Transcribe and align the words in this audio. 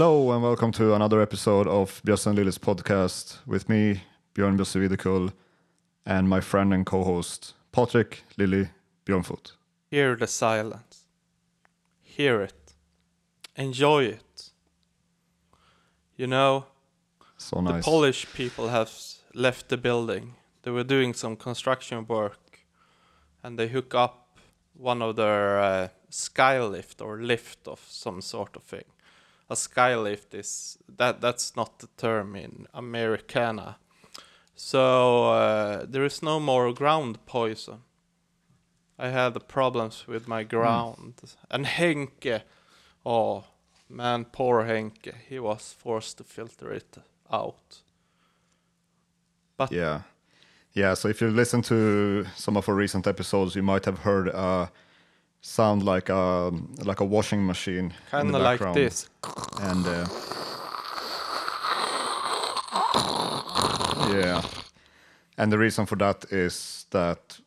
Hello 0.00 0.32
and 0.32 0.42
welcome 0.42 0.72
to 0.72 0.94
another 0.94 1.20
episode 1.20 1.66
of 1.66 2.00
Björn 2.06 2.34
Lillis 2.34 2.58
podcast 2.58 3.36
with 3.46 3.68
me, 3.68 4.00
Björn 4.34 4.56
Björsevidekull, 4.56 5.34
and 6.06 6.26
my 6.26 6.40
friend 6.40 6.72
and 6.72 6.86
co-host 6.86 7.52
Patrick 7.70 8.24
Lilly 8.38 8.70
Björnfot. 9.04 9.52
Hear 9.90 10.16
the 10.16 10.26
silence. 10.26 11.04
Hear 12.00 12.40
it. 12.40 12.72
Enjoy 13.56 14.04
it. 14.04 14.52
You 16.16 16.28
know, 16.28 16.64
So 17.36 17.60
the. 17.60 17.82
Polish 17.82 18.24
people 18.32 18.68
have 18.68 18.90
left 19.34 19.68
the 19.68 19.76
building. 19.76 20.32
They 20.62 20.70
were 20.70 20.82
doing 20.82 21.12
some 21.12 21.36
construction 21.36 22.06
work 22.08 22.60
and 23.42 23.58
they 23.58 23.68
hook 23.68 23.94
up 23.94 24.38
one 24.72 25.02
of 25.02 25.16
their 25.16 25.60
uh, 25.60 25.88
skylift 26.10 27.04
or 27.04 27.20
lift 27.20 27.68
of 27.68 27.80
some 27.86 28.22
sort 28.22 28.56
of 28.56 28.62
thing. 28.62 28.86
A 29.50 29.54
skylift 29.54 30.32
is 30.32 30.78
that 30.96 31.20
that's 31.20 31.56
not 31.56 31.80
the 31.80 31.88
term 31.96 32.36
in 32.36 32.66
Americana. 32.72 33.76
So 34.54 35.30
uh, 35.30 35.86
there 35.88 36.04
is 36.04 36.22
no 36.22 36.38
more 36.38 36.72
ground 36.72 37.18
poison. 37.26 37.80
I 38.98 39.08
had 39.08 39.34
the 39.34 39.40
problems 39.40 40.06
with 40.06 40.28
my 40.28 40.44
ground. 40.44 41.14
And 41.50 41.66
Henke, 41.66 42.42
oh 43.04 43.44
man, 43.88 44.26
poor 44.26 44.64
Henke, 44.64 45.14
he 45.28 45.38
was 45.40 45.74
forced 45.76 46.18
to 46.18 46.24
filter 46.24 46.70
it 46.72 46.98
out. 47.32 47.80
But 49.56 49.72
Yeah. 49.72 50.02
Yeah, 50.72 50.94
so 50.94 51.08
if 51.08 51.20
you 51.20 51.28
listen 51.30 51.62
to 51.62 52.24
some 52.36 52.56
of 52.56 52.68
our 52.68 52.74
recent 52.76 53.06
episodes, 53.06 53.56
you 53.56 53.62
might 53.62 53.84
have 53.86 53.98
heard 53.98 54.28
uh 54.28 54.66
sound 55.40 55.82
like 55.82 56.08
a 56.08 56.50
like 56.84 57.00
a 57.00 57.04
washing 57.04 57.46
machine 57.46 57.86
in 57.86 57.92
kind 58.10 58.34
of 58.34 58.42
like 58.42 58.74
this. 58.74 59.08
and 59.60 59.86
uh, 59.86 60.06
yeah 64.12 64.42
and 65.38 65.52
the 65.52 65.58
reason 65.58 65.86
for 65.86 65.96
that 65.96 66.24
is 66.30 66.86
that 66.90 67.40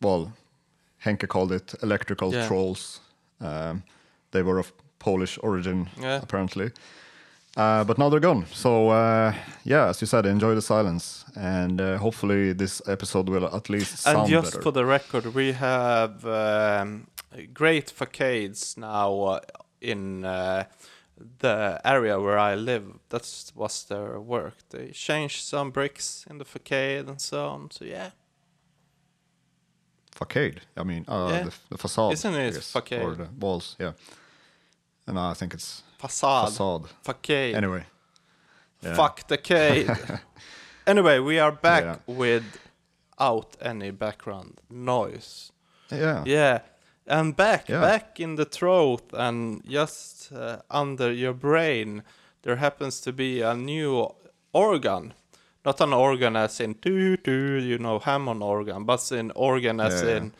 well 0.00 0.32
henke 0.98 1.26
called 1.26 1.52
it 1.52 1.74
electrical 1.82 2.32
Yeah. 2.32 2.46
trolls 2.46 3.00
um, 3.40 3.82
they 4.30 4.42
were 4.42 4.58
of 4.58 4.72
polish 4.98 5.38
origin 5.42 5.88
Yeah. 6.00 6.20
apparently 6.22 6.70
uh, 7.60 7.84
but 7.84 7.96
now 7.98 8.08
they're 8.10 8.28
gone 8.32 8.44
so 8.52 8.70
uh, 8.90 9.32
yeah 9.64 9.88
as 9.90 10.00
you 10.00 10.06
said 10.06 10.26
enjoy 10.26 10.54
the 10.54 10.62
silence 10.62 11.24
and 11.36 11.80
uh, 11.80 11.96
hopefully 11.98 12.52
this 12.54 12.82
episode 12.86 13.28
will 13.28 13.46
at 13.58 13.68
least 13.68 13.98
sound 13.98 14.18
And 14.18 14.28
just 14.28 14.52
better 14.52 14.62
for 14.62 14.72
the 14.72 14.84
record, 14.84 15.24
we 15.34 15.52
have 15.52 16.24
um, 16.24 17.06
great 17.54 17.90
facades 17.90 18.76
now 18.76 19.10
uh, 19.34 19.40
in 19.80 20.24
uh, 20.24 20.64
the 21.38 21.80
area 21.84 22.18
where 22.18 22.38
I 22.38 22.54
live. 22.56 22.84
That 23.08 23.52
was 23.54 23.84
their 23.84 24.18
work. 24.20 24.54
They 24.70 24.90
changed 24.92 25.40
some 25.44 25.70
bricks 25.70 26.26
in 26.30 26.38
the 26.38 26.44
facade 26.44 27.08
and 27.08 27.20
so 27.20 27.48
on. 27.48 27.70
So 27.70 27.84
yeah, 27.84 28.10
facade 30.14 30.60
i 30.76 30.82
mean 30.82 31.04
uh, 31.08 31.28
Yeah. 31.30 31.44
the, 31.44 31.52
the 31.68 31.78
facade 31.78 32.12
Isn't 32.12 32.34
it 32.34 32.54
facade? 32.54 33.02
or 33.02 33.14
the 33.16 33.28
walls 33.40 33.76
yeah 33.78 33.92
and 35.06 35.18
i 35.18 35.34
think 35.34 35.54
it's 35.54 35.82
facade, 36.00 36.48
facade 36.48 36.86
facade. 37.02 37.54
anyway 37.54 37.84
Yeah. 38.82 38.94
Fuck 38.94 39.28
the 39.28 39.36
cade. 39.38 39.90
anyway, 40.86 41.18
we 41.18 41.38
are 41.38 41.52
back 41.52 41.84
Yeah. 41.84 41.96
without 42.16 43.56
any 43.60 43.90
background 43.92 44.52
noise. 44.70 45.52
Yeah. 45.90 46.22
Yeah, 46.26 46.58
and 47.06 47.36
back, 47.36 47.68
Yeah. 47.68 47.80
back 47.82 48.20
in 48.20 48.36
the 48.36 48.44
throat 48.46 49.02
and 49.12 49.62
just 49.68 50.32
uh, 50.32 50.56
under 50.70 51.12
your 51.12 51.34
brain, 51.34 52.02
there 52.42 52.56
happens 52.56 53.00
to 53.02 53.12
be 53.12 53.42
a 53.42 53.54
new 53.54 54.08
organ. 54.52 55.12
Not 55.64 55.80
an 55.80 55.92
organ 55.92 56.36
as 56.36 56.60
in 56.60 56.72
do 56.80 57.16
do, 57.16 57.60
you 57.70 57.76
know, 57.78 57.98
Hammond 57.98 58.42
organ, 58.42 58.84
but 58.86 59.12
an 59.12 59.30
organ 59.34 59.80
as 59.80 60.02
in 60.02 60.32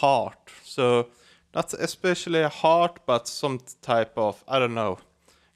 heart. 0.00 0.50
So 0.64 1.06
not 1.54 1.74
especially 1.74 2.40
a 2.42 2.48
heart, 2.48 3.00
but 3.06 3.28
some 3.28 3.58
type 3.82 4.12
of 4.16 4.44
I 4.48 4.58
don't 4.58 4.74
know, 4.74 4.98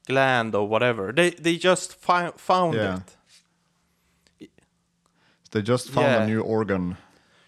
gland 0.07 0.55
or 0.55 0.69
whatever. 0.69 1.13
They 1.13 1.31
they 1.31 1.57
just 1.57 1.95
fi- 1.95 2.33
found 2.37 2.75
Yeah. 2.75 2.97
it. 2.99 4.51
They 5.51 5.63
just 5.63 5.91
found 5.91 6.07
Yeah. 6.07 6.23
a 6.23 6.27
new 6.27 6.41
organ 6.41 6.97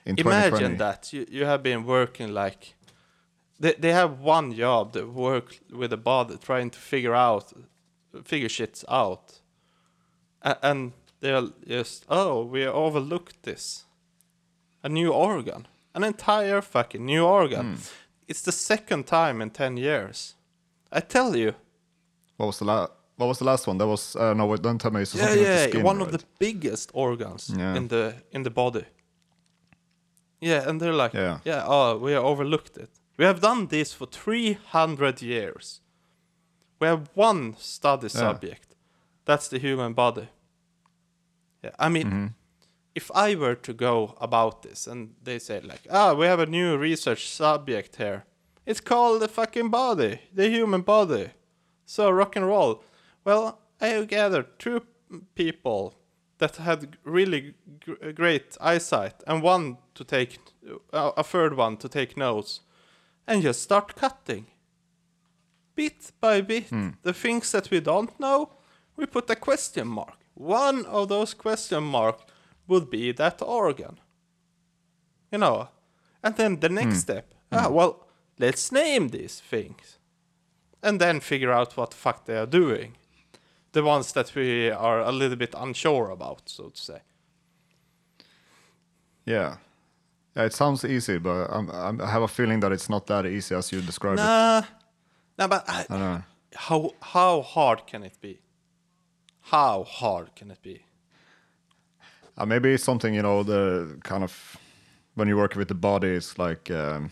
in 0.05 0.17
Imagine 0.19 0.77
2020. 0.77 0.77
that 0.79 1.13
you, 1.13 1.27
you 1.31 1.45
have 1.47 1.63
been 1.63 1.85
working 1.85 2.33
like 2.33 2.75
they 3.59 3.73
they 3.79 3.93
have 3.93 4.21
one 4.21 4.55
job 4.55 4.93
to 4.93 5.03
work 5.07 5.59
with 5.71 5.91
the 5.91 5.97
body 5.97 6.37
trying 6.39 6.71
to 6.71 6.79
figure 6.79 7.15
out 7.15 7.53
figure 8.25 8.49
shits 8.49 8.85
out 8.89 9.41
A- 10.43 10.59
and 10.63 10.93
they're 11.21 11.49
just 11.67 12.05
oh 12.09 12.45
we 12.45 12.65
overlooked 12.67 13.43
this 13.43 13.85
a 14.83 14.89
new 14.89 15.11
organ 15.13 15.67
an 15.95 16.05
entire 16.05 16.63
fucking 16.63 17.05
new 17.05 17.25
organ 17.25 17.67
Hmm. 17.77 17.83
It's 18.29 18.43
the 18.43 18.53
second 18.53 19.07
time 19.07 19.41
in 19.43 19.51
10 19.51 19.77
years 19.77 20.35
i 20.93 21.01
tell 21.01 21.37
you 21.37 21.53
What 22.39 22.47
was 22.47 22.59
the 22.59 22.65
last? 22.65 22.91
What 23.19 23.29
was 23.29 23.39
the 23.39 23.45
last 23.47 23.67
one? 23.67 23.79
That 23.79 23.87
was 23.89 24.15
uh, 24.17 24.35
no. 24.35 24.47
wait, 24.47 24.61
Don't 24.63 24.79
tell 24.79 24.91
me. 24.93 25.01
It's 25.01 25.15
yeah 25.15 25.25
something 25.25 25.39
with 25.39 25.49
the 25.49 25.55
yeah 25.63 25.69
skin, 25.71 25.83
one 25.87 25.99
right? 25.99 26.07
of 26.07 26.13
the 26.13 26.25
biggest 26.39 26.91
organs 26.93 27.51
Yeah. 27.59 27.77
in 27.79 27.89
the 27.89 28.15
in 28.31 28.43
the 28.43 28.51
body 28.51 28.85
yeah 30.41 30.69
and 30.69 30.81
they're 30.81 31.03
like 31.05 31.15
Yeah. 31.19 31.39
yeah 31.45 31.65
oh 31.67 31.97
we 32.05 32.15
overlooked 32.17 32.77
it 32.77 32.91
we 33.19 33.25
have 33.25 33.41
done 33.41 33.67
this 33.69 33.93
for 33.95 34.07
300 34.07 35.23
years 35.23 35.81
we 36.81 36.87
have 36.89 37.03
one 37.15 37.55
study 37.59 38.09
subject 38.09 38.77
that's 39.25 39.49
the 39.49 39.59
human 39.59 39.95
body 39.95 40.29
yeah 41.65 41.73
i 41.79 41.89
mean 41.89 42.07
Mm-hmm. 42.07 42.27
If 42.97 43.11
i 43.15 43.35
were 43.35 43.55
to 43.55 43.73
go 43.73 43.95
about 44.21 44.63
this 44.63 44.87
and 44.87 45.15
they 45.23 45.39
say 45.39 45.61
like 45.61 45.87
ah 45.91 46.15
we 46.19 46.27
have 46.27 46.41
a 46.41 46.53
new 46.59 46.77
research 46.89 47.23
subject 47.29 47.97
here 47.97 48.25
it's 48.65 48.81
called 48.81 49.21
the 49.23 49.29
fucking 49.29 49.71
body 49.71 50.13
the 50.35 50.49
human 50.49 50.83
body 50.83 51.27
so 51.87 52.11
rock 52.11 52.37
and 52.37 52.47
roll. 52.47 52.83
Well, 53.25 53.61
I 53.81 54.05
gathered 54.05 54.59
two 54.59 54.83
people 55.35 55.95
that 56.39 56.57
had 56.57 56.99
really 57.05 57.55
gr- 57.85 58.11
great 58.13 58.57
eyesight, 58.61 59.23
and 59.27 59.43
one 59.43 59.79
to 59.95 60.05
take 60.05 60.39
uh, 60.93 61.13
a 61.17 61.23
third 61.23 61.57
one 61.57 61.77
to 61.79 61.89
take 61.89 62.17
notes, 62.17 62.61
and 63.27 63.43
just 63.43 63.63
start 63.63 63.95
cutting, 63.97 64.47
bit 65.75 66.13
by 66.21 66.41
bit, 66.43 66.71
the 67.03 67.15
things 67.15 67.53
that 67.53 67.71
we 67.71 67.81
don't 67.81 68.19
know. 68.21 68.51
We 68.97 69.07
put 69.07 69.31
a 69.31 69.37
question 69.37 69.87
mark. 69.89 70.19
One 70.35 70.85
of 70.87 71.09
those 71.09 71.35
question 71.35 71.85
mark 71.85 72.21
would 72.67 72.91
be 72.91 73.13
that 73.13 73.43
organ. 73.43 73.99
You 75.33 75.39
know, 75.39 75.69
and 76.23 76.37
then 76.37 76.61
the 76.61 76.69
next 76.69 77.01
step. 77.01 77.35
Ah, 77.53 77.69
well, 77.69 78.07
let's 78.39 78.73
name 78.73 79.09
these 79.09 79.41
things 79.41 79.99
and 80.83 81.01
then 81.01 81.21
figure 81.21 81.53
out 81.53 81.77
what 81.77 81.91
the 81.91 81.97
fuck 81.97 82.25
they 82.25 82.37
are 82.37 82.47
doing. 82.47 82.97
The 83.73 83.83
ones 83.83 84.13
that 84.13 84.35
we 84.35 84.71
are 84.71 85.01
a 85.01 85.13
little 85.13 85.37
bit 85.37 85.55
unsure 85.57 86.11
about, 86.11 86.49
so 86.49 86.69
to 86.71 86.81
say. 86.81 87.01
Yeah. 89.25 89.57
Yeah. 90.37 90.45
It 90.45 90.53
sounds 90.53 90.85
easy, 90.85 91.19
but 91.19 91.49
I'm, 91.51 91.71
I'm, 91.71 92.01
I 92.01 92.11
have 92.11 92.23
a 92.23 92.29
feeling 92.29 92.61
that 92.61 92.73
it's 92.73 92.89
not 92.89 93.07
that 93.07 93.27
easy 93.27 93.55
as 93.55 93.73
you 93.73 93.81
described 93.81 94.21
it. 94.21 94.23
Nah, 94.23 94.63
nah, 95.39 95.49
but 95.49 95.65
I, 95.69 95.81
I 95.81 95.87
don't 95.89 95.99
know. 96.01 96.23
how 96.55 96.91
how 97.01 97.43
hard 97.43 97.87
can 97.87 98.03
it 98.03 98.21
be? 98.21 98.41
How 99.41 99.85
hard 99.85 100.35
can 100.37 100.51
it 100.51 100.63
be? 100.63 100.86
Uh, 102.39 102.45
maybe 102.47 102.73
it's 102.75 102.85
something 102.85 103.15
you 103.15 103.23
know 103.23 103.43
the 103.43 103.99
kind 104.03 104.23
of 104.25 104.57
when 105.15 105.29
you 105.29 105.37
work 105.37 105.57
with 105.57 105.69
the 105.69 105.75
body, 105.75 106.09
it's 106.09 106.39
like 106.39 106.71
um, 106.71 107.11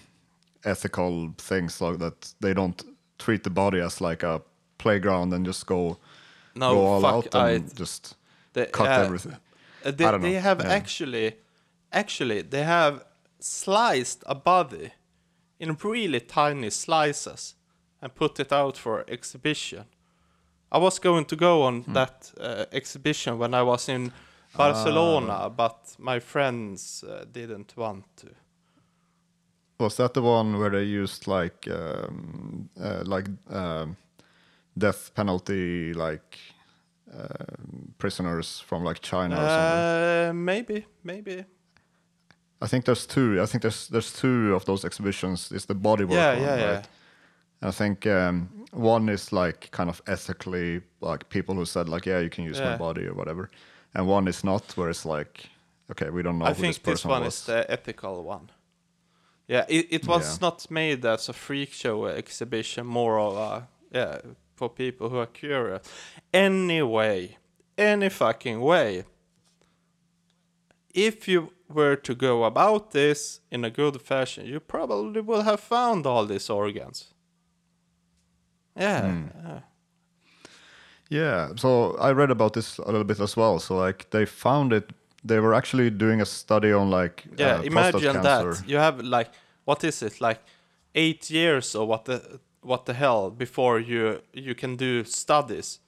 ethical 0.64 1.32
things 1.38 1.80
like 1.80 1.98
that. 1.98 2.34
They 2.40 2.52
don't 2.54 2.82
treat 3.18 3.42
the 3.44 3.50
body 3.50 3.80
as 3.80 4.00
like 4.00 4.22
a 4.22 4.42
playground 4.78 5.32
and 5.32 5.46
just 5.46 5.66
go 5.66 5.98
No, 6.54 6.70
go 6.74 6.86
all 6.86 7.00
fuck, 7.00 7.14
out 7.14 7.34
and 7.34 7.70
I- 7.70 7.74
just 7.74 8.16
cut 8.72 8.88
uh, 8.88 9.02
everything. 9.04 9.36
Uh, 9.84 9.90
they, 9.90 10.04
they 10.18 10.32
know, 10.34 10.40
have 10.40 10.60
yeah. 10.60 10.72
actually, 10.72 11.36
actually, 11.92 12.42
they 12.42 12.62
have 12.64 13.04
sliced 13.40 14.22
a 14.26 14.34
body 14.34 14.90
in 15.58 15.76
really 15.84 16.20
tiny 16.20 16.70
slices 16.70 17.54
and 18.02 18.14
put 18.14 18.40
it 18.40 18.52
out 18.52 18.76
for 18.78 19.04
exhibition. 19.08 19.84
I 20.72 20.78
was 20.78 20.98
going 20.98 21.24
to 21.26 21.36
go 21.36 21.62
on 21.62 21.82
Hmm. 21.82 21.92
that 21.94 22.32
uh, 22.40 22.64
exhibition 22.72 23.38
when 23.38 23.54
I 23.54 23.62
was 23.62 23.88
in 23.88 24.12
Barcelona, 24.56 25.50
but 25.50 25.96
my 25.98 26.20
friends 26.20 27.04
uh, 27.04 27.24
didn't 27.32 27.76
want 27.76 28.04
to. 28.16 28.28
Was 29.78 29.96
that 29.96 30.14
the 30.14 30.22
one 30.22 30.58
where 30.58 30.70
they 30.70 30.84
used 30.84 31.26
like 31.26 31.68
um, 31.68 32.68
uh, 32.80 33.02
like 33.04 33.28
um, 33.50 33.96
death 34.78 35.10
penalty 35.14 35.92
like 35.92 36.38
um 37.12 37.94
prisoners 37.98 38.60
from 38.60 38.84
like 38.84 39.00
China 39.00 39.34
or 39.36 39.48
something? 39.48 39.84
Uh, 39.84 40.32
maybe, 40.34 40.86
maybe. 41.02 41.44
I 42.62 42.66
think 42.66 42.84
there's 42.84 43.06
two. 43.06 43.42
I 43.42 43.46
think 43.46 43.62
there's 43.62 43.88
there's 43.88 44.12
two 44.12 44.54
of 44.54 44.64
those 44.64 44.84
exhibitions. 44.86 45.52
It's 45.52 45.66
the 45.66 45.74
body 45.74 46.04
work 46.04 46.12
Yeah, 46.14 46.34
one, 46.34 46.42
yeah, 46.42 46.56
yeah. 46.56 46.74
right? 46.74 46.88
I 47.62 47.70
think 47.70 48.06
um, 48.06 48.48
one 48.72 49.08
is 49.12 49.32
like 49.32 49.70
kind 49.70 49.88
of 49.90 50.00
ethically 50.06 50.80
like 51.00 51.28
people 51.28 51.54
who 51.54 51.64
said 51.64 51.88
like 51.88 52.06
yeah 52.06 52.20
you 52.20 52.30
can 52.30 52.44
use 52.44 52.60
my 52.60 52.76
body 52.76 53.06
or 53.06 53.14
whatever, 53.14 53.50
and 53.94 54.06
one 54.08 54.28
is 54.28 54.42
not 54.44 54.76
where 54.76 54.90
it's 54.90 55.04
like 55.04 55.48
okay 55.90 56.10
we 56.10 56.22
don't 56.22 56.38
know 56.38 56.46
I 56.46 56.54
who 56.54 56.62
think 56.62 56.82
this 56.82 57.02
this 57.02 57.04
one 57.04 57.22
was. 57.24 57.34
is 57.40 57.46
the 57.46 57.70
ethical 57.70 58.22
one. 58.24 58.50
Yeah, 59.46 59.66
it, 59.68 59.86
it 59.90 60.06
was 60.06 60.24
Yeah. 60.24 60.38
not 60.48 60.70
made 60.70 61.04
as 61.04 61.28
a 61.28 61.32
freak 61.32 61.72
show 61.72 62.06
exhibition, 62.06 62.86
more 62.86 63.18
of 63.18 63.36
a 63.36 63.68
yeah 63.92 64.18
for 64.56 64.68
people 64.70 65.08
who 65.10 65.18
are 65.18 65.26
curious. 65.32 65.82
Anyway, 66.32 67.36
any 67.76 68.08
fucking 68.08 68.60
way. 68.60 69.04
If 70.94 71.28
you 71.28 71.52
were 71.68 71.96
to 71.96 72.14
go 72.14 72.44
about 72.44 72.90
this 72.92 73.40
in 73.50 73.64
a 73.64 73.70
good 73.70 74.00
fashion, 74.00 74.46
you 74.46 74.60
probably 74.60 75.20
will 75.20 75.42
have 75.42 75.60
found 75.60 76.06
all 76.06 76.24
these 76.26 76.48
organs. 76.48 77.12
Yeah. 78.76 79.00
Hmm. 79.02 79.26
yeah. 79.46 79.60
Yeah, 81.10 81.50
so 81.56 81.96
I 81.98 82.12
read 82.12 82.30
about 82.30 82.52
this 82.52 82.78
a 82.78 82.86
little 82.86 83.04
bit 83.04 83.20
as 83.20 83.36
well. 83.36 83.58
So 83.58 83.76
like 83.76 84.10
they 84.10 84.26
found 84.26 84.72
it. 84.72 84.90
They 85.26 85.40
were 85.40 85.54
actually 85.54 85.90
doing 85.90 86.20
a 86.20 86.24
study 86.24 86.72
on 86.72 86.90
like 86.90 87.24
Yeah, 87.38 87.58
uh, 87.58 87.62
imagine 87.62 88.22
that. 88.22 88.62
You 88.66 88.78
have 88.78 89.00
like 89.02 89.30
what 89.64 89.84
is 89.84 90.02
it 90.02 90.20
like 90.20 90.40
eight 90.94 91.30
years 91.30 91.74
or 91.74 91.86
what 91.86 92.04
the 92.04 92.40
what 92.62 92.84
the 92.86 92.94
hell 92.94 93.30
before 93.30 93.78
you 93.80 94.20
you 94.32 94.54
can 94.54 94.76
do 94.76 95.04
studies. 95.04 95.80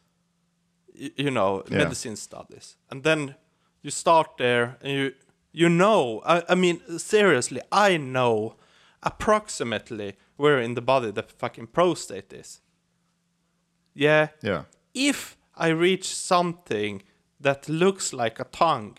Y- 0.99 1.11
you 1.17 1.31
know, 1.31 1.63
Yeah. 1.71 1.79
medicine 1.79 2.17
studies, 2.17 2.77
and 2.91 3.03
then 3.03 3.35
you 3.83 3.91
start 3.91 4.37
there 4.39 4.77
and 4.83 4.93
you 4.93 5.13
you 5.53 5.69
know. 5.69 6.23
I, 6.25 6.43
I 6.53 6.55
mean, 6.55 6.81
seriously, 6.99 7.61
I 7.73 7.97
know 7.99 8.57
approximately 9.03 10.17
where 10.37 10.61
in 10.65 10.75
the 10.75 10.83
body 10.83 11.11
the 11.13 11.23
fucking 11.23 11.67
prostate 11.69 12.33
is. 12.33 12.61
Yeah, 13.95 14.29
Yeah, 14.43 14.65
if 14.97 15.37
I 15.55 15.69
reach 15.69 16.15
something 16.17 17.03
that 17.39 17.69
looks 17.69 18.13
like 18.13 18.41
a 18.41 18.45
tongue, 18.45 18.97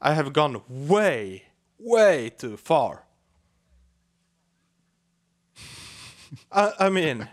I 0.00 0.14
have 0.14 0.32
gone 0.32 0.62
way, 0.68 1.44
way 1.78 2.30
too 2.30 2.56
far. 2.56 3.04
I, 6.52 6.72
I 6.80 6.88
mean, 6.88 7.28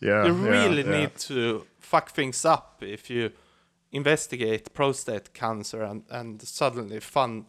yeah. 0.00 0.26
you 0.26 0.32
really 0.32 0.82
yeah. 0.82 0.98
need 1.00 1.16
to 1.18 1.64
fuck 1.78 2.10
things 2.10 2.44
up 2.44 2.82
if 2.82 3.08
you 3.08 3.30
investigate 3.92 4.74
prostate 4.74 5.32
cancer 5.32 5.82
and, 5.82 6.02
and 6.10 6.42
suddenly 6.42 7.00
find 7.00 7.46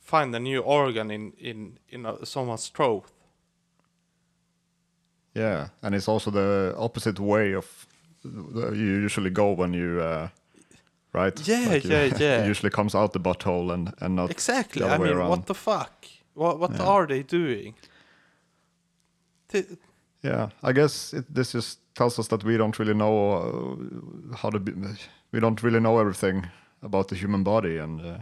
find 0.00 0.34
a 0.34 0.40
new 0.40 0.60
organ 0.60 1.10
in 1.10 1.32
in 1.38 1.78
in 1.88 2.06
a, 2.06 2.24
someone's 2.24 2.68
throat. 2.68 3.04
Yeah, 5.34 5.68
and 5.82 5.94
it's 5.94 6.08
also 6.08 6.30
the 6.30 6.74
opposite 6.76 7.20
way 7.20 7.54
of 7.54 7.86
you 8.24 9.02
usually 9.04 9.30
go 9.30 9.52
when 9.52 9.72
you, 9.74 10.00
uh, 10.00 10.28
right? 11.12 11.48
Yeah, 11.48 11.68
Like 11.72 11.84
you- 11.84 11.90
yeah, 11.90 12.04
yeah. 12.20 12.42
it 12.44 12.48
usually 12.50 12.70
comes 12.70 12.94
out 12.94 13.12
the 13.12 13.20
butthole 13.20 13.72
and 13.72 13.92
and 14.00 14.14
not 14.16 14.30
Exactly. 14.30 14.82
I 14.84 14.98
mean, 14.98 15.12
around. 15.16 15.28
what 15.30 15.46
the 15.46 15.54
fuck? 15.54 16.06
What 16.34 16.58
what 16.58 16.70
Yeah. 16.72 16.86
are 16.88 17.06
they 17.06 17.22
doing? 17.22 17.74
Th- 19.48 19.66
Yeah, 20.22 20.50
I 20.62 20.72
guess 20.72 21.14
it, 21.14 21.24
this 21.34 21.52
just 21.54 21.78
tells 21.94 22.18
us 22.18 22.28
that 22.28 22.44
we 22.44 22.56
don't 22.58 22.78
really 22.78 22.94
know 22.94 23.32
uh, 23.32 24.36
how 24.36 24.50
to 24.50 24.58
be. 24.60 24.72
We 25.32 25.40
don't 25.40 25.62
really 25.62 25.80
know 25.80 25.98
everything 25.98 26.46
about 26.82 27.08
the 27.08 27.16
human 27.16 27.42
body, 27.42 27.78
and 27.78 28.00
uh, 28.00 28.18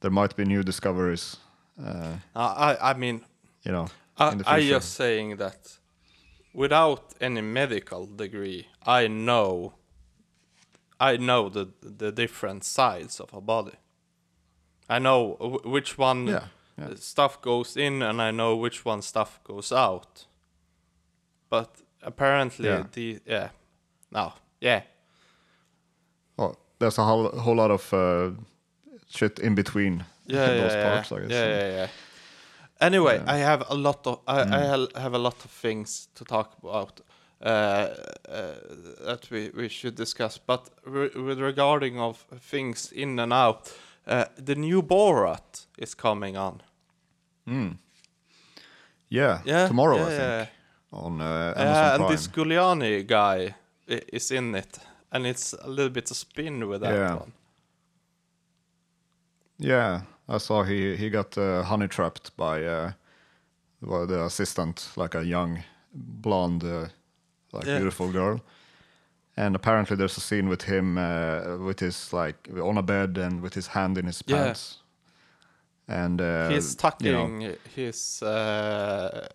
there 0.00 0.10
might 0.10 0.34
be 0.36 0.44
new 0.44 0.62
discoveries. 0.62 1.36
Uh, 1.78 2.16
I 2.34 2.76
I 2.90 2.94
mean, 2.94 3.20
you 3.66 3.72
know, 3.72 3.86
I, 4.18 4.56
I 4.56 4.68
just 4.68 4.94
saying 4.94 5.36
that 5.38 5.79
without 6.54 7.14
any 7.20 7.40
medical 7.40 8.06
degree, 8.06 8.66
I 8.86 9.08
know 9.08 9.74
I 11.00 11.16
know 11.16 11.48
the 11.48 11.66
the 11.82 12.12
different 12.12 12.64
sides 12.64 13.20
of 13.20 13.32
a 13.34 13.40
body. 13.40 13.76
I 14.88 14.98
know 14.98 15.36
which 15.64 15.98
one 15.98 16.26
Yeah, 16.26 16.44
yeah. 16.78 16.94
stuff 16.96 17.40
goes 17.40 17.76
in, 17.76 18.02
and 18.02 18.20
I 18.20 18.30
know 18.32 18.56
which 18.56 18.84
one 18.84 19.02
stuff 19.02 19.40
goes 19.44 19.72
out. 19.72 20.26
But 21.48 21.68
apparently, 22.02 22.68
Yeah. 22.68 22.84
the 22.92 23.20
yeah, 23.26 23.48
no, 24.10 24.32
yeah, 24.60 24.82
Well, 26.36 26.56
there's 26.78 26.98
a 26.98 27.04
whole, 27.04 27.28
whole 27.40 27.56
lot 27.56 27.70
of 27.70 27.92
uh, 27.94 28.30
shit 29.08 29.38
in 29.38 29.54
between 29.54 30.04
yeah, 30.26 30.46
those 30.56 30.74
parts. 30.74 31.12
I 31.12 31.20
guess. 31.20 31.30
yeah, 31.30 31.48
yeah, 31.48 31.68
yeah. 31.76 31.88
Anyway, 32.80 33.14
Yeah. 33.16 33.24
Mm. 33.24 33.34
I 33.34 33.38
have 33.44 33.64
a 33.70 33.74
lot 33.74 34.06
of 34.06 34.18
I, 34.26 34.40
I 34.42 35.00
have 35.00 35.14
a 35.14 35.18
lot 35.18 35.44
of 35.44 35.50
things 35.50 36.08
to 36.14 36.24
talk 36.24 36.56
about 36.62 37.00
uh, 37.42 37.46
uh, 37.48 38.54
that 39.06 39.28
we, 39.30 39.50
we 39.54 39.68
should 39.68 39.94
discuss. 39.96 40.38
But 40.38 40.70
re- 40.86 41.10
with 41.26 41.40
regarding 41.40 41.98
of 42.00 42.26
things 42.50 42.92
in 42.92 43.18
and 43.18 43.32
out, 43.32 43.72
uh, 44.06 44.24
the 44.46 44.54
new 44.54 44.82
Borat 44.82 45.66
is 45.78 45.94
coming 45.94 46.36
on. 46.38 46.62
Yeah, 49.12 49.40
Yeah, 49.44 49.66
tomorrow 49.68 49.96
yeah, 49.96 50.06
I 50.06 50.10
think 50.16 50.48
on 50.92 51.20
uh, 51.20 51.52
Amazon 51.56 51.84
Uh, 51.84 51.94
and 51.94 51.98
Prime. 51.98 52.12
this 52.12 52.28
Giuliani 52.28 53.02
guy 53.06 53.54
is 54.12 54.30
in 54.30 54.54
it, 54.54 54.78
and 55.10 55.26
it's 55.26 55.52
a 55.52 55.68
little 55.68 55.90
bit 55.90 56.10
of 56.10 56.16
spin 56.16 56.68
with 56.68 56.80
that 56.82 56.94
Yeah. 56.94 57.14
one. 57.20 57.32
Yeah, 59.58 60.00
I 60.30 60.38
saw 60.38 60.62
he 60.62 60.96
he 60.96 61.10
got 61.10 61.36
uh, 61.36 61.62
honey 61.64 61.88
trapped 61.88 62.36
by 62.36 62.64
uh, 62.64 62.92
well, 63.82 64.06
the 64.06 64.24
assistant, 64.24 64.88
like 64.96 65.14
a 65.14 65.24
young 65.24 65.64
blonde, 65.92 66.64
uh, 66.64 66.88
like 67.52 67.66
Yeah. 67.66 67.78
beautiful 67.78 68.12
girl. 68.12 68.40
And 69.36 69.56
apparently, 69.56 69.96
there's 69.96 70.16
a 70.16 70.20
scene 70.20 70.48
with 70.48 70.62
him 70.62 70.98
uh, 70.98 71.56
with 71.66 71.80
his 71.80 72.12
like 72.12 72.48
on 72.62 72.78
a 72.78 72.82
bed 72.82 73.18
and 73.18 73.40
with 73.42 73.54
his 73.54 73.68
hand 73.68 73.98
in 73.98 74.06
his 74.06 74.22
Yeah. 74.22 74.36
pants. 74.36 74.78
And 75.88 76.20
uh, 76.20 76.48
He's 76.52 76.74
you 76.74 76.78
tucking 76.80 77.42
know, 77.42 77.54
his 77.74 78.22
uh, 78.22 79.28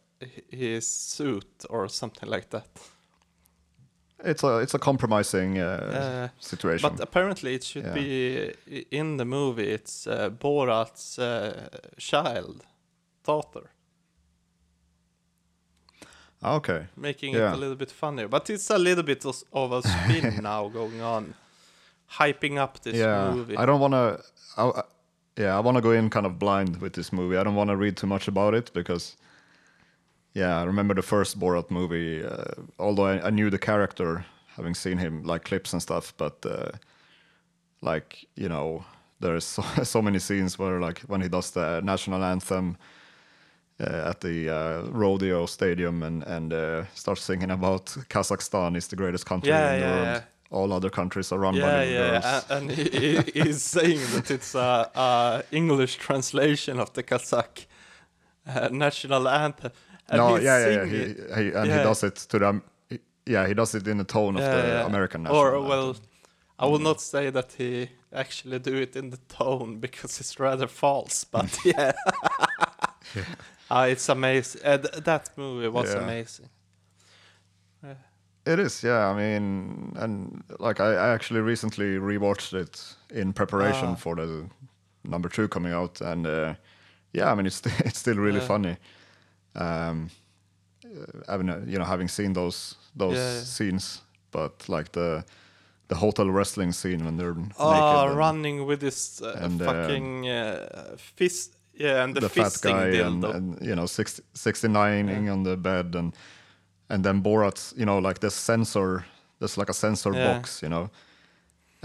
his 0.50 0.88
suit 0.88 1.66
or 1.70 1.90
something 1.90 2.30
like 2.30 2.50
that. 2.52 2.68
It's 4.26 4.44
a 4.44 4.60
it's 4.60 4.74
a 4.76 4.80
compromising 4.80 5.58
uh, 5.60 5.66
Uh, 5.66 6.28
situation. 6.40 6.90
But 6.90 7.00
apparently, 7.02 7.54
it 7.56 7.64
should 7.64 7.86
Yeah. 7.86 7.94
be 7.94 8.54
in 8.92 9.18
the 9.18 9.26
movie. 9.26 9.74
It's 9.74 10.08
uh, 10.08 10.30
Borat's 10.30 11.18
uh, 11.20 11.68
child, 11.98 12.64
daughter, 13.24 13.72
Ah, 16.44 16.56
okay, 16.56 16.88
making 16.96 17.34
Yeah. 17.36 17.52
it 17.52 17.54
a 17.54 17.58
little 17.58 17.76
bit 17.76 17.92
funnier. 17.92 18.28
But 18.28 18.50
it's 18.50 18.70
a 18.70 18.78
little 18.78 19.04
bit 19.04 19.26
of 19.26 19.44
of 19.52 19.72
a 19.72 19.82
spin 19.82 20.36
now 20.44 20.70
going 20.70 21.02
on, 21.02 21.34
hyping 22.20 22.58
up 22.64 22.80
this 22.82 22.96
yeah, 22.96 23.32
movie. 23.34 23.58
I 23.58 23.66
don't 23.66 23.80
want 23.80 23.94
to. 23.94 24.84
Yeah, 25.38 25.58
I 25.58 25.60
want 25.62 25.76
to 25.78 25.82
go 25.82 25.92
in 25.92 26.10
kind 26.10 26.26
of 26.26 26.38
blind 26.40 26.78
with 26.82 26.94
this 26.94 27.12
movie. 27.12 27.36
I 27.38 27.44
don't 27.44 27.56
want 27.56 27.70
to 27.70 27.76
read 27.76 27.98
too 27.98 28.08
much 28.08 28.28
about 28.30 28.54
it 28.54 28.72
because, 28.74 29.18
yeah, 30.36 30.62
I 30.62 30.66
remember 30.66 30.94
the 30.94 31.02
first 31.02 31.40
Borat 31.40 31.72
movie. 31.72 32.24
Uh, 32.24 32.54
although 32.78 33.06
I, 33.08 33.28
I 33.28 33.30
knew 33.32 33.50
the 33.50 33.58
character, 33.58 34.26
having 34.56 34.76
seen 34.76 34.98
him 35.00 35.24
like 35.24 35.44
clips 35.46 35.74
and 35.74 35.82
stuff, 35.82 36.14
but 36.18 36.46
uh, 36.46 36.72
like 37.82 38.26
you 38.36 38.48
know, 38.50 38.84
there's 39.20 39.46
so, 39.56 39.64
so 39.84 40.02
many 40.02 40.20
scenes 40.20 40.60
where 40.60 40.80
like 40.80 41.00
when 41.08 41.22
he 41.22 41.30
does 41.30 41.52
the 41.52 41.82
national 41.84 42.24
anthem. 42.24 42.78
Uh, 43.78 44.10
at 44.12 44.22
the 44.22 44.50
uh, 44.50 44.82
rodeo 44.92 45.46
stadium 45.46 46.02
and 46.04 46.24
and 46.28 46.54
uh, 46.54 46.86
starts 46.94 47.22
singing 47.26 47.52
about 47.52 47.86
Kazakhstan 48.10 48.78
is 48.78 48.88
the 48.88 48.96
greatest 48.96 49.26
country 49.26 49.50
Yeah, 49.50 49.74
in 49.74 49.80
the 49.82 49.86
yeah, 49.86 49.92
world. 49.96 50.06
yeah. 50.06 50.22
All 50.58 50.72
other 50.72 50.90
countries 50.90 51.32
are 51.34 51.40
run 51.42 51.56
by 51.60 51.84
yeah, 51.84 52.22
girls. 52.22 52.46
and 52.50 52.72
he, 52.72 52.84
he, 52.90 53.44
he's 53.44 53.62
saying 53.62 54.00
that 54.14 54.32
it's 54.32 54.56
a, 54.56 54.90
a 54.96 55.44
English 55.52 55.98
translation 55.98 56.80
of 56.80 56.94
the 56.94 57.04
Kazakh 57.04 57.66
uh, 58.48 58.70
national 58.72 59.28
anthem. 59.28 59.72
And 60.10 60.18
no, 60.20 60.36
yeah, 60.38 60.60
yeah, 60.60 60.70
yeah. 60.70 60.86
He, 60.86 60.98
he, 60.98 61.54
and 61.56 61.68
Yeah. 61.68 61.78
he 61.78 61.84
does 61.84 62.04
it 62.04 62.16
to 62.16 62.40
the, 62.40 62.62
he- 62.90 63.00
yeah, 63.26 63.48
he 63.48 63.54
does 63.54 63.74
it 63.76 63.88
in 63.88 63.98
the 63.98 64.04
tone 64.04 64.36
of 64.36 64.42
Yeah, 64.42 64.62
the 64.62 64.68
yeah. 64.68 64.86
American 64.86 65.24
national. 65.24 65.40
Or 65.42 65.56
anthem. 65.56 65.68
well, 65.70 65.96
I 66.60 66.66
will 66.68 66.80
not 66.80 67.02
say 67.02 67.32
that 67.32 67.54
he 67.58 67.90
actually 68.14 68.60
do 68.60 68.76
it 68.76 68.96
in 68.96 69.10
the 69.10 69.18
tone 69.28 69.80
because 69.80 70.20
it's 70.22 70.40
rather 70.40 70.68
false. 70.68 71.24
But 71.26 71.58
yeah, 71.66 71.92
uh, 73.72 73.88
it's 73.90 74.10
amazing. 74.10 74.62
Uh, 74.64 74.78
th- 74.78 75.04
that 75.04 75.30
movie 75.38 75.68
was 75.68 75.94
Yeah. 75.94 76.04
amazing. 76.04 76.50
it 78.46 78.60
is, 78.60 78.84
yeah. 78.84 79.08
I 79.08 79.14
mean, 79.16 79.94
and 79.96 80.44
like 80.60 80.80
I, 80.80 80.94
I 80.94 81.10
actually 81.14 81.40
recently 81.42 81.98
rewatched 81.98 82.54
it 82.54 82.96
in 83.10 83.34
preparation 83.34 83.90
Ah. 83.90 83.96
for 83.96 84.16
the 84.16 84.46
number 85.04 85.30
two 85.30 85.48
coming 85.48 85.74
out, 85.74 86.00
and 86.02 86.28
uh, 86.28 86.54
yeah, 87.14 87.32
I 87.32 87.36
mean, 87.36 87.48
it's 87.48 87.62
it's 87.80 88.00
still 88.00 88.18
really 88.18 88.40
Yeah. 88.40 88.48
funny. 88.48 88.78
Um, 89.56 90.10
uh, 90.86 91.32
having 91.32 91.50
uh, 91.50 91.62
you 91.66 91.78
know 91.80 91.86
having 91.86 92.08
seen 92.10 92.34
those 92.34 92.76
those 92.96 93.16
Yeah, 93.18 93.34
yeah. 93.34 93.44
scenes, 93.44 94.02
but 94.32 94.70
like 94.70 94.92
the 94.92 95.24
the 95.88 95.96
hotel 95.96 96.30
wrestling 96.32 96.74
scene 96.74 97.04
when 97.06 97.18
they're 97.18 97.36
Oh, 97.58 97.70
naked 97.70 98.10
and 98.10 98.18
running 98.18 98.66
with 98.66 98.80
this 98.80 99.22
uh, 99.22 99.38
and, 99.42 99.62
um, 99.62 99.68
fucking 99.68 100.28
uh, 100.30 100.96
fist. 100.98 101.56
Yeah, 101.74 102.04
and 102.04 102.16
the, 102.16 102.22
the 102.22 102.30
fat 102.30 102.58
guy 102.62 102.88
and, 102.88 103.24
and 103.24 103.58
you 103.62 103.76
know 103.76 103.86
60, 103.86 104.22
69ing 104.34 105.32
on 105.32 105.44
the 105.44 105.58
bed 105.58 105.96
and 105.96 106.14
and 106.90 107.04
then 107.04 107.22
Borat's, 107.22 107.74
you 107.78 107.86
know, 107.86 107.98
like 107.98 108.20
this 108.20 108.36
censor, 108.36 109.06
there's 109.40 109.58
like 109.58 109.70
a 109.70 109.74
censor 109.74 110.14
Yeah. 110.14 110.34
box, 110.34 110.62
you 110.62 110.70
know, 110.70 110.90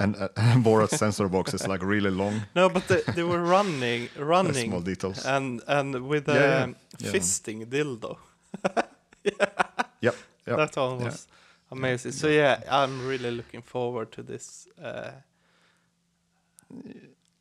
and 0.01 0.17
uh, 0.17 0.29
Borat's 0.65 0.97
censor 0.99 1.29
box 1.29 1.55
is 1.55 1.67
like 1.69 1.83
really 1.83 2.11
long. 2.11 2.43
No, 2.57 2.69
but 2.69 2.89
they, 2.89 3.03
they 3.15 3.23
were 3.23 3.43
running, 3.43 4.09
running, 4.19 4.71
small 4.71 4.81
details. 4.83 5.25
and 5.27 5.63
and 5.67 5.95
with 6.09 6.29
a 6.29 6.35
Yeah, 6.35 6.67
yeah, 6.99 7.13
fisting 7.13 7.67
dildo. 7.67 8.17
Yep. 10.03 10.17
yep. 10.47 10.57
That 10.57 10.77
one 10.77 10.99
yeah. 10.99 11.05
was 11.05 11.27
amazing. 11.71 12.13
So 12.13 12.29
yeah, 12.29 12.61
I'm 12.71 13.07
really 13.09 13.31
looking 13.31 13.63
forward 13.63 14.11
to 14.13 14.23
this. 14.23 14.67
Uh, 14.83 15.11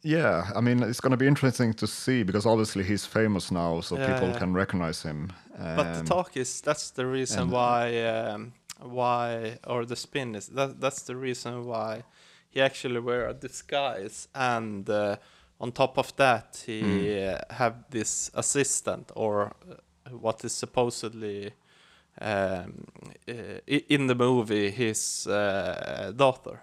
Yeah, 0.01 0.51
I 0.55 0.61
mean, 0.61 0.81
it's 0.83 1.01
going 1.01 1.11
to 1.11 1.17
be 1.17 1.27
interesting 1.27 1.73
to 1.73 1.85
see 1.87 2.23
because 2.23 2.45
obviously 2.45 2.83
he's 2.83 3.05
famous 3.05 3.51
now, 3.51 3.81
so 3.81 3.97
Yeah, 3.97 4.13
people 4.13 4.29
yeah. 4.29 4.39
can 4.39 4.53
recognize 4.53 5.01
him. 5.03 5.31
but 5.75 5.93
the 5.93 5.99
Um, 5.99 6.05
talk 6.05 6.37
is 6.37 6.61
that's 6.61 6.91
the 6.91 7.05
reason 7.05 7.49
why 7.51 8.03
um, 8.05 8.53
why 8.81 9.57
or 9.67 9.85
the 9.85 9.95
spin 9.95 10.35
is 10.35 10.47
that 10.47 10.79
that's 10.79 11.01
the 11.03 11.15
reason 11.15 11.65
why 11.65 12.03
he 12.49 12.61
actually 12.61 12.99
wear 12.99 13.27
a 13.27 13.33
disguise 13.33 14.27
and 14.33 14.89
uh, 14.89 15.15
on 15.59 15.71
top 15.71 15.97
of 15.97 16.15
that 16.15 16.63
he 16.65 17.23
uh, 17.23 17.37
have 17.49 17.75
this 17.89 18.31
assistant 18.33 19.11
or 19.15 19.53
uh, 19.69 19.75
what 20.09 20.43
is 20.43 20.53
supposedly 20.53 21.51
um, 22.21 22.85
uh, 23.27 23.33
in 23.67 24.07
the 24.07 24.15
movie 24.15 24.71
his 24.71 25.27
uh, 25.27 26.11
daughter. 26.15 26.61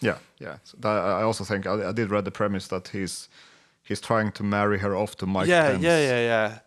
Yeah, 0.00 0.18
yeah. 0.38 0.58
So 0.64 0.76
that, 0.80 0.88
I 0.88 1.22
also 1.22 1.44
think 1.44 1.66
I, 1.66 1.88
I 1.88 1.92
did 1.92 2.10
read 2.10 2.24
the 2.24 2.30
premise 2.30 2.68
that 2.68 2.88
he's 2.88 3.28
he's 3.82 4.00
trying 4.00 4.32
to 4.32 4.42
marry 4.42 4.78
her 4.78 4.94
off 4.94 5.16
to 5.16 5.26
Mike 5.26 5.48
yeah, 5.48 5.70
Pence. 5.70 5.82
yeah, 5.82 6.00
yeah, 6.00 6.20
yeah. 6.20 6.58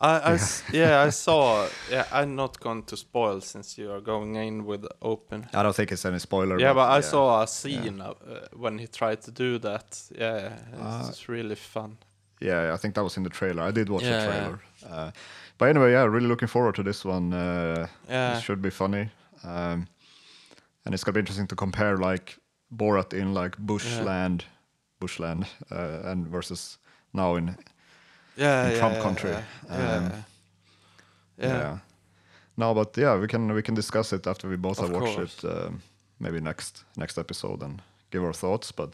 I, 0.00 0.18
I 0.18 0.34
s- 0.34 0.62
yeah, 0.72 1.06
I 1.06 1.10
saw. 1.10 1.66
Yeah, 1.90 2.04
I'm 2.12 2.36
not 2.36 2.60
going 2.60 2.84
to 2.84 2.96
spoil 2.96 3.40
since 3.40 3.76
you 3.78 3.90
are 3.90 4.00
going 4.00 4.36
in 4.36 4.64
with 4.64 4.86
open. 5.02 5.46
I 5.52 5.62
don't 5.62 5.74
think 5.74 5.90
it's 5.92 6.04
any 6.04 6.18
spoiler. 6.18 6.58
Yeah, 6.60 6.72
but 6.74 6.88
I 6.90 7.00
saw 7.00 7.42
a 7.42 7.46
scene 7.46 8.00
of, 8.00 8.16
uh, 8.22 8.46
when 8.56 8.78
he 8.78 8.86
tried 8.86 9.22
to 9.22 9.30
do 9.32 9.58
that. 9.58 10.00
Yeah, 10.16 10.52
Ah. 10.80 11.08
it's 11.08 11.28
really 11.28 11.56
fun. 11.56 11.96
Yeah, 12.40 12.72
I 12.74 12.76
think 12.76 12.94
that 12.94 13.02
was 13.02 13.16
in 13.16 13.24
the 13.24 13.30
trailer. 13.30 13.62
I 13.68 13.72
did 13.72 13.88
watch 13.88 14.04
Yeah, 14.04 14.20
the 14.20 14.26
trailer. 14.30 14.60
Uh, 14.88 15.10
but 15.58 15.68
anyway, 15.68 15.90
yeah, 15.92 16.04
really 16.04 16.28
looking 16.28 16.48
forward 16.48 16.74
to 16.76 16.82
this 16.82 17.04
one. 17.04 17.32
Uh, 17.32 17.86
Yeah. 18.08 18.36
It 18.38 18.42
should 18.42 18.62
be 18.62 18.70
funny, 18.70 19.10
um, 19.42 19.88
and 20.84 20.94
it's 20.94 21.02
gonna 21.04 21.14
be 21.14 21.20
interesting 21.20 21.48
to 21.48 21.56
compare 21.56 21.96
like 21.96 22.38
Borat 22.70 23.12
in 23.12 23.34
like 23.34 23.56
bushland, 23.58 24.44
bushland, 25.00 25.46
uh, 25.72 26.10
and 26.12 26.28
versus 26.28 26.78
now 27.12 27.36
in 27.36 27.56
Yeah, 28.38 28.66
In 28.66 28.72
yeah, 28.72 28.78
Trump 28.78 28.94
yeah, 28.94 29.02
country. 29.02 29.30
Yeah, 29.30 29.42
yeah. 29.70 29.96
Um, 29.96 30.12
yeah. 31.38 31.78
No, 32.56 32.74
but 32.74 32.96
yeah, 32.96 33.20
we 33.20 33.26
can 33.28 33.52
we 33.54 33.62
can 33.62 33.74
discuss 33.74 34.12
it 34.12 34.26
after 34.26 34.48
we 34.48 34.56
both 34.56 34.78
Of 34.78 34.88
have 34.88 35.00
watched 35.00 35.16
course. 35.16 35.44
it. 35.44 35.50
Um, 35.50 35.80
maybe 36.20 36.40
next 36.40 36.84
next 36.96 37.18
episode 37.18 37.62
and 37.62 37.82
give 38.10 38.24
our 38.24 38.32
thoughts. 38.34 38.72
But 38.72 38.90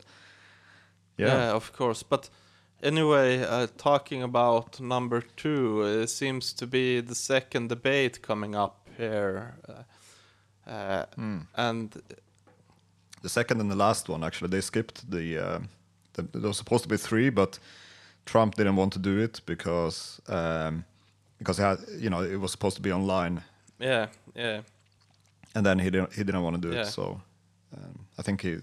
Yeah. 1.19 1.27
yeah, 1.37 1.55
of 1.57 1.73
course. 1.73 2.03
But 2.09 2.31
anyway, 2.83 3.43
uh, 3.43 3.67
talking 3.77 4.23
about 4.23 4.81
number 4.81 5.23
two, 5.37 5.83
it 6.03 6.11
seems 6.11 6.53
to 6.55 6.67
be 6.67 7.01
the 7.03 7.15
second 7.15 7.69
debate 7.69 8.21
coming 8.23 8.55
up 8.57 8.75
here. 8.99 9.55
Uh, 9.69 10.71
uh, 10.71 11.05
Hmm. 11.15 11.39
And 11.55 12.03
the 13.23 13.29
second 13.29 13.61
and 13.61 13.71
the 13.71 13.77
last 13.77 14.09
one 14.09 14.27
actually 14.27 14.51
they 14.51 14.61
skipped 14.63 15.11
the. 15.11 15.39
Uh, 15.39 15.59
the 16.15 16.23
there 16.23 16.49
was 16.49 16.59
supposed 16.59 16.83
to 16.83 16.89
be 16.89 16.97
three, 16.99 17.31
but 17.31 17.59
Trump 18.25 18.55
didn't 18.55 18.77
want 18.77 18.93
to 18.93 18.99
do 18.99 19.19
it 19.19 19.41
because 19.47 20.21
um, 20.29 20.85
because 21.39 21.59
he 21.59 21.63
had 21.65 21.79
you 21.99 22.11
know 22.11 22.23
it 22.23 22.41
was 22.41 22.51
supposed 22.53 22.77
to 22.77 22.83
be 22.83 22.93
online, 22.93 23.43
yeah, 23.79 24.07
yeah. 24.35 24.63
and 25.55 25.65
then 25.67 25.79
he 25.79 25.91
didn't 25.91 26.13
he 26.13 26.25
didn't 26.25 26.43
want 26.43 26.63
to 26.63 26.69
do 26.69 26.75
Yeah. 26.75 26.83
it. 26.83 26.87
So 26.87 27.21
um, 27.77 28.07
I 28.19 28.23
think 28.23 28.41
he 28.43 28.59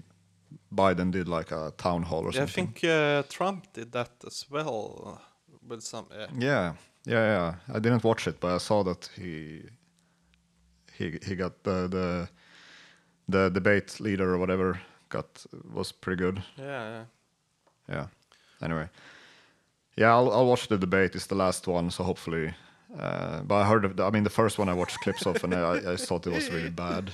Biden 0.74 1.12
did 1.12 1.27
like 1.27 1.51
a 1.51 1.72
town 1.77 2.03
hall 2.03 2.24
or 2.25 2.32
Yeah, 2.32 2.44
I 2.44 2.48
think 2.48 2.84
uh, 2.84 3.24
Trump 3.30 3.74
did 3.74 3.91
that 3.91 4.12
as 4.25 4.46
well 4.50 5.01
uh, 5.06 5.18
with 5.68 5.82
some. 5.84 6.06
Yeah. 6.12 6.27
Yeah, 6.39 6.74
yeah, 7.06 7.25
yeah. 7.36 7.75
I 7.75 7.80
didn't 7.80 8.03
watch 8.03 8.27
it, 8.27 8.39
but 8.39 8.56
I 8.56 8.58
saw 8.60 8.84
that 8.84 9.10
he 9.15 9.63
he 10.98 11.20
he 11.27 11.36
got 11.36 11.63
the 11.63 11.88
the 11.88 12.30
the 13.30 13.50
debate 13.50 14.00
leader 14.00 14.34
or 14.34 14.38
whatever 14.38 14.80
got 15.10 15.46
was 15.74 15.91
pretty 15.91 16.24
good. 16.24 16.41
Yeah, 16.58 16.89
yeah. 16.89 17.06
Yeah. 17.89 18.08
Anyway, 18.62 18.89
yeah, 20.01 20.12
I'll 20.17 20.31
I'll 20.31 20.46
watch 20.48 20.67
the 20.67 20.77
debate. 20.77 21.15
It's 21.15 21.27
the 21.27 21.36
last 21.36 21.67
one, 21.67 21.91
so 21.91 22.03
hopefully. 22.03 22.53
Uh, 23.00 23.41
but 23.43 23.55
I 23.55 23.65
heard 23.67 23.86
of 23.86 23.96
the, 23.96 24.03
I 24.03 24.10
mean, 24.12 24.24
the 24.24 24.29
first 24.41 24.60
one 24.60 24.67
I 24.70 24.74
watched 24.74 25.00
clips 25.00 25.25
of, 25.25 25.43
and 25.43 25.53
I, 25.53 25.93
I 25.93 25.96
thought 25.98 26.27
it 26.27 26.34
was 26.34 26.50
really 26.51 26.70
bad. 26.70 27.12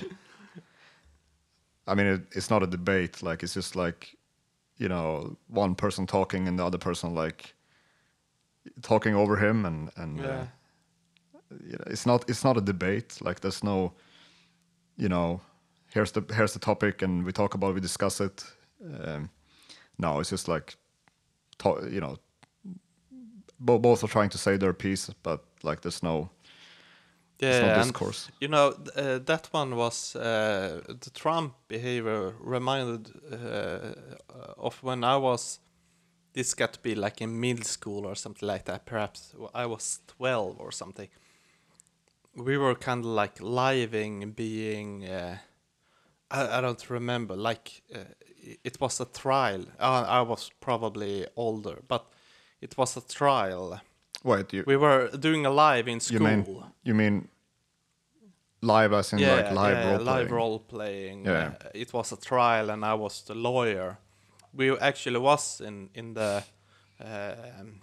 I 1.86 1.94
mean, 1.94 2.06
it, 2.06 2.22
it's 2.32 2.50
not 2.50 2.62
a 2.62 2.66
debate. 2.66 3.22
Like 3.22 3.42
it's 3.44 3.54
just 3.54 3.76
like, 3.76 4.16
you 4.76 4.88
know, 4.88 5.36
one 5.48 5.74
person 5.74 6.06
talking 6.06 6.48
and 6.48 6.58
the 6.58 6.64
other 6.66 6.78
person 6.78 7.14
like 7.14 7.54
talking 8.82 9.14
over 9.14 9.36
him, 9.36 9.64
and 9.66 9.90
and 9.96 10.20
uh, 10.20 10.22
Yeah. 10.22 10.46
you 11.64 11.72
know, 11.78 11.84
it's 11.86 12.06
not 12.06 12.28
it's 12.30 12.44
not 12.44 12.56
a 12.56 12.60
debate. 12.60 13.18
Like 13.20 13.40
there's 13.40 13.62
no, 13.62 13.92
you 14.96 15.08
know, 15.08 15.40
here's 15.94 16.12
the 16.12 16.22
here's 16.34 16.52
the 16.52 16.58
topic, 16.60 17.02
and 17.02 17.24
we 17.24 17.32
talk 17.32 17.54
about 17.54 17.70
it, 17.70 17.74
we 17.74 17.80
discuss 17.80 18.20
it. 18.20 18.44
Um, 19.04 19.30
no, 19.98 20.20
it's 20.20 20.30
just 20.30 20.48
like, 20.48 20.76
to, 21.58 21.88
you 21.90 22.00
know, 22.00 22.16
bo- 23.58 23.78
both 23.78 24.02
are 24.04 24.08
trying 24.08 24.30
to 24.30 24.38
say 24.38 24.56
their 24.56 24.72
piece, 24.72 25.10
but 25.22 25.44
like 25.62 25.80
there's 25.80 26.02
no, 26.02 26.30
Yeah, 27.38 27.50
it's 27.50 27.62
no 27.62 27.74
discourse. 27.74 28.30
You 28.40 28.48
know, 28.48 28.74
uh, 28.96 29.18
that 29.24 29.48
one 29.52 29.76
was 29.76 30.16
uh, 30.16 30.80
the 30.86 31.10
Trump 31.10 31.54
behavior 31.68 32.34
reminded 32.40 33.10
uh, 33.32 33.94
of 34.56 34.82
when 34.82 35.04
I 35.04 35.16
was. 35.16 35.60
This 36.34 36.54
got 36.54 36.72
to 36.74 36.80
be 36.80 36.94
like 36.94 37.20
in 37.20 37.40
middle 37.40 37.64
school 37.64 38.06
or 38.06 38.14
something 38.14 38.46
like 38.46 38.64
that. 38.66 38.86
Perhaps 38.86 39.34
I 39.54 39.66
was 39.66 40.00
twelve 40.06 40.60
or 40.60 40.70
something. 40.72 41.08
We 42.36 42.56
were 42.56 42.74
kind 42.76 43.04
of 43.04 43.10
like 43.10 43.40
living, 43.40 44.32
being. 44.32 45.04
Uh, 45.04 45.38
I, 46.30 46.58
I 46.58 46.60
don't 46.60 46.90
remember. 46.90 47.34
Like 47.34 47.82
uh, 47.94 48.04
it 48.62 48.80
was 48.80 49.00
a 49.00 49.04
trial. 49.06 49.64
I 49.80 50.22
was 50.22 50.50
probably 50.60 51.26
older, 51.34 51.82
but 51.88 52.06
it 52.60 52.76
was 52.76 52.96
a 52.96 53.00
trial. 53.00 53.80
Wait, 54.24 54.52
you 54.52 54.64
We 54.66 54.76
were 54.76 55.08
doing 55.18 55.46
a 55.46 55.50
live 55.50 55.88
in 55.88 56.00
school. 56.00 56.20
you 56.20 56.24
mean 56.26 56.64
you 56.84 56.94
mean 56.94 57.28
live 58.60 58.92
as 58.92 59.12
in 59.12 59.20
like 59.20 59.50
live 59.52 59.76
yeah, 59.78 59.90
role 59.92 60.04
live 60.04 60.28
playing? 60.28 60.34
role 60.34 60.58
playing. 60.58 61.24
Yeah. 61.26 61.52
Uh, 61.64 61.68
it 61.74 61.92
was 61.92 62.12
a 62.12 62.16
trial, 62.16 62.70
and 62.70 62.84
I 62.84 62.94
was 62.94 63.22
the 63.24 63.34
lawyer. 63.34 63.98
We 64.52 64.76
actually 64.78 65.18
was 65.20 65.60
in 65.60 65.90
in 65.94 66.14
the 66.14 66.42
um, 67.00 67.80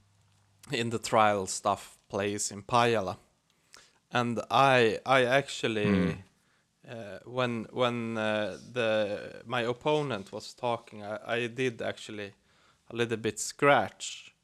in 0.71 0.89
the 0.89 0.99
trial 0.99 1.47
stuff 1.47 1.97
place 2.09 2.51
in 2.53 2.63
Pajala, 2.63 3.17
and 4.11 4.39
I 4.51 4.99
I 5.05 5.25
actually 5.25 5.85
Hmm. 5.85 6.11
uh, 6.91 7.19
when 7.25 7.67
when 7.71 8.17
uh, 8.17 8.57
the 8.73 9.41
my 9.45 9.61
opponent 9.61 10.31
was 10.31 10.53
talking, 10.53 11.03
I, 11.03 11.17
I 11.43 11.47
did 11.47 11.81
actually 11.81 12.33
a 12.91 12.95
little 12.95 13.17
bit 13.17 13.39
scratch. 13.39 14.34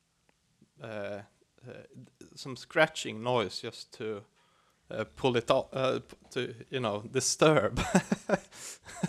Uh, 0.82 1.22
uh, 1.68 1.74
some 2.36 2.56
scratching 2.56 3.22
noise 3.24 3.62
just 3.62 3.92
to 3.98 4.22
uh, 4.90 5.04
pull 5.16 5.38
it 5.38 5.52
off, 5.52 5.68
uh, 5.74 6.00
to 6.32 6.54
you 6.72 6.80
know 6.80 7.04
disturb. 7.12 7.80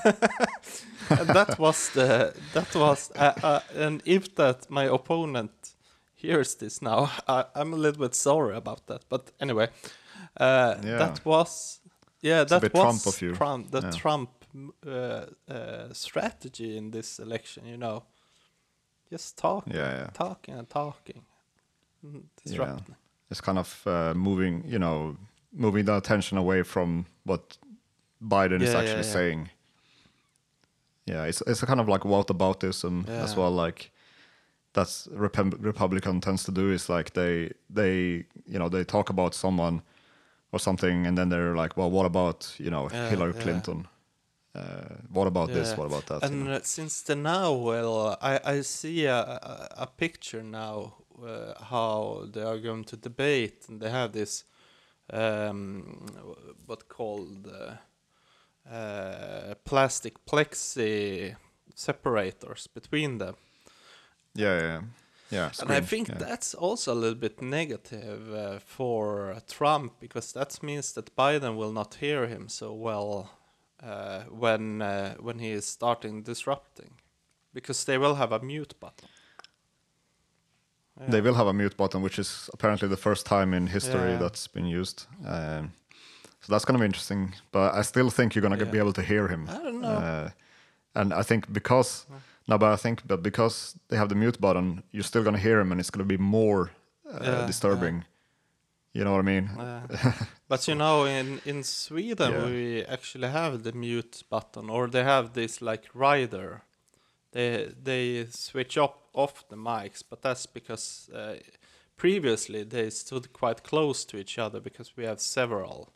and 0.05 1.29
that 1.35 1.59
was 1.59 1.91
the 1.91 2.35
that 2.53 2.75
was 2.75 3.11
and 3.75 4.03
if 4.05 4.35
that 4.35 4.71
my 4.71 4.85
opponent 4.85 5.51
hears 6.15 6.55
this 6.57 6.81
now, 6.83 7.11
I, 7.29 7.45
I'm 7.55 7.73
a 7.73 7.77
little 7.77 8.01
bit 8.01 8.15
sorry 8.15 8.57
about 8.57 8.87
that. 8.87 9.05
But 9.09 9.33
anyway, 9.41 9.69
uh, 10.41 10.75
Yeah. 10.85 10.99
that 10.99 11.25
was 11.25 11.81
yeah 12.21 12.43
a 12.43 12.45
that 12.45 12.63
was 12.63 12.81
Trump 12.81 13.07
of 13.07 13.23
you. 13.23 13.35
Trump 13.35 13.71
the 13.71 13.81
Yeah. 13.83 13.91
Trump 13.91 14.31
uh, 14.87 15.27
uh, 15.49 15.93
strategy 15.93 16.77
in 16.77 16.91
this 16.91 17.19
election. 17.19 17.67
You 17.67 17.77
know, 17.77 18.03
just 19.11 19.39
talking, 19.39 19.75
Yeah, 19.75 19.99
yeah. 19.99 20.11
talking 20.13 20.59
and 20.59 20.69
talking, 20.69 21.25
Mm, 22.05 22.23
disrupting. 22.45 22.97
It's 23.31 23.41
kind 23.41 23.59
of 23.59 23.83
uh, 23.87 24.15
moving, 24.15 24.65
you 24.67 24.79
know, 24.79 25.17
moving 25.53 25.85
the 25.87 25.97
attention 25.97 26.39
away 26.39 26.63
from 26.63 27.07
what 27.25 27.57
Biden 28.21 28.63
is 28.63 28.69
Yeah, 28.69 28.75
yeah, 28.75 28.79
actually 28.79 29.03
yeah. 29.05 29.13
saying. 29.13 29.51
Yeah, 31.07 31.25
it's 31.25 31.43
it's 31.47 31.63
a 31.63 31.67
kind 31.67 31.81
of 31.81 31.89
like 31.89 32.03
whataboutism 32.05 33.07
as 33.09 33.37
Yeah. 33.37 33.37
well. 33.37 33.51
Like 33.51 33.91
that's 34.73 35.09
Rep- 35.13 35.59
Republican 35.61 36.21
tends 36.21 36.45
to 36.45 36.53
do 36.53 36.71
is 36.73 36.89
like 36.89 37.13
they 37.13 37.53
they 37.75 38.25
you 38.47 38.59
know 38.59 38.69
they 38.69 38.85
talk 38.85 39.11
about 39.11 39.35
someone 39.35 39.83
or 40.53 40.59
something 40.61 41.07
and 41.07 41.17
then 41.17 41.29
they're 41.29 41.57
like, 41.57 41.77
well, 41.77 41.91
what 41.91 42.07
about 42.07 42.55
you 42.59 42.71
know 42.71 42.89
Yeah, 42.93 43.09
Hillary 43.11 43.33
yeah. 43.35 43.43
Clinton? 43.43 43.89
Uh, 44.55 44.97
what 45.13 45.27
about 45.27 45.49
this? 45.53 45.71
Yeah. 45.71 45.77
What 45.77 45.87
about 45.87 46.07
that? 46.07 46.23
you 46.31 46.37
And 46.37 46.49
know? 46.49 46.55
uh, 46.55 46.61
since 46.63 47.03
the 47.03 47.17
now, 47.17 47.53
well, 47.53 48.17
I, 48.21 48.39
I 48.45 48.61
see 48.63 49.07
a, 49.07 49.17
a, 49.17 49.69
a 49.79 49.87
picture 49.87 50.43
now 50.43 50.95
uh, 51.21 51.65
how 51.65 52.27
they 52.33 52.43
are 52.43 52.59
going 52.59 52.85
to 52.85 52.97
debate, 52.97 53.69
and 53.69 53.81
they 53.81 53.91
have 53.91 54.13
this 54.13 54.45
um, 55.11 56.07
what 56.67 56.89
called 56.89 57.49
uh, 57.49 58.71
uh, 58.71 59.55
plastic 59.65 60.25
plexi 60.25 61.37
separators 61.75 62.67
between 62.67 63.19
them. 63.19 63.35
Yeah, 64.35 64.61
yeah, 64.61 64.81
yeah. 65.31 65.51
and 65.61 65.71
I 65.71 65.81
think 65.81 66.09
yeah. 66.09 66.19
that's 66.19 66.55
also 66.55 66.93
a 66.93 66.95
little 66.95 67.19
bit 67.19 67.43
negative 67.43 68.33
uh, 68.33 68.59
for 68.59 69.37
Trump 69.49 70.01
because 70.01 70.33
that 70.33 70.63
means 70.63 70.93
that 70.93 71.15
Biden 71.17 71.57
will 71.57 71.73
not 71.73 71.95
hear 71.95 72.27
him 72.27 72.49
so 72.49 72.73
well 72.73 73.31
uh, 73.83 74.23
when 74.31 74.81
when 75.21 75.39
he 75.39 75.51
is 75.51 75.67
starting 75.67 76.23
disrupting, 76.23 76.93
because 77.53 77.85
they 77.85 77.99
will 77.99 78.15
have 78.15 78.33
a 78.33 78.41
mute 78.41 78.75
button. 78.81 79.09
They 81.09 81.21
will 81.21 81.35
have 81.35 81.47
a 81.49 81.53
mute 81.53 81.77
button, 81.77 82.03
which 82.03 82.19
is 82.19 82.49
apparently 82.53 82.89
the 82.89 82.97
first 82.97 83.27
time 83.27 83.55
in 83.57 83.67
history 83.67 84.13
Yeah. 84.13 84.19
that's 84.19 84.47
been 84.47 84.67
used. 84.67 85.07
Um, 85.27 85.73
so 86.41 86.53
that's 86.53 86.65
going 86.65 86.75
to 86.79 86.81
be 86.81 86.87
interesting. 86.87 87.35
But 87.51 87.75
I 87.75 87.83
still 87.83 88.11
think 88.11 88.35
you're 88.35 88.43
going 88.49 88.59
to 88.59 88.65
Yeah. 88.65 88.73
be 88.73 88.79
able 88.79 88.93
to 88.93 89.03
hear 89.03 89.29
him. 89.29 89.49
I 89.49 89.59
don't 89.59 89.81
know. 89.81 89.89
Uh, 89.89 90.31
and 90.95 91.13
I 91.13 91.23
think 91.23 91.53
because 91.53 92.07
no, 92.47 92.59
but 92.59 92.73
I 92.73 92.77
think 92.77 93.03
but 93.07 93.23
because 93.23 93.75
they 93.89 93.97
have 93.97 94.09
the 94.09 94.15
mute 94.15 94.39
button, 94.41 94.83
you're 94.93 95.05
still 95.05 95.23
going 95.23 95.37
to 95.37 95.43
hear 95.43 95.61
him, 95.61 95.73
and 95.73 95.81
it's 95.81 95.91
going 95.91 96.09
to 96.09 96.17
be 96.19 96.23
more 96.23 96.71
uh, 97.11 97.19
Yeah, 97.25 97.47
disturbing. 97.47 98.05
You 98.93 99.05
know 99.05 99.13
what 99.13 99.21
I 99.21 99.23
mean? 99.23 99.49
Uh, 99.49 99.87
but 100.49 100.69
you 100.69 100.75
know, 100.75 101.05
in 101.07 101.41
in 101.45 101.65
Sweden 101.65 102.33
Yeah. 102.33 102.45
we 102.45 102.85
actually 102.85 103.29
have 103.29 103.63
the 103.63 103.73
mute 103.73 104.23
button, 104.31 104.71
or 104.71 104.89
they 104.89 105.05
have 105.05 105.31
this 105.33 105.61
like 105.63 105.89
rider. 105.95 106.63
They 107.33 107.73
they 107.83 108.27
switch 108.31 108.79
up 108.79 109.09
off 109.15 109.49
the 109.49 109.57
mics, 109.57 110.03
but 110.09 110.23
that's 110.23 110.47
because 110.47 111.11
uh, 111.15 111.35
previously 111.97 112.65
they 112.65 112.91
stood 112.91 113.33
quite 113.33 113.63
close 113.63 114.05
to 114.07 114.17
each 114.19 114.39
other 114.39 114.61
because 114.61 114.97
we 114.97 115.05
have 115.05 115.21
several 115.21 115.93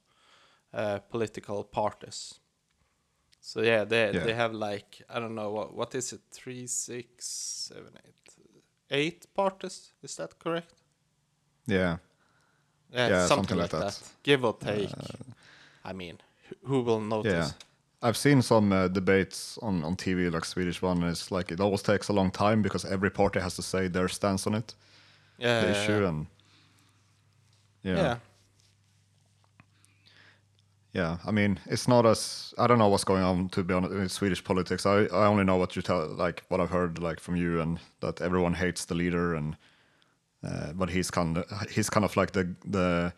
uh, 0.75 0.99
political 1.11 1.65
parties. 1.65 2.41
So 3.41 3.61
yeah, 3.63 3.85
they 3.85 4.13
Yeah. 4.13 4.25
they 4.25 4.35
have 4.35 4.55
like 4.55 5.03
I 5.09 5.21
don't 5.21 5.35
know 5.35 5.51
what 5.53 5.75
what 5.75 5.95
is 5.95 6.13
it 6.13 6.21
three 6.31 6.67
six 6.67 7.27
seven 7.27 7.93
eight 8.05 8.35
eight 8.91 9.27
parties 9.35 9.93
is 10.03 10.17
that 10.17 10.39
correct? 10.39 10.75
yeah. 11.67 11.99
Yeah, 12.93 13.09
Yeah, 13.09 13.27
something, 13.27 13.37
something 13.37 13.59
like 13.59 13.71
that. 13.71 13.79
that. 13.81 14.01
Uh, 14.03 14.09
Give 14.23 14.45
or 14.47 14.55
take. 14.59 14.91
I 15.85 15.93
mean, 15.93 16.19
who 16.65 16.81
will 16.83 17.01
notice? 17.01 17.55
I've 18.03 18.17
seen 18.17 18.43
some 18.43 18.73
uh, 18.73 18.89
debates 18.89 19.59
on, 19.63 19.83
on 19.85 19.97
TV, 19.97 20.31
like 20.31 20.45
Swedish 20.45 20.83
one, 20.83 21.03
and 21.03 21.11
it's 21.11 21.31
like 21.31 21.51
it 21.51 21.61
always 21.61 21.83
takes 21.83 22.09
a 22.09 22.13
long 22.13 22.31
time 22.31 22.63
because 22.63 22.85
every 22.85 23.11
party 23.11 23.41
has 23.41 23.57
to 23.57 23.63
say 23.63 23.89
their 23.89 24.09
stance 24.09 24.47
on 24.47 24.55
it, 24.55 24.75
Yeah, 25.39 25.61
the 25.61 25.69
yeah, 25.69 25.71
issue, 25.71 26.03
yeah. 26.03 26.09
and 26.09 26.27
yeah. 27.83 27.97
yeah. 27.97 28.19
Yeah, 30.93 31.19
I 31.27 31.31
mean, 31.31 31.61
it's 31.67 31.87
not 31.89 32.07
as 32.07 32.55
I 32.59 32.67
don't 32.67 32.79
know 32.79 32.89
what's 32.89 33.05
going 33.05 33.23
on 33.23 33.51
to 33.51 33.63
be 33.63 33.75
honest 33.75 33.93
in 33.93 34.09
Swedish 34.09 34.43
politics. 34.43 34.87
I, 34.87 35.05
I 35.07 35.27
only 35.27 35.45
know 35.45 35.57
what 35.57 35.77
you 35.77 35.83
tell, 35.83 36.07
like 36.09 36.45
what 36.49 36.61
I've 36.61 36.71
heard, 36.71 36.99
like 36.99 37.21
from 37.21 37.37
you, 37.37 37.61
and 37.61 37.79
that 38.01 38.21
everyone 38.23 38.55
hates 38.55 38.87
the 38.87 38.95
leader, 38.95 39.35
and 39.35 39.57
uh, 40.45 40.73
but 40.75 40.91
he's 40.91 41.11
kind 41.11 41.39
of 41.39 41.71
he's 41.71 41.91
kind 41.91 42.05
of 42.05 42.17
like 42.17 42.33
the 42.33 42.55
the 42.65 43.13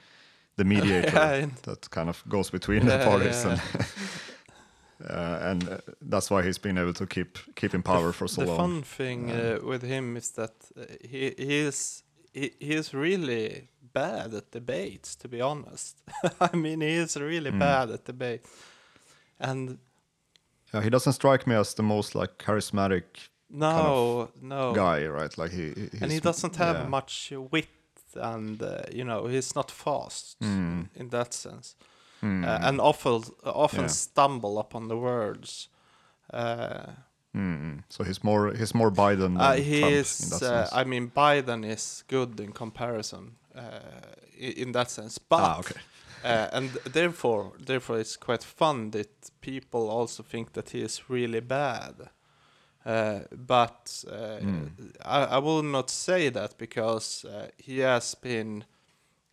the 0.57 0.65
mediator 0.65 1.17
Yeah, 1.17 1.47
that 1.65 1.91
kind 1.91 2.09
of 2.09 2.25
goes 2.29 2.51
between 2.51 2.87
the 2.87 2.99
parties, 2.99 3.45
yeah. 3.45 3.53
and 3.53 3.61
uh, 5.01 5.39
and 5.51 5.69
uh, 5.69 5.79
that's 6.11 6.31
why 6.31 6.43
he's 6.43 6.59
been 6.59 6.79
able 6.79 6.93
to 6.95 7.07
keep 7.07 7.39
keep 7.55 7.75
in 7.75 7.83
power 7.83 8.13
for 8.13 8.29
so 8.29 8.43
the 8.43 8.47
long. 8.49 8.57
The 8.57 8.63
fun 8.63 8.83
thing 8.83 9.31
uh, 9.31 9.59
with 9.63 9.83
him 9.83 10.17
is 10.17 10.31
that 10.33 10.53
uh, 10.77 10.85
he 11.09 11.35
he 11.39 11.59
is 11.67 12.03
he, 12.33 12.51
he 12.61 12.75
is 12.75 12.93
really 12.95 13.69
bad 13.93 14.35
at 14.35 14.51
debates. 14.51 15.17
To 15.17 15.29
be 15.29 15.41
honest, 15.41 16.03
I 16.41 16.57
mean, 16.57 16.81
he 16.81 16.95
is 17.03 17.17
really 17.17 17.51
Hmm. 17.51 17.59
bad 17.59 17.91
at 17.91 18.05
debate, 18.05 18.41
and 19.39 19.79
Yeah, 20.75 20.83
he 20.85 20.91
doesn't 20.91 21.15
strike 21.15 21.47
me 21.47 21.55
as 21.57 21.75
the 21.75 21.83
most 21.83 22.15
like 22.15 22.39
charismatic 22.39 23.03
no, 23.51 24.29
no, 24.43 24.75
guy, 24.75 25.07
right? 25.07 25.39
Like 25.39 25.53
he, 25.53 25.73
he 25.73 25.99
and 26.03 26.13
he 26.13 26.21
doesn't 26.21 26.57
have 26.57 26.79
yeah. 26.81 26.89
much 26.89 27.33
wit, 27.53 27.69
and 28.15 28.63
uh, 28.63 28.83
you 28.93 29.05
know, 29.05 29.27
he's 29.29 29.55
not 29.55 29.71
fast 29.71 30.39
Mm. 30.41 30.89
in 30.95 31.09
that 31.11 31.35
sense. 31.35 31.77
Mm. 32.23 32.45
uh, 32.45 32.69
and 32.69 32.81
often 32.81 33.23
often 33.45 33.81
Yeah. 33.85 33.91
stumble 33.91 34.59
upon 34.59 34.89
the 34.89 34.97
words. 34.97 35.69
Uh, 36.33 36.93
Mm. 37.35 37.83
So 37.89 38.05
he's 38.05 38.25
more 38.25 38.53
he's 38.55 38.75
more 38.75 38.91
Biden 38.91 39.37
than 39.37 39.41
uh, 39.41 39.53
he 39.53 39.81
Trump 39.81 39.95
is. 39.95 40.43
Uh. 40.43 40.69
I 40.73 40.85
mean, 40.85 41.11
Biden 41.17 41.65
is 41.65 42.05
good 42.09 42.41
in 42.41 42.53
comparison 42.53 43.37
uh, 43.55 43.63
in, 44.37 44.73
that 44.73 44.91
sense, 44.91 45.19
but 45.29 45.41
ah, 45.41 45.59
okay. 45.59 45.81
uh, 46.25 46.49
and 46.57 46.71
therefore, 46.93 47.53
therefore, 47.67 48.01
it's 48.01 48.17
quite 48.17 48.43
fun 48.43 48.91
that 48.91 49.31
people 49.41 49.89
also 49.91 50.23
think 50.23 50.53
that 50.53 50.71
he 50.71 50.81
is 50.81 51.03
really 51.11 51.41
bad. 51.41 51.95
Uh, 52.87 53.21
but 53.31 54.05
uh, 54.09 54.41
Mm. 54.41 54.71
I, 55.05 55.37
I 55.37 55.39
will 55.39 55.63
not 55.63 55.91
say 55.91 56.31
that 56.31 56.57
because 56.59 57.25
uh, 57.29 57.49
he 57.59 57.81
has 57.81 58.15
been. 58.17 58.65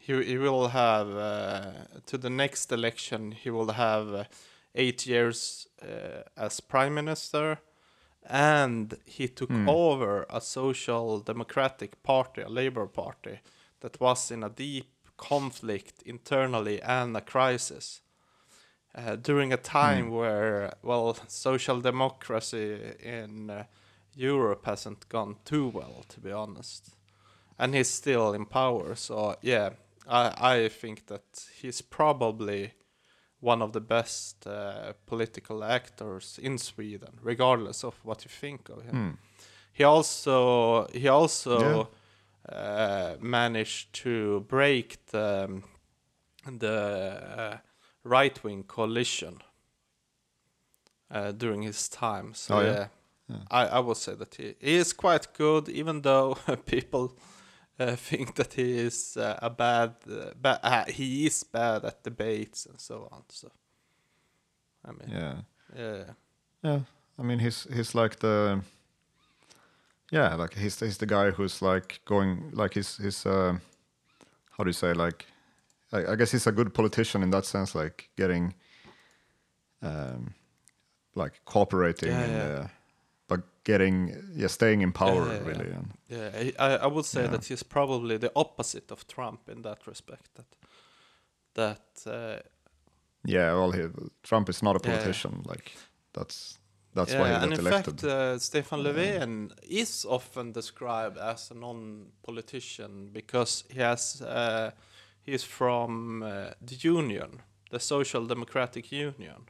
He, 0.05 0.23
he 0.23 0.37
will 0.37 0.67
have 0.67 1.09
uh, 1.09 1.71
to 2.05 2.17
the 2.17 2.29
next 2.29 2.71
election. 2.71 3.31
He 3.31 3.49
will 3.49 3.71
have 3.71 4.13
uh, 4.13 4.23
eight 4.75 5.07
years 5.07 5.67
uh, 5.81 6.21
as 6.37 6.59
prime 6.59 6.93
minister, 6.93 7.57
and 8.29 8.97
he 9.05 9.27
took 9.27 9.49
Hmm. 9.49 9.67
over 9.67 10.25
a 10.29 10.41
social 10.41 11.19
democratic 11.19 12.03
party, 12.03 12.41
a 12.41 12.49
labor 12.49 12.87
party, 12.87 13.39
that 13.79 13.99
was 13.99 14.31
in 14.31 14.43
a 14.43 14.49
deep 14.49 14.91
conflict 15.17 16.03
internally 16.05 16.81
and 16.81 17.17
a 17.17 17.21
crisis. 17.21 18.01
Uh, 18.93 19.15
during 19.15 19.51
a 19.53 19.57
time 19.57 20.11
where, 20.11 20.73
well, 20.83 21.17
social 21.27 21.81
democracy 21.81 22.79
in 23.03 23.49
uh, 23.49 23.63
Europe 24.15 24.65
hasn't 24.65 25.09
gone 25.09 25.35
too 25.45 25.67
well, 25.67 26.05
to 26.09 26.19
be 26.19 26.31
honest. 26.31 26.95
And 27.57 27.73
he's 27.73 27.89
still 27.89 28.33
in 28.33 28.45
power, 28.45 28.95
so 28.95 29.35
yeah, 29.41 29.71
I, 30.07 30.55
I 30.55 30.69
think 30.69 31.07
that 31.07 31.45
he's 31.61 31.81
probably 31.81 32.73
one 33.39 33.61
of 33.61 33.71
the 33.73 33.81
best 33.81 34.47
uh, 34.47 34.93
political 35.05 35.63
actors 35.63 36.39
in 36.41 36.57
Sweden, 36.57 37.19
regardless 37.21 37.83
of 37.83 37.95
what 38.03 38.25
you 38.25 38.29
think 38.29 38.69
of 38.69 38.83
him. 38.83 38.95
Hmm. 38.95 39.11
He 39.73 39.83
also 39.83 40.87
he 40.93 41.07
also 41.09 41.89
uh, 42.49 43.15
managed 43.19 43.93
to 44.03 44.39
break 44.47 45.05
the 45.07 45.61
the 46.59 46.71
uh, 47.37 47.57
right 48.03 48.43
wing 48.43 48.63
coalition 48.63 49.41
uh, 51.11 51.31
during 51.31 51.63
his 51.63 51.89
time. 51.89 52.33
So 52.33 52.57
Oh, 52.57 52.61
yeah, 52.61 52.71
yeah? 52.71 52.87
Yeah. 53.29 53.43
I 53.51 53.65
I 53.65 53.79
would 53.79 53.97
say 53.97 54.15
that 54.15 54.35
he, 54.35 54.55
he 54.59 54.75
is 54.75 54.93
quite 54.93 55.33
good, 55.33 55.69
even 55.69 56.01
though 56.01 56.37
people. 56.65 57.17
Uh, 57.79 57.95
think 58.09 58.35
that 58.35 58.53
he 58.53 58.77
is 58.79 59.17
uh, 59.17 59.38
a 59.41 59.49
bad, 59.49 59.95
uh, 60.09 60.31
ba- 60.41 60.59
uh, 60.63 60.85
he 60.85 61.25
is 61.27 61.43
bad 61.43 61.83
at 61.85 62.03
debates 62.03 62.65
and 62.65 62.79
so 62.79 63.07
on. 63.11 63.23
So, 63.29 63.51
I 64.85 64.91
mean, 64.91 65.09
Yeah. 65.11 65.35
yeah, 65.75 66.03
Yeah. 66.63 66.79
I 67.19 67.23
mean 67.23 67.39
he's 67.39 67.67
he's 67.73 67.95
like 67.95 68.19
the 68.19 68.61
Yeah, 70.11 70.35
like 70.35 70.53
he's 70.53 70.79
he's 70.79 70.97
the 70.97 71.05
guy 71.05 71.31
who's 71.31 71.61
like 71.61 71.99
going 72.05 72.51
like 72.53 72.73
he's 72.75 72.97
he's 72.97 73.25
uh 73.25 73.57
how 74.57 74.63
do 74.63 74.69
you 74.69 74.73
say 74.73 74.93
like 74.93 75.25
I, 75.91 76.13
I 76.13 76.15
guess 76.15 76.31
he's 76.31 76.47
a 76.47 76.51
good 76.51 76.73
politician 76.73 77.23
in 77.23 77.29
that 77.31 77.45
sense, 77.45 77.75
like 77.75 78.09
getting 78.17 78.53
um 79.81 80.33
like 81.15 81.41
cooperating 81.45 82.09
Yeah, 82.09 82.25
and 82.25 82.35
yeah. 82.35 82.43
uh, 82.43 82.67
but 82.67 82.69
getting 83.65 84.15
yeah, 84.41 84.47
staying 84.49 84.82
in 84.82 84.91
power 84.91 85.25
Yeah, 85.25 85.34
yeah, 85.34 85.47
really 85.47 85.69
yeah. 85.69 85.78
and 85.78 85.91
Yeah, 86.10 86.51
I, 86.60 86.86
I 86.86 86.88
would 86.88 87.06
say 87.06 87.21
Yeah. 87.23 87.32
that 87.32 87.45
he's 87.45 87.63
probably 87.63 88.17
the 88.17 88.32
opposite 88.36 88.91
of 88.91 89.06
Trump 89.08 89.49
in 89.49 89.62
that 89.63 89.88
respect. 89.88 90.30
That 90.36 90.47
that 91.54 92.08
uh, 92.08 92.39
yeah, 93.25 93.54
well 93.54 93.71
he, 93.71 93.82
Trump 94.23 94.49
is 94.49 94.62
not 94.63 94.75
a 94.75 94.80
politician, 94.80 95.41
like 95.45 95.71
that's 96.13 96.60
that's 96.93 97.17
why 97.17 97.30
he 97.30 97.34
and 97.34 97.41
got 97.43 97.54
in 97.54 97.60
elected. 97.60 97.99
fact, 97.99 98.04
uh, 98.04 98.39
Stefan 98.39 98.84
Löfven 98.84 99.51
is 99.69 100.06
often 100.06 100.51
described 100.54 101.17
as 101.17 101.51
a 101.51 101.54
non-politician 101.56 103.10
because 103.13 103.63
he 103.69 103.80
has 103.82 104.21
uh, 104.21 104.71
he's 105.23 105.43
from 105.43 106.23
uh, 106.23 106.51
the 106.62 106.75
Union, 106.89 107.41
the 107.71 107.80
Social 107.80 108.25
Democratic 108.28 108.91
Union. 108.91 109.47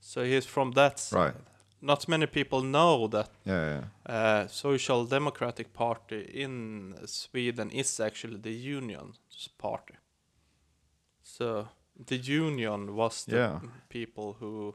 So 0.00 0.24
he's 0.24 0.46
from 0.46 0.72
that 0.72 0.98
side. 0.98 1.34
Right. 1.34 1.34
Not 1.80 2.08
many 2.08 2.26
people 2.26 2.62
know 2.62 3.06
that 3.08 3.30
yeah, 3.44 3.80
yeah. 4.06 4.42
uh, 4.44 4.48
Social 4.48 5.04
Democratic 5.04 5.72
Party 5.72 6.20
in 6.42 6.94
Sweden 7.06 7.70
is 7.70 8.00
actually 8.00 8.38
the 8.38 8.76
Union's 8.76 9.18
party. 9.58 9.94
So 11.22 11.68
the 12.06 12.16
Union 12.16 12.94
was 12.96 13.24
the 13.24 13.36
Yeah. 13.36 13.60
people 13.88 14.32
who, 14.40 14.74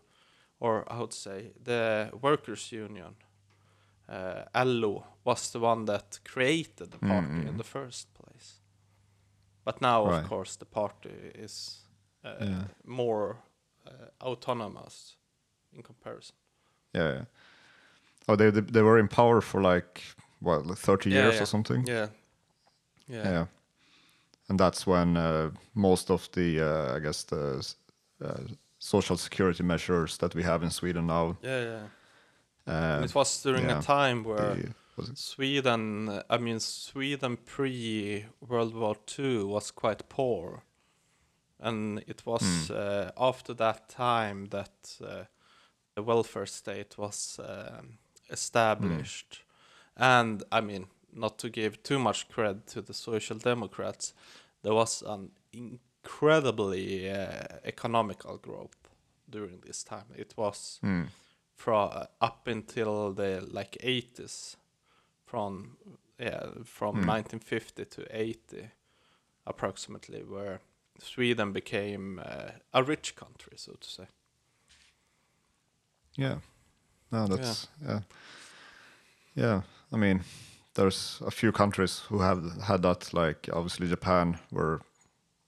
or 0.59 0.83
i 0.91 0.97
would 0.99 1.13
say, 1.13 1.51
the 1.63 2.09
workers' 2.21 2.71
union, 2.71 3.15
uh, 4.09 4.43
LO, 4.65 5.03
was 5.23 5.51
the 5.51 5.59
one 5.59 5.85
that 5.85 6.19
created 6.23 6.91
the 6.91 6.99
party 6.99 7.47
in 7.47 7.53
Mm. 7.53 7.57
the 7.57 7.63
first 7.63 8.13
place. 8.13 8.61
But 9.65 9.81
now, 9.81 10.05
Right. 10.07 10.23
of 10.23 10.29
course, 10.29 10.57
the 10.57 10.65
party 10.65 11.09
is 11.35 11.85
uh, 12.23 12.65
more 12.85 13.35
uh, 13.87 13.91
autonomous 14.21 15.17
in 15.73 15.81
comparison. 15.83 16.35
Yeah, 16.93 17.11
yeah. 17.13 17.21
Oh, 18.27 18.35
they 18.35 18.49
they 18.51 18.81
were 18.81 18.99
in 18.99 19.07
power 19.07 19.41
for 19.41 19.61
like 19.61 20.01
what, 20.39 20.65
like 20.65 20.77
thirty 20.77 21.09
Yeah, 21.09 21.23
years 21.23 21.35
yeah. 21.35 21.43
or 21.43 21.45
something. 21.45 21.85
Yeah. 21.87 22.07
Yeah. 23.07 23.23
Yeah. 23.23 23.45
And 24.49 24.59
that's 24.59 24.85
when 24.85 25.17
uh, 25.17 25.51
most 25.73 26.11
of 26.11 26.29
the, 26.33 26.59
uh, 26.59 26.95
I 26.97 26.99
guess, 26.99 27.23
the 27.23 27.65
uh, 28.23 28.37
social 28.79 29.17
security 29.17 29.63
measures 29.63 30.17
that 30.17 30.35
we 30.35 30.43
have 30.43 30.63
in 30.63 30.71
Sweden 30.71 31.07
now. 31.07 31.37
Yeah. 31.41 31.63
yeah. 31.63 32.99
Uh, 32.99 33.03
it 33.03 33.15
was 33.15 33.41
during 33.43 33.69
a 33.71 33.81
time 33.81 34.23
where 34.23 34.55
the-? 34.97 35.15
Sweden, 35.15 36.21
I 36.29 36.37
mean, 36.37 36.59
Sweden 36.59 37.37
pre 37.37 38.25
World 38.39 38.75
War 38.75 38.95
II 39.17 39.43
was 39.45 39.71
quite 39.71 40.09
poor. 40.09 40.63
And 41.59 42.03
it 42.07 42.25
was 42.25 42.69
uh, 42.71 43.11
after 43.17 43.53
that 43.53 43.87
time 43.89 44.47
that 44.49 44.71
uh, 46.01 46.05
the 46.05 46.15
welfare 46.15 46.45
state 46.45 46.97
was 46.97 47.39
um, 47.39 47.97
established. 48.29 49.43
Hmm. 49.97 50.03
And 50.03 50.43
I 50.51 50.61
mean, 50.61 50.87
not 51.13 51.37
to 51.39 51.49
give 51.49 51.83
too 51.83 51.99
much 51.99 52.27
credit 52.29 52.67
to 52.67 52.81
the 52.81 52.93
Social 52.93 53.37
Democrats, 53.37 54.13
there 54.63 54.73
was 54.73 55.03
an 55.03 55.31
incredibly 55.53 57.09
uh, 57.09 57.59
economical 57.65 58.37
growth 58.37 58.89
during 59.29 59.61
this 59.61 59.83
time. 59.83 60.05
It 60.17 60.33
was 60.37 60.79
Hmm. 60.81 61.05
from 61.55 62.07
up 62.21 62.47
until 62.47 63.13
the 63.13 63.41
like 63.53 63.77
80s 63.83 64.57
from 65.25 65.77
yeah 66.19 66.63
from 66.65 66.95
Hmm. 66.95 67.05
1950 67.05 67.85
to 67.85 68.05
80 68.09 68.71
approximately 69.45 70.23
where 70.23 70.59
Sweden 70.99 71.51
became 71.53 72.19
uh, 72.25 72.51
a 72.73 72.83
rich 72.83 73.15
country 73.15 73.57
so 73.57 73.73
to 73.79 73.89
say 73.89 74.07
Yeah. 76.17 76.37
No, 77.11 77.27
that's 77.27 77.67
yeah. 77.85 77.99
yeah. 79.35 79.61
I 79.93 79.97
mean, 79.97 80.21
there's 80.73 81.21
a 81.25 81.31
few 81.31 81.51
countries 81.51 81.99
who 82.09 82.19
have 82.19 82.43
had 82.61 82.81
that. 82.83 83.13
Like 83.13 83.49
obviously 83.53 83.87
Japan, 83.87 84.37
were 84.51 84.79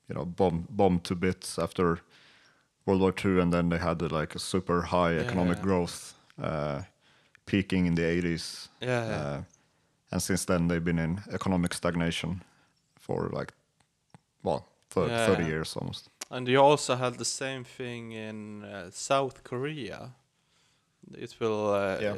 you 0.10 0.15
know 0.15 0.26
bombed 0.26 0.67
bombed 0.69 1.04
to 1.06 1.15
bits 1.15 1.58
after 1.60 1.99
World 2.86 3.02
War 3.02 3.13
II, 3.26 3.39
and 3.41 3.54
then 3.54 3.69
they 3.69 3.78
had 3.78 4.02
like 4.12 4.36
a 4.36 4.39
super 4.39 4.82
high 4.82 5.15
economic 5.17 5.58
Yeah. 5.58 5.63
growth, 5.63 6.13
uh, 6.41 6.82
peaking 7.45 7.86
in 7.88 7.95
the 7.95 8.04
80s. 8.04 8.69
yeah, 8.82 9.08
yeah. 9.08 9.15
Uh, 9.15 9.41
and 10.12 10.21
since 10.21 10.45
then 10.45 10.67
they've 10.67 10.84
been 10.84 10.99
in 10.99 11.21
economic 11.32 11.73
stagnation 11.73 12.41
for 12.99 13.30
like 13.39 13.54
well 14.43 14.67
thir- 14.89 15.08
Yeah. 15.08 15.26
30 15.36 15.45
years 15.45 15.76
almost. 15.78 16.10
and 16.30 16.47
you 16.47 16.60
also 16.62 16.95
had 16.95 17.17
the 17.17 17.26
same 17.26 17.63
thing 17.63 18.12
in 18.12 18.63
uh, 18.63 18.89
South 18.91 19.43
Korea 19.43 20.12
it 21.17 21.35
will 21.39 21.73
uh, 21.73 21.97
Yeah. 22.01 22.11
uh, 22.13 22.17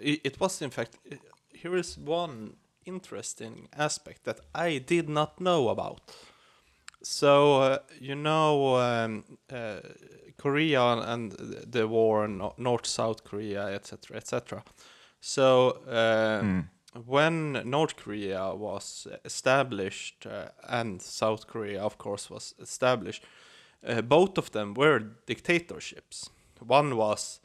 it, 0.00 0.20
it 0.24 0.40
was 0.40 0.62
in 0.62 0.70
fact 0.70 0.96
uh, 1.12 1.16
here 1.62 1.76
is 1.78 1.98
one 1.98 2.56
interesting 2.86 3.68
aspect 3.78 4.24
that 4.24 4.40
I 4.54 4.78
did 4.78 5.08
not 5.08 5.40
know 5.40 5.68
about 5.68 6.00
So 7.02 7.60
uh, 7.62 7.78
you 8.00 8.14
know 8.14 8.76
um, 8.76 9.24
uh, 9.52 9.80
Korea 10.38 10.82
and 10.82 11.32
the 11.72 11.86
war, 11.86 12.28
no- 12.28 12.54
North 12.56 12.86
South 12.86 13.24
Korea, 13.24 13.66
etc., 13.74 14.16
etc. 14.16 14.62
So 15.20 15.78
uh, 15.88 16.42
Mm. 16.42 16.64
when 17.06 17.52
North 17.70 17.96
Korea 17.96 18.54
was 18.54 19.06
established 19.24 20.26
uh, 20.26 20.48
and 20.68 21.02
South 21.02 21.46
Korea, 21.46 21.82
of 21.82 21.96
course, 21.98 22.30
was 22.30 22.54
established, 22.60 23.22
both 24.08 24.38
of 24.38 24.50
them 24.50 24.74
were 24.74 25.00
dictatorships. 25.26 26.30
One 26.66 26.96
was 26.96 27.40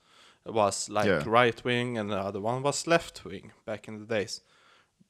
was 0.54 0.90
like 0.90 1.08
Yeah. 1.08 1.24
right 1.26 1.64
wing, 1.64 1.98
and 1.98 2.10
the 2.10 2.18
other 2.18 2.42
one 2.42 2.62
was 2.64 2.88
left 2.88 3.26
wing 3.26 3.52
back 3.66 3.88
in 3.88 4.00
the 4.00 4.06
days. 4.06 4.42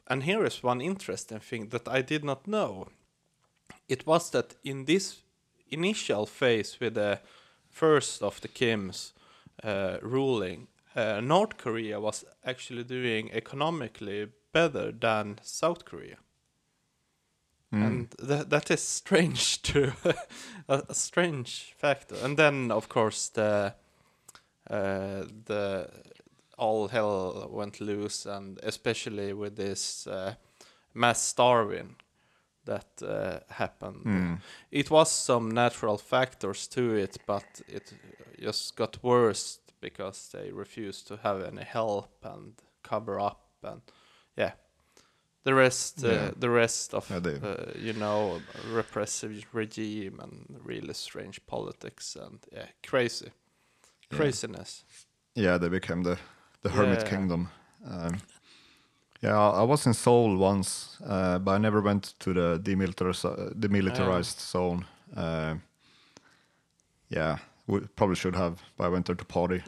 And 0.08 0.24
here 0.24 0.46
is 0.46 0.64
one 0.64 0.82
interesting 0.82 1.40
thing 1.40 1.70
that 1.70 1.88
I 1.88 2.02
did 2.02 2.24
not 2.24 2.48
know. 2.48 2.88
It 3.88 4.06
was 4.08 4.30
that 4.32 4.56
in 4.64 4.86
this 4.86 5.24
initial 5.72 6.26
phase 6.26 6.80
with 6.80 6.96
the 6.96 7.20
first 7.70 8.24
of 8.24 8.42
the 8.42 8.48
Kims 8.48 9.14
uh, 9.64 9.98
ruling, 10.02 10.68
uh, 10.96 11.22
North 11.22 11.58
Korea 11.58 12.00
was 12.00 12.26
actually 12.44 12.84
doing 12.84 13.32
economically 13.32 14.28
better 14.52 14.92
than 14.92 15.40
South 15.44 15.86
Korea. 15.86 16.18
Mm. 17.72 17.86
And 17.86 18.10
that 18.28 18.50
that 18.50 18.72
is 18.72 18.82
strange 19.00 19.62
to 19.62 19.94
a, 20.68 20.84
a 20.90 20.94
strange 20.96 21.74
factor. 21.78 22.16
And 22.24 22.38
then 22.38 22.72
of 22.72 22.90
course 22.90 23.30
the 23.30 23.76
uh, 24.70 25.24
the 25.46 25.90
all 26.58 26.88
hell 26.90 27.48
went 27.52 27.80
loose, 27.80 28.26
and 28.26 28.60
especially 28.64 29.34
with 29.34 29.56
this 29.56 30.08
uh, 30.08 30.36
mass 30.94 31.22
starving 31.22 31.96
that 32.66 33.02
uh, 33.02 33.40
happened. 33.54 34.06
Mm. 34.06 34.40
It 34.72 34.92
was 34.92 35.12
some 35.12 35.50
natural 35.52 35.98
factors 35.98 36.68
to 36.68 36.96
it, 36.96 37.18
but 37.26 37.62
it 37.68 37.94
just 38.40 38.76
got 38.76 39.02
worse 39.04 39.60
because 39.82 40.30
they 40.34 40.52
refused 40.52 41.08
to 41.08 41.18
have 41.18 41.42
any 41.42 41.64
help 41.64 42.10
and 42.24 42.54
cover 42.84 43.20
up, 43.20 43.48
and 43.64 43.82
yeah, 44.38 44.52
the 45.44 45.54
rest, 45.54 46.04
uh, 46.04 46.08
Yeah. 46.08 46.32
the 46.40 46.50
rest 46.50 46.94
of 46.94 47.10
Yeah, 47.10 47.48
uh, 47.48 47.72
you 47.76 47.94
know 47.94 48.42
repressive 48.74 49.46
regime 49.54 50.20
and 50.20 50.60
really 50.66 50.94
strange 50.94 51.40
politics 51.46 52.16
and 52.16 52.40
yeah, 52.52 52.68
crazy. 52.84 53.32
Craziness. 54.10 54.84
Yeah, 55.36 55.58
they 55.60 55.70
became 55.70 56.04
the 56.04 56.18
the 56.62 56.70
hermit 56.70 57.06
kingdom. 57.06 57.50
Um, 57.86 58.18
yeah, 59.22 59.38
I 59.38 59.62
I 59.62 59.64
was 59.64 59.86
in 59.86 59.94
Seoul 59.94 60.38
once, 60.38 60.98
uh, 61.06 61.40
but 61.40 61.52
I 61.52 61.58
never 61.58 61.82
went 61.82 62.14
to 62.20 62.34
the 62.34 62.60
demilitarized, 62.60 63.54
demilitarized 63.60 64.40
zone. 64.40 64.86
Uh, 65.16 65.56
yeah, 67.10 67.38
we 67.68 67.80
probably 67.96 68.16
should 68.16 68.36
have, 68.36 68.54
but 68.78 68.86
I 68.86 68.90
went 68.90 69.06
there 69.06 69.16
to 69.16 69.26
party. 69.26 69.62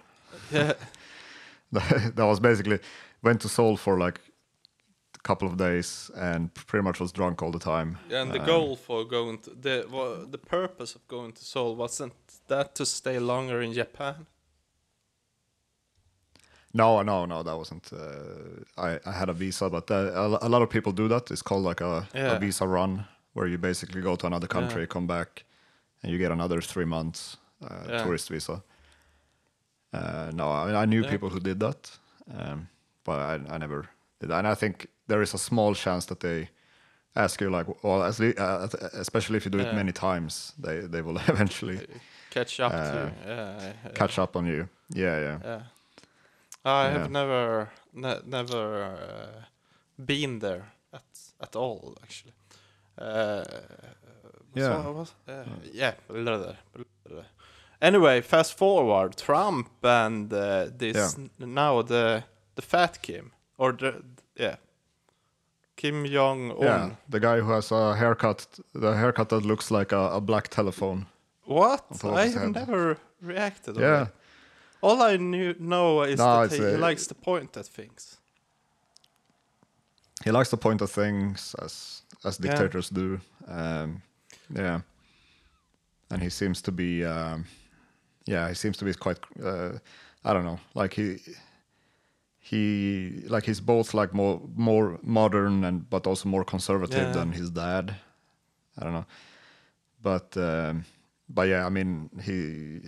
Yeah, 0.52 0.74
that 1.72 2.26
was 2.26 2.40
basically 2.40 2.80
went 3.24 3.42
to 3.42 3.50
Seoul 3.50 3.78
for 3.78 3.98
like 3.98 4.20
a 5.16 5.20
couple 5.28 5.48
of 5.48 5.58
days 5.58 6.12
and 6.16 6.54
pretty 6.54 6.84
much 6.84 7.00
was 7.00 7.12
drunk 7.12 7.42
all 7.42 7.52
the 7.52 7.60
time. 7.60 7.98
Yeah, 8.10 8.22
and 8.24 8.32
the 8.32 8.40
Um, 8.40 8.46
goal 8.46 8.76
for 8.76 9.06
going 9.06 9.38
to 9.40 9.50
the 9.62 9.86
well, 9.92 10.26
the 10.32 10.38
purpose 10.38 10.96
of 10.96 11.08
going 11.08 11.34
to 11.34 11.44
Seoul 11.44 11.76
wasn't 11.76 12.14
that 12.52 12.76
to 12.76 12.86
stay 12.86 13.20
longer 13.20 13.62
in 13.62 13.74
Japan. 13.74 14.16
No, 16.74 17.02
no, 17.04 17.26
no, 17.26 17.44
that 17.44 17.58
wasn't. 17.58 17.92
Uh, 17.94 18.64
I 18.78 19.00
I 19.06 19.12
had 19.12 19.30
a 19.30 19.34
visa, 19.34 19.70
but 19.70 19.92
uh, 19.92 19.96
a, 19.96 20.48
a 20.48 20.50
lot 20.50 20.62
of 20.62 20.70
people 20.70 20.92
do 20.94 21.08
that. 21.10 21.32
It's 21.32 21.42
called 21.44 21.66
like 21.70 21.82
a, 21.84 22.08
Yeah. 22.16 22.36
a 22.36 22.40
visa 22.40 22.66
run, 22.66 23.06
where 23.34 23.50
you 23.50 23.58
basically 23.58 24.02
go 24.02 24.16
to 24.16 24.28
another 24.28 24.48
country, 24.48 24.82
Yeah. 24.82 24.88
come 24.94 25.08
back, 25.08 25.44
and 26.04 26.12
you 26.12 26.18
get 26.18 26.32
another 26.32 26.62
three 26.62 26.86
months 26.86 27.38
uh, 27.62 27.68
Yeah. 27.90 28.04
tourist 28.04 28.30
visa. 28.30 28.62
Uh, 29.94 30.32
no, 30.34 30.46
I, 30.50 30.66
mean, 30.66 30.76
I 30.76 30.86
knew 30.86 31.04
people 31.04 31.30
who 31.30 31.40
did 31.40 31.60
that, 31.60 32.00
um, 32.38 32.68
but 33.04 33.20
I, 33.20 33.56
I 33.56 33.58
never 33.58 33.82
did. 34.20 34.30
that. 34.30 34.38
And 34.40 34.48
I 34.48 34.56
think 34.56 34.88
there 35.08 35.22
is 35.22 35.34
a 35.34 35.38
small 35.38 35.76
chance 35.76 36.06
that 36.08 36.20
they 36.20 36.50
ask 37.16 37.42
you, 37.42 37.50
like, 37.58 37.68
well, 37.84 38.04
as 38.04 38.20
uh, 38.22 38.68
especially 38.94 39.36
if 39.38 39.44
you 39.46 39.52
do 39.52 39.60
it 39.60 39.74
many 39.74 39.92
times, 39.92 40.54
they 40.64 40.88
they 40.88 41.02
will 41.02 41.18
eventually 41.28 41.80
Catch 42.32 42.60
up 42.60 42.74
Uh, 42.74 42.92
to 42.92 43.12
yeah, 43.28 43.74
catch 43.94 44.18
up 44.20 44.36
on 44.36 44.46
you. 44.48 44.68
Yeah, 44.96 45.20
yeah. 45.20 45.38
Yeah, 45.44 45.62
I 46.66 46.84
Yeah. 46.86 46.92
have 47.00 47.10
never 47.12 47.68
ne- 47.94 48.22
never 48.26 48.84
uh, 48.84 49.44
been 49.98 50.40
there 50.40 50.64
at 50.94 51.04
at 51.40 51.56
all 51.56 51.96
actually. 52.04 52.34
Uh, 52.98 53.44
Yeah. 54.56 54.84
so 54.84 54.92
was, 54.92 55.14
uh, 55.28 55.46
yeah. 55.74 55.96
Anyway, 57.82 58.22
fast 58.22 58.58
forward, 58.58 59.18
Trump 59.18 59.70
and 59.84 60.32
uh, 60.34 60.66
this 60.78 60.96
Yeah. 60.98 61.10
n- 61.40 61.54
now 61.54 61.82
the 61.84 62.24
the 62.56 62.62
fat 62.62 63.02
Kim 63.02 63.32
or 63.58 63.74
the 63.74 63.94
yeah 64.40 64.56
Kim 65.76 66.06
Jong 66.06 66.52
Un. 66.52 66.58
Yeah, 66.64 66.90
the 67.10 67.20
guy 67.20 67.40
who 67.40 67.52
has 67.52 67.72
a 67.72 67.96
haircut, 67.96 68.48
the 68.74 68.92
haircut 68.96 69.30
that 69.30 69.46
looks 69.46 69.72
like 69.72 69.92
a, 69.96 70.16
a 70.16 70.22
black 70.22 70.48
telephone. 70.50 71.06
What? 71.52 71.86
I 72.04 72.28
have 72.28 72.52
never 72.52 72.98
reacted. 73.22 73.76
Yeah. 73.78 74.04
it. 74.04 74.08
All 74.82 75.02
I 75.02 75.18
knew 75.18 75.54
know 75.60 76.02
is 76.04 76.18
No, 76.18 76.48
that 76.48 76.58
he, 76.58 76.64
a- 76.64 76.78
likes 76.78 77.06
to 77.08 77.16
point 77.16 77.56
at 77.58 77.68
things. 77.68 78.18
He 80.24 80.32
likes 80.32 80.50
to 80.50 80.58
point 80.58 80.82
at 80.82 80.90
things 80.90 81.56
as 81.62 82.04
as 82.24 82.40
Yeah. 82.40 82.52
dictators 82.52 82.90
do. 82.90 83.20
Um, 83.48 84.02
yeah, 84.56 84.82
and 86.12 86.22
he 86.22 86.30
seems 86.30 86.62
to 86.62 86.72
be, 86.72 87.06
um, 87.06 87.46
yeah, 88.26 88.48
he 88.50 88.56
seems 88.56 88.78
to 88.78 88.86
be 88.86 88.94
quite. 88.94 89.20
Uh, 89.44 89.80
I 90.24 90.34
don't 90.34 90.46
know, 90.46 90.60
like 90.76 90.94
he. 90.94 91.18
He 92.44 93.24
like 93.28 93.46
he's 93.46 93.62
both 93.62 93.94
like 93.94 94.14
more 94.16 94.42
more 94.56 95.00
modern 95.04 95.64
and 95.64 95.88
but 95.90 96.08
also 96.08 96.28
more 96.30 96.44
conservative 96.44 97.00
Yeah. 97.08 97.12
than 97.14 97.32
his 97.32 97.50
dad. 97.52 97.96
I 98.78 98.84
don't 98.84 98.94
know. 98.94 99.06
But 100.02 100.36
um, 100.38 100.86
but 101.34 101.48
yeah, 101.48 101.66
I 101.66 101.70
mean 101.70 102.10
he 102.24 102.80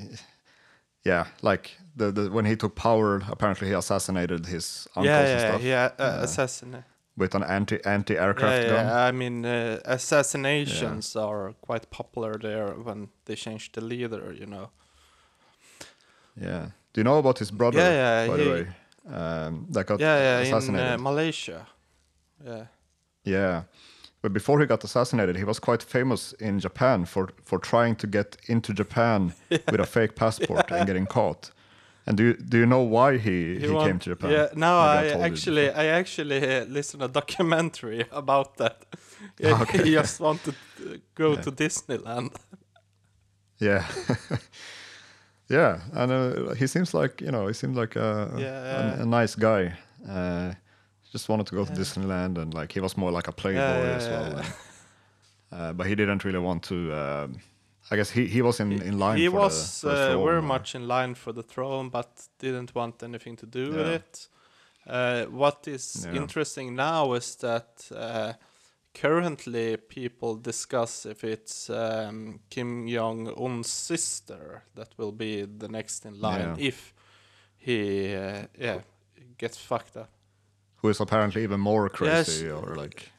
yeah, 1.06 1.26
like 1.42 1.78
the, 1.96 2.12
the 2.12 2.30
when 2.32 2.46
he 2.46 2.56
took 2.56 2.76
power, 2.76 3.22
apparently 3.30 3.68
he 3.68 3.74
assassinated 3.74 4.46
his 4.46 4.88
uncles 4.96 5.16
yeah, 5.16 5.22
and 5.32 5.40
yeah, 5.42 5.48
stuff 5.48 5.62
yeah, 5.64 5.90
uh, 6.00 6.24
assassinate. 6.24 6.84
with 7.18 7.36
an 7.36 7.44
anti 7.44 7.78
anti 7.86 8.16
aircraft 8.18 8.62
Yeah, 8.62 8.70
gun. 8.70 8.86
yeah, 8.86 9.08
I 9.08 9.12
mean, 9.12 9.46
uh, 9.46 9.80
assassinations 9.86 11.16
are 11.16 11.54
quite 11.62 11.90
popular 11.90 12.38
there 12.42 12.74
when 12.84 13.10
they 13.26 13.36
change 13.36 13.72
the 13.72 13.82
leader, 13.82 14.34
you 14.34 14.46
know. 14.46 14.70
Yeah. 16.42 16.70
Do 16.94 17.00
you 17.02 17.04
know 17.04 17.18
about 17.20 17.40
his 17.40 17.52
brother? 17.52 17.78
Yeah, 17.80 17.92
yeah, 18.24 18.28
By 18.28 18.38
he- 18.38 18.44
the 18.44 18.50
way, 18.50 18.68
um, 19.16 19.68
that 19.72 19.86
got 19.88 20.00
Yeah, 20.00 20.18
yeah, 20.18 20.40
in 20.40 20.48
assassinated. 20.48 20.94
uh, 20.94 20.98
Malaysia. 20.98 21.68
Yeah. 22.46 22.66
yeah, 23.26 23.64
but 24.24 24.34
before 24.34 24.60
he 24.62 24.66
got 24.66 24.84
assassinated, 24.84 25.36
he 25.38 25.44
was 25.44 25.60
quite 25.60 25.84
famous 25.84 26.34
in 26.40 26.60
Japan 26.60 27.06
for 27.06 27.28
for 27.44 27.60
trying 27.60 27.96
to 27.98 28.08
get 28.08 28.38
into 28.48 28.74
Japan 28.74 29.34
with 29.72 29.80
a 29.80 29.86
fake 29.86 30.16
passport 30.16 30.72
and 30.72 30.88
getting 30.88 31.06
caught. 31.08 31.52
And 32.06 32.18
do 32.18 32.24
you, 32.24 32.34
do 32.34 32.58
you 32.58 32.66
know 32.66 32.82
why 32.84 33.18
he, 33.18 33.60
he, 33.60 33.70
want- 33.70 33.88
came 33.88 34.00
to 34.00 34.10
Japan? 34.10 34.32
Yeah, 34.32 34.48
no, 34.56 34.72
Maybe 35.02 35.14
I, 35.24 35.26
actually. 35.28 35.70
I 35.70 35.86
actually 36.00 36.38
uh, 36.58 36.66
listened 36.66 37.00
to 37.02 37.06
a 37.06 37.12
documentary 37.12 38.06
about 38.12 38.58
that. 38.58 38.76
Yeah, 39.40 39.62
Okay. 39.62 39.84
He 39.84 39.92
just 39.92 40.20
wanted 40.20 40.56
to 40.78 41.00
go 41.16 41.36
to 41.36 41.52
Disneyland. 41.52 42.32
Yeah. 43.60 43.86
yeah, 45.50 45.80
and 45.94 46.12
uh, 46.12 46.54
he 46.56 46.68
seems 46.68 46.94
like 46.94 47.22
you 47.22 47.32
know 47.32 47.48
he 47.48 47.54
seems 47.54 47.78
like 47.78 47.96
a, 47.96 48.30
Yeah. 48.38 49.00
a, 49.00 49.04
a 49.04 49.06
nice 49.06 49.36
guy. 49.36 49.74
Uh, 50.08 50.54
just 51.14 51.30
wanted 51.30 51.48
to 51.48 51.56
go 51.56 51.64
to 51.66 51.72
Disneyland 51.72 52.38
and 52.38 52.54
like 52.54 52.74
he 52.74 52.82
was 52.82 52.98
more 52.98 53.12
like 53.18 53.28
a 53.30 53.32
playboy 53.32 53.60
as 54.00 54.08
well. 54.08 54.32
yeah. 54.34 54.46
and, 55.52 55.62
uh, 55.62 55.74
but 55.74 55.86
he 55.88 55.96
didn't 55.96 56.26
really 56.26 56.40
want 56.40 56.64
to. 56.64 56.76
Um, 56.94 57.40
I 57.92 57.96
guess 57.98 58.10
he, 58.12 58.28
he 58.28 58.42
was 58.42 58.60
in, 58.60 58.72
in 58.82 58.98
line. 58.98 59.18
he 59.18 59.28
for 59.28 59.40
was 59.40 59.82
the, 59.82 59.90
for 59.90 59.96
the 59.96 60.02
uh, 60.02 60.08
throne, 60.12 60.26
very 60.26 60.38
uh, 60.40 60.42
much 60.56 60.76
in 60.76 60.88
line 60.88 61.16
for 61.16 61.34
the 61.34 61.44
throne, 61.44 61.90
but 61.90 62.10
didn't 62.40 62.74
want 62.76 63.04
anything 63.04 63.36
to 63.38 63.46
do 63.46 63.72
with 63.72 63.88
it. 63.88 64.28
Uh, 64.88 65.26
what 65.26 65.68
is 65.68 66.06
Yeah. 66.06 66.22
interesting 66.22 66.76
now 66.76 67.14
is 67.14 67.36
that 67.38 67.90
uh, 67.96 68.34
currently 68.94 69.78
people 69.78 70.36
discuss 70.36 71.06
if 71.06 71.24
it's 71.24 71.70
um, 71.70 72.40
Kim 72.50 72.88
Jong 72.88 73.28
Un's 73.38 73.70
sister 73.70 74.64
that 74.76 74.90
will 74.98 75.12
be 75.12 75.46
the 75.46 75.68
next 75.68 76.06
in 76.06 76.20
line 76.22 76.56
Yeah. 76.58 76.68
if 76.70 76.94
he 77.58 78.16
uh, 78.16 78.44
yeah 78.60 78.80
gets 79.38 79.58
fucked 79.58 79.98
up. 79.98 80.10
Who 80.84 80.90
is 80.90 81.00
apparently 81.00 81.44
even 81.44 81.60
more 81.60 81.90
Yes. 82.02 82.26
crazy 82.28 82.50
or 82.52 82.76
like. 82.76 83.10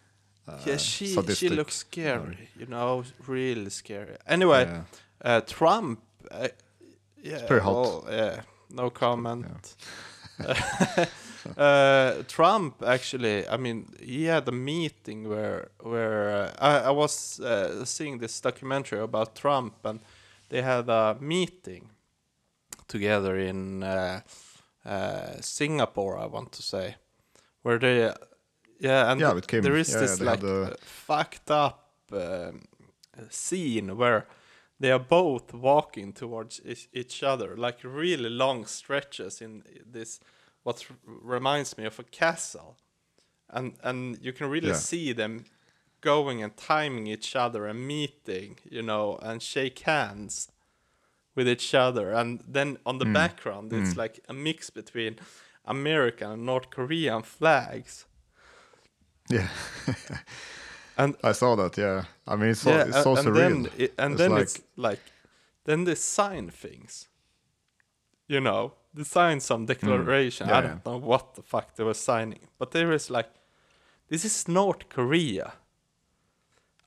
Uh, 0.47 0.61
yeah, 0.67 0.77
she 0.79 1.07
she 1.35 1.49
looks 1.49 1.75
scary, 1.75 2.49
you 2.61 2.67
know, 2.67 3.03
really 3.27 3.71
scary. 3.71 4.17
Anyway, 4.27 4.65
Yeah. 4.65 4.83
uh, 5.25 5.41
Trump, 5.41 6.01
uh, 6.31 6.49
yeah, 7.23 7.47
pretty 7.47 7.65
hot. 7.65 7.73
well, 7.75 8.05
yeah, 8.11 8.43
no 8.71 8.91
comment. 8.91 9.75
uh, 11.57 12.23
Trump 12.29 12.83
actually, 12.83 13.49
I 13.49 13.57
mean, 13.57 13.87
he 14.01 14.25
had 14.25 14.49
a 14.49 14.53
meeting 14.53 15.29
where 15.29 15.69
where 15.83 16.31
uh, 16.31 16.53
I, 16.59 16.89
I 16.89 16.91
was 16.91 17.41
uh, 17.41 17.85
seeing 17.85 18.19
this 18.21 18.41
documentary 18.41 19.01
about 19.01 19.35
Trump, 19.35 19.75
and 19.85 20.01
they 20.49 20.63
had 20.63 20.89
a 20.89 21.17
meeting 21.21 21.91
together 22.87 23.39
in 23.39 23.83
uh, 23.83 24.21
uh, 24.85 25.41
Singapore, 25.41 26.19
I 26.19 26.27
want 26.27 26.53
to 26.53 26.63
say, 26.63 26.97
where 27.65 27.79
they, 27.79 28.13
yeah, 28.79 29.11
and 29.11 29.21
Yeah, 29.21 29.29
th- 29.29 29.35
with 29.35 29.47
Kim. 29.49 29.63
there 29.63 29.77
is 29.81 29.89
Yeah, 29.91 30.01
this 30.01 30.21
like 30.21 30.45
uh, 30.45 30.75
fucked 30.83 31.51
up 31.51 31.91
um, 32.13 32.63
scene 33.31 33.97
where 33.97 34.27
they 34.81 34.91
are 34.93 34.99
both 35.09 35.53
walking 35.55 36.13
towards 36.13 36.61
each- 36.65 36.89
each 36.93 37.23
other, 37.23 37.57
like 37.57 37.79
really 37.83 38.29
long 38.29 38.67
stretches 38.67 39.41
in 39.41 39.63
this, 39.93 40.21
what 40.63 40.85
r- 40.91 40.97
reminds 41.37 41.77
me 41.79 41.87
of 41.87 41.99
a 41.99 42.05
castle, 42.05 42.77
and 43.49 43.75
and 43.83 44.19
you 44.21 44.33
can 44.33 44.51
really 44.51 44.69
Yeah. 44.69 44.79
see 44.79 45.15
them 45.15 45.45
going 46.01 46.43
and 46.43 46.55
timing 46.57 47.07
each 47.07 47.35
other 47.37 47.67
and 47.67 47.87
meeting, 47.87 48.59
you 48.71 48.83
know, 48.83 49.17
and 49.23 49.43
shake 49.43 49.79
hands 49.87 50.49
with 51.37 51.49
each 51.49 51.75
other, 51.75 52.13
and 52.13 52.41
then 52.53 52.79
on 52.85 52.99
the 52.99 53.07
background 53.13 53.73
it's 53.73 53.97
like 53.97 54.21
a 54.29 54.33
mix 54.35 54.71
between 54.71 55.17
American 55.65 56.31
and 56.31 56.47
North 56.47 56.71
Korean 56.71 57.23
flags, 57.23 58.07
Yeah, 59.31 59.49
and 60.97 61.15
I 61.25 61.33
saw 61.33 61.57
that. 61.57 61.77
Yeah, 61.79 62.05
I 62.27 62.37
mean 62.37 62.51
it's 62.51 62.61
so, 62.61 62.71
yeah, 62.71 62.87
it's 62.89 63.03
so 63.03 63.17
and 63.17 63.27
surreal. 63.29 63.35
then 63.37 63.69
it, 63.79 63.95
and 63.99 64.13
It's 64.13 64.19
then 64.19 64.31
like- 64.31 64.43
it's 64.43 64.61
like 64.77 65.01
then 65.65 65.85
they 65.85 65.95
sign 65.95 66.51
things, 66.51 67.09
you 68.29 68.41
know, 68.41 68.73
they 68.95 69.05
sign 69.05 69.41
some 69.41 69.67
declaration. 69.67 70.47
Mm. 70.47 70.51
Yeah, 70.51 70.59
I 70.59 70.61
don't 70.61 70.85
know 70.87 70.99
what 70.99 71.35
the 71.35 71.43
fuck 71.43 71.75
they 71.75 71.85
were 71.85 71.95
signing, 71.95 72.49
but 72.59 72.71
there 72.71 72.93
is 72.95 73.11
like, 73.11 73.31
this 74.09 74.25
is 74.25 74.47
North 74.49 74.89
Korea. 74.89 75.53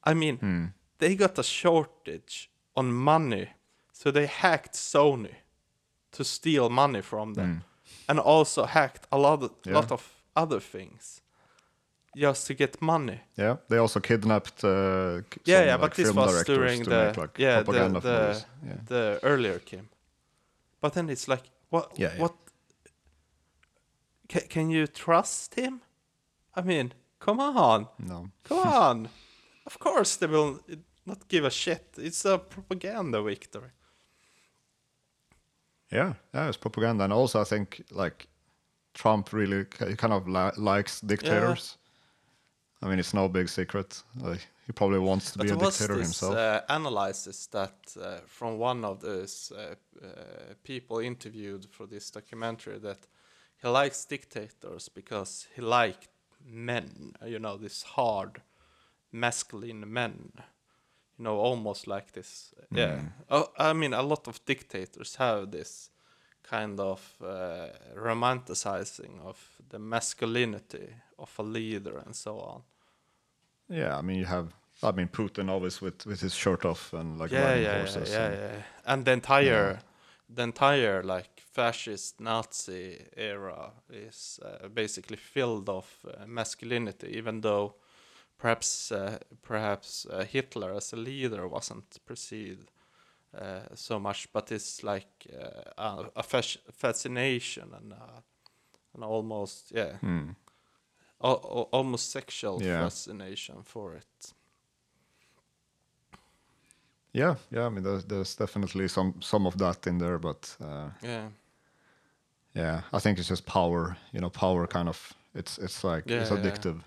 I 0.03 0.13
mean, 0.13 0.37
Hmm. 0.37 0.65
they 0.99 1.15
got 1.15 1.39
a 1.39 1.43
shortage 1.43 2.49
on 2.75 2.93
money, 2.93 3.47
so 3.91 4.11
they 4.11 4.27
hacked 4.27 4.73
Sony 4.75 5.35
to 6.11 6.23
steal 6.23 6.69
money 6.69 7.01
from 7.01 7.33
them, 7.33 7.63
and 8.07 8.19
also 8.19 8.65
hacked 8.65 9.07
a 9.11 9.17
lot 9.17 9.43
of. 9.43 9.51
Yeah. 9.65 9.75
lot 9.75 9.91
of 9.91 10.13
other 10.35 10.59
things 10.59 11.21
just 12.17 12.47
to 12.47 12.53
get 12.53 12.81
money. 12.81 13.19
Yeah, 13.37 13.57
they 13.69 13.77
also 13.77 13.99
kidnapped. 13.99 14.63
Uh, 14.63 15.21
Yeah, 15.45 15.65
yeah, 15.65 15.71
like, 15.75 15.81
but 15.81 15.93
this 15.95 16.11
was 16.13 16.43
during 16.43 16.83
the 16.83 17.05
make, 17.05 17.17
like, 17.17 17.37
yeah 17.39 17.63
the 17.63 17.99
the. 17.99 18.43
Yeah. 18.67 18.73
the 18.85 19.19
earlier 19.23 19.59
Kim. 19.59 19.89
But 20.81 20.93
then 20.93 21.09
it's 21.09 21.27
like 21.27 21.43
what 21.69 21.91
Yeah, 21.99 22.13
yeah. 22.13 22.21
what 22.21 22.33
can, 24.29 24.41
can 24.49 24.69
you 24.69 24.87
trust 24.87 25.55
him? 25.55 25.81
I 26.55 26.61
mean, 26.61 26.93
come 27.19 27.39
on. 27.39 27.87
No. 27.97 28.29
Come 28.43 28.67
on. 28.89 29.09
Of 29.65 29.79
course 29.79 30.17
they 30.17 30.27
will 30.27 30.59
not 31.05 31.27
give 31.27 31.45
a 31.47 31.49
shit. 31.51 31.83
It's 31.97 32.25
a 32.25 32.37
propaganda 32.37 33.21
victory. 33.21 33.71
Yeah, 35.91 36.13
yeah, 36.33 36.47
it's 36.47 36.57
propaganda, 36.57 37.03
and 37.03 37.13
also 37.13 37.41
I 37.41 37.45
think 37.45 37.83
like 37.91 38.27
Trump 38.93 39.31
really 39.31 39.65
kind 39.65 40.13
of 40.13 40.27
li- 40.27 40.51
likes 40.57 41.01
dictators. 41.01 41.77
I 42.81 42.89
mean, 42.89 42.99
it's 42.99 43.13
no 43.13 43.27
big 43.27 43.49
secret. 43.49 44.03
Like, 44.19 44.47
he 44.67 44.71
probably 44.73 44.99
wants 44.99 45.31
to 45.31 45.39
But 45.39 45.47
be 45.47 45.53
a 45.53 45.55
dictator 45.55 45.95
this 45.95 46.01
himself. 46.03 46.35
uh, 46.35 46.61
analysis 46.69 47.47
that 47.47 47.75
uh, 47.99 48.17
from 48.27 48.59
one 48.59 48.85
of 48.85 49.01
those 49.01 49.51
uh, 49.55 49.75
uh, 50.03 50.53
people 50.63 50.99
interviewed 50.99 51.65
for 51.71 51.87
this 51.87 52.11
documentary 52.11 52.77
that 52.79 52.99
he 53.61 53.67
likes 53.67 54.05
dictators 54.05 54.89
because 54.89 55.47
he 55.55 55.61
liked 55.61 56.09
men, 56.45 57.13
you 57.25 57.39
know, 57.39 57.57
this 57.57 57.81
hard, 57.83 58.41
masculine 59.11 59.91
men, 59.91 60.31
you 61.17 61.23
know, 61.23 61.37
almost 61.39 61.87
like 61.87 62.11
this. 62.11 62.53
Yeah, 62.71 62.99
oh, 63.29 63.47
I 63.57 63.73
mean, 63.73 63.93
a 63.93 64.01
lot 64.01 64.27
of 64.27 64.45
dictators 64.45 65.15
have 65.15 65.51
this 65.51 65.89
kind 66.43 66.79
of 66.79 67.15
uh, 67.21 67.67
romanticizing 67.95 69.19
of 69.25 69.37
the 69.69 69.79
masculinity 69.79 70.89
of 71.17 71.39
a 71.39 71.43
leader 71.43 71.97
and 72.05 72.15
so 72.15 72.39
on. 72.39 72.61
yeah, 73.69 73.97
I 73.97 74.01
mean, 74.01 74.19
you 74.19 74.25
have. 74.25 74.47
I 74.83 74.91
mean, 74.91 75.07
Putin 75.07 75.49
always 75.49 75.81
with 75.81 76.05
with 76.05 76.21
his 76.21 76.35
shirt 76.35 76.65
off 76.65 76.93
and 76.93 77.17
like 77.19 77.31
yeah, 77.33 77.43
riding 77.45 77.63
yeah, 77.63 77.77
horses. 77.77 78.11
yeah, 78.11 78.25
and- 78.27 78.35
yeah. 78.35 78.61
And 78.85 79.05
the 79.05 79.11
entire, 79.11 79.79
the 80.35 80.43
entire 80.43 81.03
like 81.03 81.41
fascist 81.53 82.19
Nazi 82.21 82.97
era 83.17 83.71
is 83.89 84.39
uh, 84.45 84.67
basically 84.69 85.17
filled 85.17 85.67
of 85.69 85.85
uh, 86.05 86.25
masculinity, 86.27 87.07
even 87.17 87.41
though 87.41 87.73
perhaps 88.37 88.91
uh, 88.91 89.17
perhaps 89.41 90.05
uh, 90.05 90.23
Hitler 90.25 90.73
as 90.73 90.93
a 90.93 90.97
leader 90.97 91.47
wasn't 91.47 91.99
perceived 92.05 92.71
uh, 93.37 93.75
so 93.75 93.99
much, 93.99 94.31
but 94.33 94.51
it's 94.51 94.83
like 94.83 95.27
uh, 95.33 95.71
a, 95.77 96.05
a 96.15 96.23
fasc- 96.23 96.57
fascination 96.73 97.73
and 97.73 97.93
uh, 97.93 98.21
and 98.93 99.03
almost 99.03 99.71
yeah, 99.75 99.97
Hmm. 99.99 100.31
al- 101.21 101.41
al- 101.43 101.69
almost 101.71 102.11
sexual 102.11 102.59
Yeah. 102.59 102.83
fascination 102.83 103.63
for 103.63 103.95
it. 103.95 104.33
Yeah, 107.13 107.35
yeah. 107.51 107.65
I 107.65 107.69
mean, 107.69 107.83
there's, 107.83 108.03
there's 108.05 108.35
definitely 108.35 108.87
some 108.87 109.13
some 109.21 109.47
of 109.47 109.57
that 109.57 109.87
in 109.87 109.97
there, 109.97 110.19
but 110.19 110.57
uh, 110.61 110.89
Yeah. 111.01 111.29
yeah, 112.55 112.81
I 112.93 112.99
think 112.99 113.17
it's 113.19 113.29
just 113.29 113.45
power. 113.45 113.97
You 114.13 114.19
know, 114.21 114.29
power 114.29 114.67
kind 114.67 114.87
of. 114.89 115.13
It's 115.33 115.57
it's 115.57 115.83
like 115.83 116.05
it's 116.17 116.29
Yeah, 116.29 116.35
yeah. 116.35 116.37
addictive, 116.37 116.81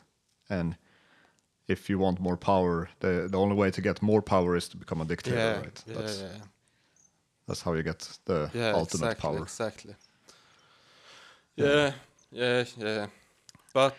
and 0.49 0.77
if 1.71 1.89
you 1.91 1.99
want 2.01 2.19
more 2.21 2.37
power, 2.37 2.89
the 2.99 3.29
the 3.31 3.39
only 3.39 3.55
way 3.55 3.71
to 3.71 3.81
get 3.81 4.03
more 4.03 4.23
power 4.23 4.57
is 4.57 4.69
to 4.69 4.77
become 4.77 5.03
a 5.03 5.05
dictator, 5.05 5.37
Yeah, 5.39 5.61
right? 5.61 5.85
yeah, 5.87 5.95
That's 5.99 6.21
yeah. 6.21 6.43
that's 7.47 7.63
how 7.63 7.75
you 7.77 7.83
get 7.83 8.19
the 8.25 8.51
yeah, 8.55 8.73
ultimate 8.75 9.07
exactly, 9.13 9.31
power. 9.31 9.43
Exactly. 9.43 9.95
Yeah, 11.57 11.93
yeah, 12.33 12.65
yeah. 12.79 13.07
But 13.75 13.95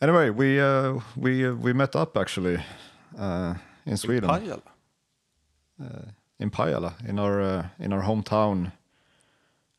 Anyway, 0.00 0.30
we 0.30 0.60
uh, 0.60 1.00
we 1.16 1.44
uh, 1.46 1.54
we 1.54 1.72
met 1.72 1.96
up 1.96 2.16
actually 2.16 2.58
uh, 3.18 3.54
in 3.84 3.96
Sweden. 3.96 4.28
Pajala. 4.30 4.62
in 6.38 6.50
Pajala, 6.50 6.92
in 7.08 7.18
our 7.18 7.40
uh, 7.40 7.66
in 7.78 7.92
our 7.92 8.02
hometown. 8.02 8.72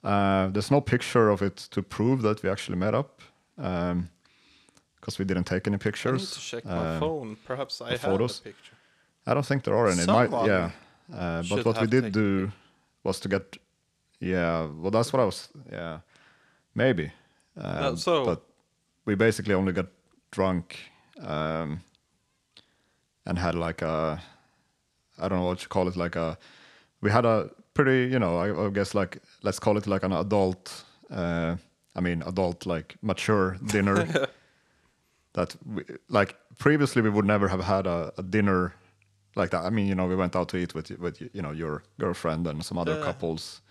Uh, 0.04 0.48
there's 0.52 0.72
no 0.72 0.82
picture 0.82 1.30
of 1.30 1.42
it 1.42 1.56
to 1.72 1.82
prove 1.82 2.22
that 2.22 2.42
we 2.44 2.50
actually 2.50 2.78
met 2.78 2.94
up, 2.94 3.22
because 5.00 5.20
we 5.20 5.26
didn't 5.26 5.46
take 5.46 5.68
any 5.68 5.78
pictures. 5.78 6.22
I 6.22 6.26
need 6.26 6.34
to 6.34 6.40
check 6.40 6.66
my 6.66 6.72
Uh, 6.96 7.00
phone. 7.00 7.38
Perhaps 7.46 7.82
I 7.82 7.90
have 7.92 8.02
photos. 8.02 8.40
a 8.40 8.44
picture. 8.44 8.76
I 9.26 9.34
don't 9.34 9.46
think 9.46 9.64
there 9.64 9.76
are 9.78 9.88
any. 9.88 10.06
Might, 10.06 10.32
yeah, 10.48 10.72
uh, 11.14 11.44
but 11.50 11.66
what 11.66 11.82
we 11.82 11.88
did 11.88 12.12
do 12.12 12.52
was 13.04 13.20
to 13.20 13.30
get, 13.30 13.58
yeah. 14.20 14.66
Well, 14.82 14.92
that's 14.92 15.12
what 15.14 15.20
I 15.22 15.26
was. 15.26 15.50
Yeah, 15.72 16.00
maybe. 16.74 17.12
Um, 17.58 17.82
No, 17.82 17.96
so- 17.96 18.26
but 18.26 18.42
we 19.06 19.16
basically 19.16 19.54
only 19.54 19.74
got 19.74 19.88
drunk, 20.32 20.78
um, 21.22 21.82
and 23.26 23.38
had 23.38 23.56
like 23.56 23.82
a, 23.82 24.22
I 25.18 25.28
don't 25.28 25.40
know 25.40 25.46
what 25.46 25.62
you 25.62 25.68
call 25.68 25.88
it, 25.88 25.96
like 25.96 26.16
a. 26.20 26.38
We 27.02 27.12
had 27.12 27.26
a 27.26 27.50
pretty, 27.74 28.12
you 28.12 28.20
know, 28.20 28.38
I, 28.38 28.66
I 28.66 28.70
guess 28.70 28.94
like 28.96 29.22
let's 29.44 29.60
call 29.60 29.78
it 29.78 29.88
like 29.88 30.04
an 30.06 30.12
adult. 30.14 30.84
Uh, 31.10 31.56
I 31.96 32.02
mean, 32.02 32.24
adult 32.26 32.66
like 32.66 32.96
mature 33.02 33.58
dinner. 33.66 34.06
that 35.34 35.56
we, 35.66 35.84
like 36.10 36.36
previously 36.58 37.02
we 37.02 37.10
would 37.10 37.26
never 37.26 37.48
have 37.48 37.64
had 37.64 37.86
a, 37.88 38.12
a 38.18 38.24
dinner 38.24 38.74
like 39.36 39.52
that. 39.52 39.64
I 39.64 39.70
mean, 39.70 39.88
you 39.88 39.96
know, 39.96 40.08
we 40.08 40.16
went 40.16 40.36
out 40.36 40.50
to 40.50 40.58
eat 40.58 40.74
with 40.74 40.90
with 41.00 41.22
you 41.34 41.42
know 41.42 41.52
your 41.52 41.84
girlfriend 42.00 42.48
and 42.48 42.64
some 42.66 42.78
other 42.82 42.96
Yeah. 42.98 43.04
couples. 43.06 43.62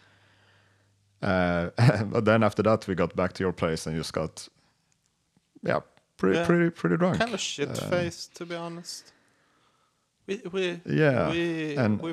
Uh, 1.20 1.70
but 2.12 2.24
then 2.24 2.42
after 2.42 2.62
that, 2.62 2.86
we 2.86 2.94
got 2.94 3.14
back 3.16 3.32
to 3.34 3.42
your 3.42 3.52
place 3.52 3.86
and 3.88 3.96
just 3.96 4.12
got, 4.12 4.48
yeah, 5.62 5.80
pretty 6.16 6.38
Yeah. 6.38 6.46
pretty 6.46 6.70
pretty 6.70 6.96
drunk. 6.96 7.18
Kind 7.18 7.34
of 7.34 7.40
shit 7.40 7.68
Uh, 7.70 7.88
faced, 7.90 8.34
to 8.36 8.46
be 8.46 8.54
honest. 8.54 9.12
We 10.26 10.40
we 10.52 10.80
Yeah, 10.86 11.30
we 11.30 11.76
and- 11.76 12.00
we, 12.00 12.12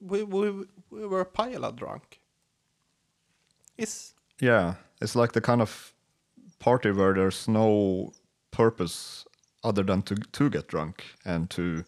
we 0.00 0.24
we 0.24 0.50
we 0.90 1.06
were 1.06 1.24
Pajala 1.24 1.72
drunk. 1.74 2.20
Is 3.78 4.14
Yeah, 4.40 4.74
it's 5.00 5.16
like 5.16 5.32
the 5.32 5.40
kind 5.40 5.60
of 5.62 5.94
party 6.58 6.90
where 6.90 7.14
there's 7.14 7.48
no 7.48 8.12
purpose 8.52 9.26
other 9.64 9.82
than 9.84 10.02
to 10.02 10.14
to 10.14 10.50
get 10.50 10.68
drunk 10.68 11.04
and 11.24 11.50
to, 11.50 11.84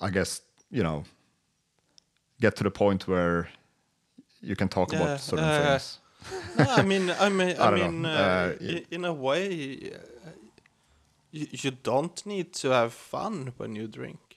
I 0.00 0.10
guess 0.10 0.42
you 0.70 0.82
know, 0.84 1.04
get 2.40 2.56
to 2.56 2.64
the 2.64 2.70
point 2.70 3.08
where 3.08 3.48
you 4.42 4.56
can 4.56 4.68
talk 4.68 4.92
Yeah, 4.92 5.00
about 5.02 5.20
certain 5.20 5.50
uh, 5.50 5.52
things. 5.52 6.00
no, 6.56 6.70
I 6.70 6.82
mean 6.82 7.10
I 7.10 7.28
mean 7.30 7.56
I, 7.58 7.66
I 7.66 7.70
mean 7.70 8.04
uh, 8.06 8.54
Uh, 8.60 8.80
in 8.90 9.04
a 9.04 9.12
way, 9.12 9.92
you, 11.32 11.46
you 11.50 11.70
don't 11.70 12.24
need 12.26 12.52
to 12.54 12.70
have 12.70 12.92
fun 12.92 13.52
when 13.56 13.76
you 13.76 13.86
drink. 13.88 14.29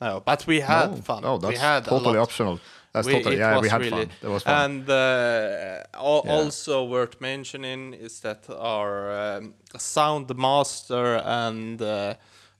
No, 0.00 0.20
but 0.24 0.46
we 0.46 0.60
had 0.60 0.90
no, 0.90 0.96
fun. 1.02 1.24
Oh, 1.24 1.38
that's 1.38 1.52
we 1.54 1.58
had 1.58 1.84
totally 1.84 2.18
optional. 2.18 2.58
That's 2.92 3.06
We- 3.06 3.14
totally 3.14 3.38
yeah. 3.38 3.60
We 3.60 3.68
had 3.68 3.80
really- 3.80 4.06
fun. 4.06 4.10
It 4.22 4.28
was 4.28 4.42
fun. 4.42 4.54
And 4.70 4.90
uh, 4.90 5.82
al- 5.94 6.22
Yeah. 6.24 6.32
also 6.32 6.84
worth 6.84 7.20
mentioning 7.20 7.94
is 7.94 8.20
that 8.20 8.48
our 8.50 9.36
um, 9.38 9.54
sound 9.78 10.34
master 10.36 11.16
and 11.24 11.80
uh, 11.80 12.14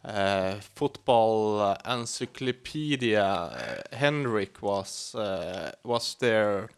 uh, 0.04 0.54
football 0.74 1.76
encyclopedia 1.84 3.22
uh, 3.24 3.96
Henrik 3.96 4.62
was 4.62 5.14
uh, 5.14 5.72
was 5.84 6.16
there, 6.18 6.68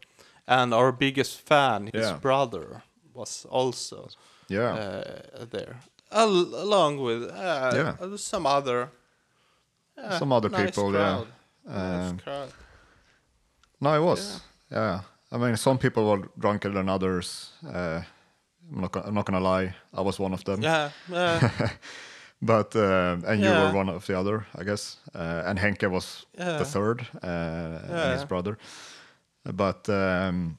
and 0.47 0.73
our 0.73 0.91
biggest 0.91 1.41
fan, 1.47 1.89
his 1.93 2.05
Yeah. 2.05 2.17
brother, 2.21 2.83
was 3.13 3.45
also 3.49 4.09
yeah, 4.49 4.73
uh, 4.73 5.45
there, 5.51 5.75
Al- 6.11 6.55
along 6.63 6.97
with 7.03 7.29
Yeah. 7.31 7.95
some 8.17 8.45
other. 8.49 8.89
Uh, 10.03 10.17
Some 10.19 10.31
other 10.35 10.49
nice 10.49 10.65
people, 10.71 10.93
yeah. 10.93 10.99
crowd. 10.99 11.27
Nice 11.65 12.09
Um, 12.11 12.17
crowd. 12.19 12.49
no, 13.81 13.93
it 13.95 14.03
was. 14.05 14.41
Yeah. 14.71 15.01
I 15.31 15.37
mean, 15.37 15.57
some 15.57 15.77
people 15.77 16.03
were 16.09 16.29
drunker 16.37 16.69
than 16.73 16.89
others. 16.89 17.51
Uh, 17.65 18.01
I'm 18.71 18.81
not. 18.81 18.91
Gonna, 18.91 19.07
I'm 19.07 19.13
not 19.13 19.25
gonna 19.25 19.39
lie. 19.39 19.73
I 19.93 20.01
was 20.01 20.19
one 20.19 20.33
of 20.33 20.43
them. 20.43 20.61
Yeah, 20.61 20.89
yeah. 21.11 21.49
But 22.41 22.73
uh, 22.75 23.17
and 23.27 23.41
you 23.41 23.49
Yeah. 23.49 23.63
were 23.71 23.77
one 23.77 23.89
of 23.95 24.05
the 24.05 24.17
other, 24.19 24.45
I 24.55 24.63
guess. 24.63 24.97
Uh, 25.13 25.43
and 25.49 25.59
Henke 25.59 25.87
was 25.89 26.25
Yeah. 26.37 26.57
the 26.57 26.65
third, 26.65 27.01
uh, 27.23 27.27
and 27.89 28.13
his 28.13 28.25
brother. 28.25 28.57
But 29.43 29.89
um, 29.89 30.57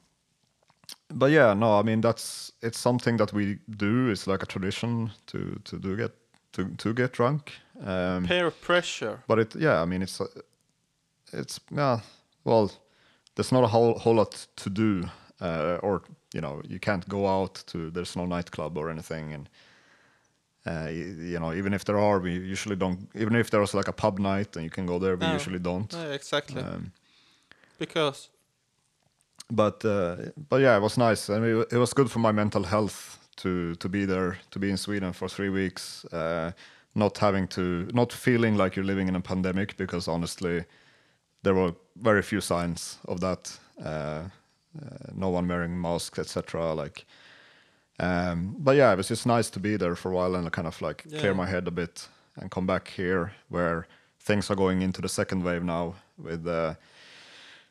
but 1.09 1.31
yeah, 1.31 1.55
no, 1.55 1.79
I 1.79 1.83
mean 1.83 2.01
that's 2.03 2.53
it's 2.63 2.79
something 2.79 3.17
that 3.19 3.33
we 3.33 3.59
do. 3.79 4.11
It's 4.11 4.27
like 4.27 4.43
a 4.43 4.47
tradition 4.47 5.11
to 5.27 5.39
to 5.65 5.79
do 5.79 5.97
get 5.97 6.13
to 6.53 6.65
to 6.77 6.93
get 6.95 7.13
drunk. 7.13 7.53
Um, 7.87 8.27
peer 8.27 8.51
pressure. 8.51 9.19
but 9.27 9.39
it 9.39 9.55
yeah, 9.57 9.83
I 9.83 9.87
mean 9.87 10.03
it's 10.03 10.21
uh, 10.21 10.27
it's 11.33 11.61
yeah. 11.71 12.01
Well, 12.45 12.71
there's 13.35 13.53
not 13.53 13.65
a 13.65 13.69
whole 13.69 13.99
whole 13.99 14.17
lot 14.17 14.47
to 14.57 14.71
do, 14.71 15.09
uh, 15.41 15.79
or 15.83 16.03
you 16.35 16.41
know, 16.41 16.63
you 16.69 16.79
can't 16.79 17.09
go 17.09 17.27
out 17.27 17.65
to. 17.67 17.91
There's 17.91 18.17
no 18.17 18.27
nightclub 18.27 18.77
or 18.79 18.91
anything, 18.91 19.33
and 19.35 19.49
uh, 20.67 20.91
you, 20.91 21.05
you 21.33 21.39
know, 21.39 21.53
even 21.55 21.75
if 21.75 21.85
there 21.85 21.99
are, 21.99 22.19
we 22.21 22.33
usually 22.33 22.77
don't. 22.77 23.09
Even 23.15 23.35
if 23.37 23.51
there 23.51 23.61
was 23.61 23.75
like 23.75 23.89
a 23.89 23.93
pub 23.93 24.19
night 24.19 24.57
and 24.57 24.65
you 24.65 24.71
can 24.71 24.87
go 24.87 24.99
there, 24.99 25.17
we 25.17 25.27
No. 25.27 25.33
usually 25.35 25.59
don't. 25.59 25.93
Yeah, 25.93 26.13
exactly. 26.15 26.63
Um, 26.63 26.93
because 27.79 28.29
but 29.51 29.85
uh, 29.85 30.17
but 30.49 30.61
yeah, 30.61 30.77
it 30.77 30.83
was 30.83 30.97
nice, 30.99 31.29
and 31.33 31.45
it, 31.45 31.73
it 31.73 31.79
was 31.79 31.93
good 31.95 32.11
for 32.11 32.21
my 32.21 32.33
mental 32.33 32.63
health 32.65 33.19
to 33.43 33.75
to 33.77 33.89
be 33.89 34.05
there, 34.05 34.39
to 34.51 34.59
be 34.59 34.71
in 34.71 34.77
Sweden 34.77 35.13
for 35.13 35.29
three 35.29 35.49
weeks, 35.49 36.05
uh, 36.07 36.53
not 36.95 37.19
having 37.19 37.49
to, 37.49 37.89
not 37.93 38.13
feeling 38.13 38.57
like 38.57 38.77
you're 38.77 38.85
living 38.85 39.09
in 39.09 39.17
a 39.17 39.21
pandemic, 39.21 39.77
because 39.77 40.09
honestly, 40.09 40.65
there 41.43 41.55
were 41.55 41.75
very 41.97 42.23
few 42.23 42.41
signs 42.41 42.99
of 43.05 43.21
that. 43.21 43.59
Uh, 43.85 44.25
uh, 44.81 45.13
no 45.15 45.29
one 45.31 45.49
wearing 45.49 45.81
masks, 45.81 46.19
etc. 46.19 46.75
Like, 46.75 47.05
um, 47.99 48.57
but 48.59 48.77
yeah, 48.77 48.93
it 48.93 48.97
was 48.97 49.09
just 49.09 49.27
nice 49.27 49.51
to 49.51 49.61
be 49.61 49.77
there 49.77 49.97
for 49.97 50.13
a 50.13 50.15
while 50.15 50.35
and 50.37 50.53
kind 50.53 50.69
of 50.69 50.81
like 50.81 51.05
clear 51.19 51.35
my 51.35 51.47
head 51.47 51.67
a 51.67 51.71
bit 51.71 52.09
and 52.37 52.51
come 52.51 52.67
back 52.67 52.89
here 52.89 53.33
where 53.49 53.87
things 54.21 54.51
are 54.51 54.57
going 54.57 54.83
into 54.83 55.01
the 55.01 55.09
second 55.09 55.45
wave 55.45 55.65
now 55.65 55.95
with. 56.17 56.47
Uh, 56.47 56.75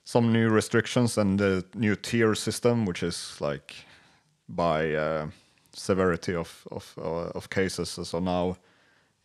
some 0.10 0.34
new 0.34 0.50
restrictions 0.50 1.20
and 1.20 1.40
the 1.40 1.64
new 1.76 1.96
tier 1.96 2.34
system, 2.34 2.84
which 2.84 3.04
is 3.04 3.40
like 3.40 3.76
by 4.48 4.92
uh, 4.96 5.28
severity 5.80 6.36
of 6.36 6.68
of 6.72 6.94
uh, 6.98 7.38
of 7.38 7.50
cases. 7.50 7.90
So 8.10 8.20
now 8.20 8.58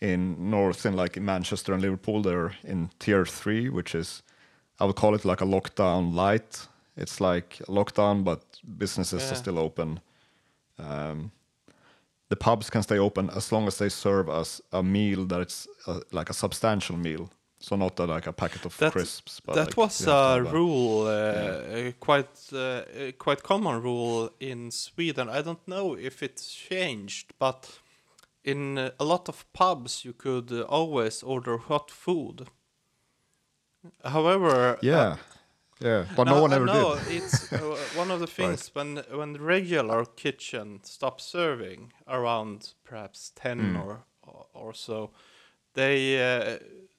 in 0.00 0.50
North, 0.50 0.86
in 0.86 0.96
like 0.96 1.16
in 1.18 1.24
Manchester 1.24 1.72
and 1.72 1.82
Liverpool, 1.82 2.22
they're 2.22 2.52
in 2.62 2.90
tier 2.98 3.26
three, 3.26 3.68
which 3.70 3.94
is 3.94 4.22
I 4.80 4.84
would 4.84 4.96
call 4.96 5.14
it 5.14 5.24
like 5.24 5.44
a 5.44 5.46
lockdown 5.46 6.14
light. 6.14 6.68
It's 6.96 7.20
like 7.20 7.60
a 7.68 7.72
lockdown, 7.72 8.24
but 8.24 8.40
businesses 8.78 9.22
Yeah. 9.22 9.32
are 9.32 9.36
still 9.36 9.58
open. 9.58 10.00
Um, 10.78 11.30
the 12.28 12.36
pubs 12.36 12.70
can 12.70 12.82
stay 12.82 12.98
open 12.98 13.30
as 13.30 13.52
long 13.52 13.66
as 13.66 13.76
they 13.78 13.88
serve 13.90 14.28
us 14.28 14.60
a 14.72 14.82
meal 14.82 15.26
that 15.26 15.40
it's 15.40 15.68
uh, 15.86 16.00
like 16.12 16.30
a 16.30 16.34
substantial 16.34 16.96
meal. 16.96 17.28
So 17.64 17.76
not 17.76 17.98
uh, 18.00 18.06
like 18.14 18.26
a 18.28 18.32
packet 18.32 18.64
of 18.66 18.76
That- 18.76 18.92
crisps. 18.92 19.40
But 19.40 19.54
that 19.54 19.68
like 19.68 19.76
was 19.76 20.00
you 20.00 20.06
have 20.12 20.42
to 20.44 20.48
a 20.50 20.52
rule, 20.52 21.06
uh, 21.06 21.88
a 21.88 21.92
quite 21.98 22.52
uh, 22.52 23.12
quite 23.18 23.42
common 23.42 23.82
rule 23.82 24.30
in 24.40 24.70
Sweden. 24.70 25.28
I 25.28 25.42
don't 25.42 25.66
know 25.66 25.96
if 25.96 26.22
it's 26.22 26.52
changed, 26.70 27.32
but 27.38 27.80
in 28.44 28.78
uh, 28.78 28.90
a 28.98 29.04
lot 29.04 29.28
of 29.28 29.44
pubs 29.52 30.04
you 30.04 30.12
could 30.12 30.52
always 30.68 31.22
order 31.22 31.56
hot 31.58 31.90
food. 31.90 32.46
However, 34.04 34.78
Yeah, 34.82 35.16
yeah, 35.80 36.04
but 36.16 36.24
no, 36.26 36.42
one 36.42 36.52
uh, 36.52 36.56
ever 36.56 36.66
no, 36.66 36.94
did. 36.96 37.24
it's 37.24 37.52
uh, 37.52 37.76
one 37.96 38.10
of 38.10 38.20
the 38.20 38.26
things 38.36 38.70
when 38.74 38.96
when 39.12 39.32
the 39.32 39.40
regular 39.40 40.04
kitchen 40.16 40.80
stops 40.84 41.24
serving 41.24 41.92
around 42.06 42.74
perhaps 42.84 43.32
ten 43.34 43.58
Hmm. 43.58 43.76
or 43.76 44.04
or 44.54 44.74
so, 44.74 45.10
they 45.74 46.16
uh, 46.20 46.58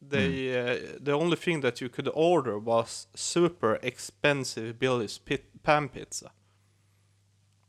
they 0.10 0.30
Hmm. 0.51 0.68
uh, 0.95 0.97
the 1.03 1.12
only 1.14 1.38
thing 1.38 1.62
that 1.62 1.80
you 1.82 1.89
could 1.89 2.10
order 2.14 2.60
was 2.60 3.08
super 3.16 3.80
expensive 3.82 4.74
Billy's 4.80 5.18
pit, 5.20 5.43
pan 5.64 5.89
pizza. 5.89 6.32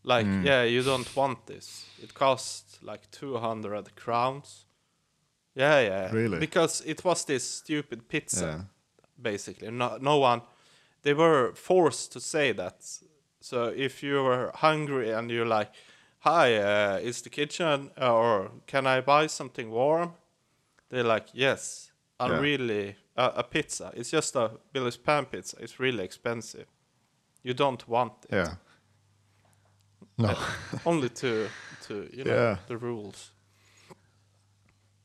Like 0.04 0.26
Hmm. 0.26 0.46
yeah, 0.46 0.62
you 0.64 0.82
don't 0.82 1.16
want 1.16 1.46
this. 1.46 1.86
It 2.02 2.14
costs 2.14 2.78
like 2.82 3.10
two 3.10 3.38
hundred 3.38 3.94
crowns. 3.96 4.66
Yeah, 5.54 5.80
yeah. 5.80 6.12
Really? 6.12 6.38
Because 6.38 6.82
it 6.86 7.04
was 7.04 7.24
this 7.24 7.44
stupid 7.50 8.08
pizza 8.08 8.46
Yeah. 8.46 8.60
basically. 9.22 9.70
No, 9.70 9.96
no 10.00 10.18
one. 10.18 10.42
They 11.02 11.14
were 11.14 11.54
forced 11.54 12.12
to 12.12 12.20
say 12.20 12.52
that. 12.52 12.74
So 13.40 13.72
if 13.76 14.02
you 14.02 14.22
were 14.24 14.50
hungry 14.54 15.10
and 15.12 15.30
you're 15.30 15.58
like, 15.58 15.70
"Hi, 16.20 16.56
uh, 16.56 16.98
is 17.08 17.22
the 17.22 17.30
kitchen 17.30 17.90
or 17.96 18.50
can 18.66 18.86
I 18.86 19.00
buy 19.00 19.28
something 19.28 19.70
warm?" 19.70 20.12
They're 20.88 21.04
like, 21.14 21.26
"Yes, 21.32 21.92
I 22.20 22.28
Yeah. 22.28 22.40
really 22.40 22.96
uh, 23.16 23.32
a 23.36 23.42
pizza. 23.42 23.90
It's 23.94 24.10
just 24.12 24.36
a 24.36 24.50
Billy's 24.72 24.96
pan 24.98 25.26
pizza. 25.26 25.56
It's 25.60 25.78
really 25.80 26.04
expensive. 26.04 26.66
You 27.42 27.54
don't 27.54 27.86
want 27.88 28.12
it. 28.28 28.34
Yeah. 28.34 28.54
No. 30.18 30.34
Only 30.86 31.08
to 31.08 31.48
to 31.88 31.94
you 32.12 32.24
know 32.24 32.34
Yeah. 32.34 32.56
the 32.66 32.76
rules." 32.76 33.32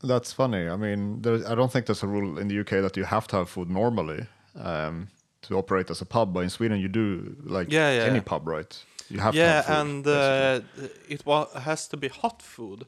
That's 0.04 0.34
funny. 0.34 0.68
I 0.68 0.76
mean, 0.78 1.22
I 1.48 1.56
don't 1.56 1.72
think 1.72 1.86
there's 1.86 2.04
a 2.04 2.08
rule 2.08 2.40
in 2.40 2.48
the 2.48 2.60
UK 2.62 2.82
that 2.82 2.98
you 2.98 3.06
have 3.06 3.28
to 3.28 3.36
have 3.38 3.50
food 3.50 3.70
normally 3.70 4.26
um, 4.56 5.08
to 5.44 5.56
operate 5.58 5.92
as 5.92 6.02
a 6.02 6.06
pub, 6.06 6.34
but 6.34 6.40
in 6.44 6.50
Sweden 6.50 6.80
you 6.80 6.88
do 6.88 7.36
like 7.44 7.72
Yeah, 7.72 7.92
yeah, 7.96 8.06
any 8.10 8.22
pub, 8.22 8.48
right? 8.48 8.86
You 9.10 9.20
have 9.20 9.36
yeah, 9.36 9.46
to 9.46 9.54
have 9.54 9.66
food, 9.66 9.76
and 9.76 10.08
uh, 10.08 10.60
it 11.08 11.24
wa- 11.26 11.60
has 11.60 11.88
to 11.90 11.98
be 11.98 12.08
hot 12.08 12.42
food. 12.42 12.86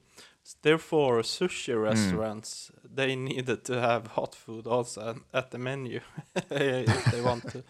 Therefore, 0.62 1.22
sushi 1.24 1.74
Hmm. 1.74 1.82
restaurants 1.84 2.72
they 2.96 3.16
needed 3.16 3.64
to 3.66 3.74
have 3.82 4.08
hot 4.08 4.36
food 4.36 4.68
also 4.68 5.16
at 5.34 5.50
the 5.52 5.58
menu 5.58 6.00
if 6.52 7.06
they 7.12 7.22
want 7.22 7.52
to 7.52 7.64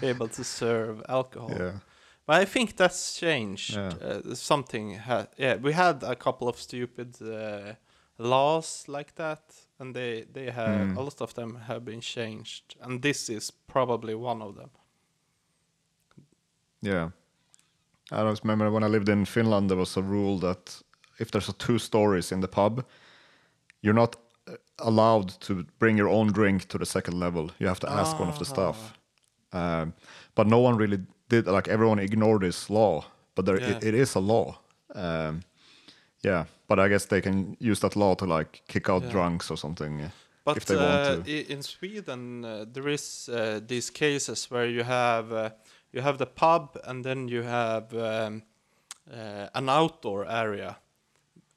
be 0.00 0.06
able 0.08 0.28
to 0.28 0.44
serve 0.44 1.02
alcohol. 1.08 1.50
yeah, 1.58 1.72
But 2.26 2.42
I 2.42 2.44
think 2.46 2.76
that's 2.76 3.18
changed. 3.20 3.74
Yeah. 3.76 3.92
Uh, 4.02 4.34
something 4.34 4.98
ha- 4.98 5.26
yeah, 5.38 5.56
we 5.62 5.72
had 5.72 6.02
a 6.02 6.14
couple 6.14 6.48
of 6.48 6.56
stupid 6.56 7.16
uh, 7.22 7.74
laws 8.18 8.84
like 8.88 9.14
that, 9.14 9.42
and 9.78 9.94
they 9.94 10.26
they 10.32 10.50
have 10.50 10.88
Mm. 10.88 10.96
a 10.96 11.00
lot 11.00 11.20
of 11.20 11.32
them 11.34 11.56
have 11.68 11.80
been 11.84 12.00
changed, 12.00 12.76
and 12.80 13.02
this 13.02 13.28
is 13.28 13.52
probably 13.66 14.14
one 14.14 14.42
of 14.44 14.54
them. 14.54 14.70
yeah. 16.82 17.10
I 18.12 18.22
don't 18.24 18.40
remember 18.42 18.70
when 18.72 18.82
I 18.82 18.88
lived 18.88 19.08
in 19.08 19.24
Finland, 19.24 19.68
there 19.70 19.78
was 19.78 19.96
a 19.96 20.02
rule 20.02 20.38
that 20.40 20.82
if 21.18 21.30
there's 21.30 21.48
a 21.48 21.52
two 21.52 21.78
stories 21.78 22.32
in 22.32 22.40
the 22.40 22.48
pub, 22.48 22.84
you're 23.82 23.94
not 23.94 24.16
allowed 24.82 25.40
to 25.40 25.64
bring 25.78 25.98
your 25.98 26.08
own 26.08 26.32
drink 26.32 26.68
to 26.68 26.78
the 26.78 26.86
second 26.86 27.18
level. 27.20 27.50
You 27.58 27.68
have 27.68 27.80
to 27.80 27.90
ask 27.90 28.18
one 28.18 28.28
of 28.28 28.38
the 28.38 28.44
staff. 28.44 28.98
Um, 29.52 29.94
but 30.34 30.46
no 30.46 30.58
one 30.60 30.76
really 30.76 30.98
did. 31.28 31.46
Like 31.46 31.68
everyone 31.68 31.98
ignored 31.98 32.42
this 32.42 32.70
law, 32.70 33.04
but 33.34 33.44
there 33.44 33.60
Yeah. 33.60 33.70
it, 33.76 33.84
it 33.84 33.94
is 33.94 34.16
a 34.16 34.20
law. 34.20 34.58
Um, 34.94 35.42
yeah, 36.24 36.44
but 36.68 36.78
I 36.78 36.88
guess 36.88 37.06
they 37.06 37.20
can 37.20 37.56
use 37.60 37.80
that 37.80 37.96
law 37.96 38.14
to 38.14 38.26
like 38.26 38.62
kick 38.68 38.88
out 38.88 39.02
Yeah. 39.02 39.10
drunks 39.12 39.50
or 39.50 39.56
something. 39.56 40.10
But 40.44 40.56
if 40.56 40.64
they 40.64 40.76
want 40.76 41.02
uh, 41.02 41.16
to. 41.24 41.52
in 41.52 41.62
Sweden, 41.62 42.44
uh, 42.44 42.64
there 42.72 42.88
is 42.92 43.28
uh, 43.28 43.60
these 43.66 43.90
cases 43.90 44.50
where 44.50 44.66
you 44.66 44.84
have 44.84 45.32
uh, 45.32 45.50
you 45.92 46.02
have 46.02 46.18
the 46.18 46.26
pub 46.26 46.76
and 46.84 47.04
then 47.04 47.28
you 47.28 47.42
have 47.42 47.94
um, 47.94 48.42
uh, 49.12 49.48
an 49.54 49.68
outdoor 49.68 50.26
area, 50.26 50.76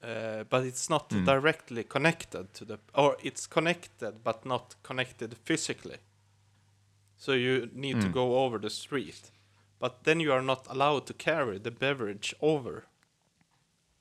uh, 0.04 0.44
but 0.50 0.64
it's 0.64 0.90
not 0.90 1.08
Hmm. 1.10 1.24
directly 1.24 1.84
connected 1.84 2.52
to 2.54 2.64
the, 2.64 2.78
or 2.94 3.16
it's 3.22 3.46
connected 3.46 4.22
but 4.24 4.44
not 4.44 4.74
connected 4.82 5.36
physically. 5.44 5.98
So 7.16 7.32
you 7.32 7.70
need 7.72 8.00
to 8.00 8.08
Hmm. 8.08 8.12
go 8.12 8.44
over 8.44 8.58
the 8.58 8.70
street, 8.70 9.30
but 9.80 10.04
then 10.04 10.20
you 10.20 10.32
are 10.32 10.42
not 10.42 10.66
allowed 10.68 11.06
to 11.06 11.14
carry 11.14 11.58
the 11.58 11.70
beverage 11.70 12.34
over, 12.40 12.84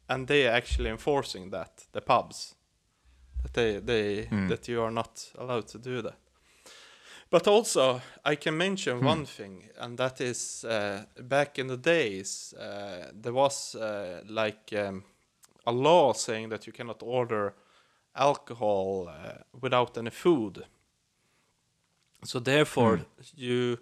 and 0.10 0.28
they 0.28 0.47
are 0.47 0.56
actually 0.56 0.89
enforcing 0.89 1.51
that 1.51 1.88
the 1.93 2.01
pubs 2.01 2.56
that 3.43 3.54
they 3.54 3.80
they 3.80 4.30
Hmm. 4.30 4.47
that 4.47 4.68
you 4.68 4.82
are 4.82 4.91
not 4.91 5.32
allowed 5.38 5.68
to 5.68 5.78
do 5.78 6.01
that. 6.01 6.18
But 7.30 7.47
also, 7.47 8.01
I 8.26 8.36
can 8.36 8.58
mention 8.58 8.99
Hmm. 8.99 9.06
one 9.08 9.26
thing, 9.26 9.70
and 9.78 9.97
that 9.97 10.22
is 10.22 10.64
uh, 10.66 11.06
back 11.22 11.58
in 11.60 11.68
the 11.68 11.78
days, 11.78 12.54
uh, 12.54 13.12
there 13.22 13.34
was 13.34 13.76
uh, 13.76 14.22
like 14.28 14.74
um, 14.78 15.04
a 15.66 15.72
law 15.72 16.14
saying 16.14 16.49
that 16.49 16.68
you 16.68 16.74
cannot 16.74 17.01
order 17.03 17.53
alcohol 18.16 19.09
uh, 19.09 19.43
without 19.59 19.97
any 19.97 20.09
food. 20.11 20.66
So 22.24 22.39
therefore, 22.39 23.01
you, 23.36 23.80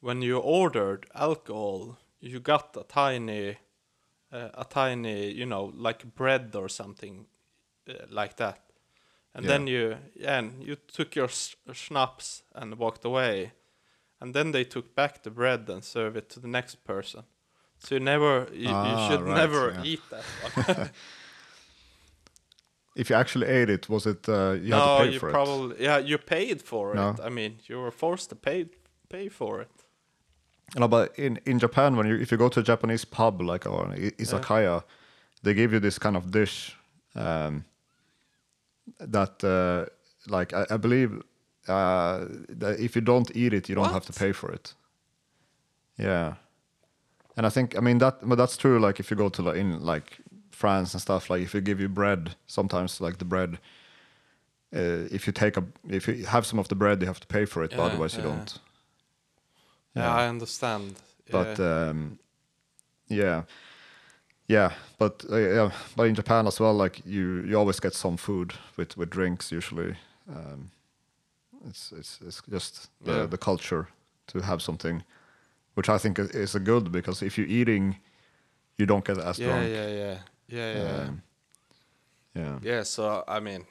when 0.00 0.22
you 0.22 0.38
ordered 0.38 1.06
alcohol, 1.14 1.98
you 2.20 2.38
got 2.40 2.76
a 2.76 2.84
tiny, 2.84 3.58
uh, 4.32 4.48
a 4.54 4.64
tiny, 4.64 5.30
you 5.32 5.46
know, 5.46 5.72
like 5.74 6.14
bread 6.14 6.54
or 6.54 6.68
something 6.68 7.26
uh, 7.88 7.94
like 8.08 8.36
that, 8.36 8.60
and 9.34 9.44
Yeah. 9.44 9.48
then 9.48 9.66
you, 9.66 9.96
and 10.24 10.62
you 10.62 10.76
took 10.76 11.16
your 11.16 11.28
schnapps 11.72 12.42
and 12.54 12.78
walked 12.78 13.04
away, 13.04 13.52
and 14.20 14.34
then 14.34 14.52
they 14.52 14.64
took 14.64 14.94
back 14.94 15.22
the 15.22 15.30
bread 15.30 15.68
and 15.68 15.82
served 15.82 16.16
it 16.16 16.28
to 16.30 16.40
the 16.40 16.48
next 16.48 16.84
person. 16.84 17.24
So 17.78 17.94
you 17.94 18.00
never, 18.00 18.46
you, 18.52 18.68
you 18.68 18.96
Ah, 18.96 19.08
should 19.08 19.22
right, 19.22 19.36
never 19.36 19.72
yeah. 19.72 19.84
eat 19.84 20.10
that 20.10 20.24
one. 20.36 20.52
If 22.96 23.08
you 23.10 23.16
actually 23.16 23.46
ate 23.46 23.70
it, 23.70 23.88
was 23.88 24.06
it 24.06 24.28
uh, 24.28 24.56
you 24.60 24.72
had 24.74 24.82
to 24.82 25.04
pay 25.04 25.12
you 25.12 25.18
for 25.20 25.28
it? 25.28 25.32
probably, 25.32 25.84
yeah, 25.84 25.98
you 25.98 26.18
paid 26.18 26.60
for 26.62 26.94
No. 26.94 27.10
it. 27.10 27.20
I 27.20 27.28
mean, 27.28 27.58
you 27.68 27.78
were 27.80 27.90
forced 27.92 28.28
to 28.30 28.36
pay 28.36 28.66
pay 29.08 29.28
for 29.28 29.60
it. 29.60 29.70
No, 30.78 30.88
but 30.88 31.18
in, 31.18 31.40
in 31.46 31.58
Japan, 31.58 31.96
when 31.96 32.06
you 32.06 32.16
if 32.16 32.30
you 32.32 32.38
go 32.38 32.48
to 32.48 32.60
a 32.60 32.62
Japanese 32.62 33.04
pub 33.04 33.40
like 33.40 33.66
or 33.66 33.86
izakaya, 34.18 34.82
they 35.42 35.54
give 35.54 35.72
you 35.72 35.80
this 35.80 35.98
kind 35.98 36.16
of 36.16 36.30
dish 36.30 36.76
um, 37.14 37.64
that, 38.98 39.42
uh, 39.44 39.86
like 40.28 40.52
I, 40.52 40.66
I 40.70 40.76
believe, 40.76 41.22
uh, 41.68 42.26
that 42.48 42.78
if 42.78 42.94
you 42.94 43.02
don't 43.02 43.30
eat 43.34 43.52
it, 43.52 43.68
you 43.68 43.74
don't 43.74 43.92
have 43.92 44.06
to 44.06 44.12
pay 44.12 44.32
for 44.32 44.52
it. 44.52 44.74
Yeah, 45.98 46.34
and 47.36 47.46
I 47.46 47.50
think 47.50 47.76
I 47.76 47.80
mean 47.80 47.98
that, 47.98 48.18
but 48.22 48.36
that's 48.36 48.56
true. 48.56 48.78
Like 48.78 49.00
if 49.00 49.10
you 49.10 49.16
go 49.16 49.28
to 49.28 49.42
like, 49.42 49.56
in 49.56 49.80
like 49.84 50.18
France 50.60 50.94
and 50.94 51.00
stuff, 51.00 51.30
like 51.30 51.42
if 51.42 51.54
you 51.54 51.60
give 51.62 51.80
you 51.80 51.88
bread, 51.88 52.34
sometimes 52.46 53.00
like 53.00 53.16
the 53.18 53.24
bread. 53.24 53.58
Uh, 54.72 55.08
if 55.16 55.26
you 55.26 55.32
take 55.32 55.56
a, 55.56 55.64
if 55.88 56.06
you 56.06 56.26
have 56.26 56.44
some 56.46 56.60
of 56.60 56.68
the 56.68 56.74
bread, 56.74 57.00
you 57.00 57.06
have 57.06 57.20
to 57.20 57.26
pay 57.26 57.46
for 57.46 57.64
it, 57.64 57.70
but 57.70 57.78
Yeah, 57.80 57.86
otherwise 57.86 58.16
you 58.16 58.22
don't. 58.22 58.58
Yeah, 59.96 60.02
Yeah. 60.02 60.14
I 60.24 60.28
understand. 60.28 60.94
but 61.30 61.58
yeah. 61.58 61.88
um, 61.90 62.18
yeah, 63.08 63.42
yeah, 64.48 64.72
but 64.98 65.24
uh, 65.30 65.36
yeah, 65.36 65.70
but 65.96 66.06
in 66.08 66.14
Japan 66.14 66.46
as 66.46 66.60
well, 66.60 66.74
like 66.74 67.00
you, 67.06 67.44
you 67.48 67.58
always 67.58 67.80
get 67.80 67.94
some 67.94 68.16
food 68.16 68.52
with 68.76 68.96
with 68.96 69.10
drinks 69.10 69.52
usually. 69.52 69.96
Um, 70.28 70.70
it's 71.68 71.92
it's 71.92 72.18
it's 72.26 72.42
just 72.50 72.90
the 73.04 73.12
Yeah. 73.12 73.26
the 73.26 73.38
culture 73.38 73.86
to 74.26 74.40
have 74.40 74.60
something, 74.60 75.02
which 75.74 75.88
I 75.88 75.98
think 75.98 76.18
is, 76.18 76.30
is 76.30 76.54
a 76.54 76.60
good 76.60 76.92
because 76.92 77.26
if 77.26 77.36
you're 77.38 77.60
eating, 77.60 77.96
you 78.78 78.86
don't 78.86 79.04
get 79.04 79.18
as 79.18 79.38
yeah, 79.38 79.46
drunk. 79.46 79.70
yeah, 79.72 79.88
yeah, 79.88 80.18
yeah, 80.50 80.74
yeah. 80.74 81.08
Um, 81.08 81.22
yeah. 82.34 82.58
Yeah, 82.62 82.82
so 82.84 83.24
I 83.26 83.40
mean, 83.40 83.66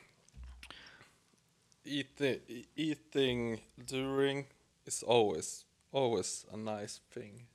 eating 1.86 2.40
eating 2.76 3.60
during 3.86 4.46
is 4.86 5.04
always 5.04 5.66
always 5.92 6.46
a 6.54 6.58
nice 6.58 7.00
thing. 7.12 7.48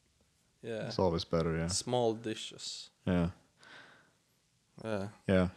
Yeah, 0.63 0.87
It's 0.87 0.99
always 0.99 1.25
better. 1.25 1.57
Yeah, 1.57 1.69
small 1.69 2.15
dishes. 2.15 2.91
yeah, 3.07 3.29
Yeah, 4.85 5.09
yeah. 5.29 5.49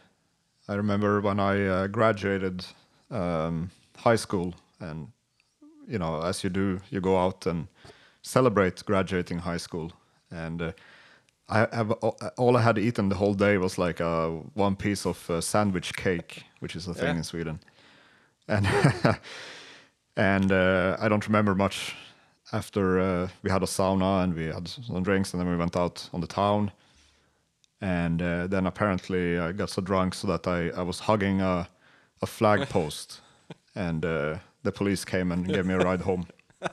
I 0.68 0.74
remember 0.74 1.20
when 1.22 1.40
I 1.40 1.66
uh, 1.66 1.86
graduated 1.86 2.66
um, 3.10 3.70
high 3.96 4.16
school, 4.16 4.54
and 4.80 5.08
you 5.88 5.98
know, 5.98 6.22
as 6.22 6.44
you 6.44 6.50
do, 6.50 6.80
you 6.90 7.00
go 7.00 7.16
out 7.16 7.46
and 7.46 7.68
celebrate 8.22 8.84
graduating 8.84 9.38
high 9.38 9.56
school. 9.58 9.92
And 10.30 10.60
uh, 10.60 10.72
I 11.50 11.66
have 11.72 11.92
all 12.36 12.56
I 12.56 12.62
had 12.62 12.78
eaten 12.78 13.08
the 13.08 13.14
whole 13.16 13.34
day 13.34 13.56
was 13.58 13.78
like 13.78 14.00
uh, 14.00 14.28
one 14.54 14.76
piece 14.76 15.06
of 15.06 15.30
uh, 15.30 15.40
sandwich 15.40 15.94
cake, 15.94 16.44
which 16.60 16.76
is 16.76 16.86
a 16.88 16.94
thing 16.94 17.04
Yeah. 17.14 17.16
in 17.16 17.24
Sweden. 17.24 17.60
And 18.48 18.66
and 20.16 20.52
uh, 20.52 20.96
I 21.00 21.08
don't 21.08 21.26
remember 21.26 21.54
much 21.54 21.94
after 22.52 22.98
uh, 23.00 23.28
we 23.42 23.50
had 23.50 23.62
a 23.62 23.66
sauna 23.66 24.22
and 24.24 24.34
we 24.34 24.46
had 24.46 24.68
some 24.68 25.02
drinks, 25.02 25.32
and 25.32 25.40
then 25.40 25.48
we 25.50 25.56
went 25.56 25.76
out 25.76 26.08
on 26.12 26.20
the 26.20 26.26
town. 26.26 26.70
And 27.80 28.20
uh, 28.22 28.46
then 28.48 28.66
apparently 28.66 29.38
I 29.38 29.52
got 29.52 29.70
so 29.70 29.80
drunk 29.82 30.14
so 30.14 30.26
that 30.28 30.46
I, 30.46 30.70
I 30.80 30.82
was 30.82 31.00
hugging 31.00 31.40
a, 31.40 31.68
a 32.22 32.26
flag 32.26 32.68
post, 32.70 33.20
and 33.74 34.04
uh, 34.04 34.38
the 34.64 34.72
police 34.72 35.04
came 35.04 35.30
and 35.32 35.46
gave 35.46 35.64
me 35.66 35.74
a 35.74 35.78
ride 35.78 36.00
home, 36.00 36.26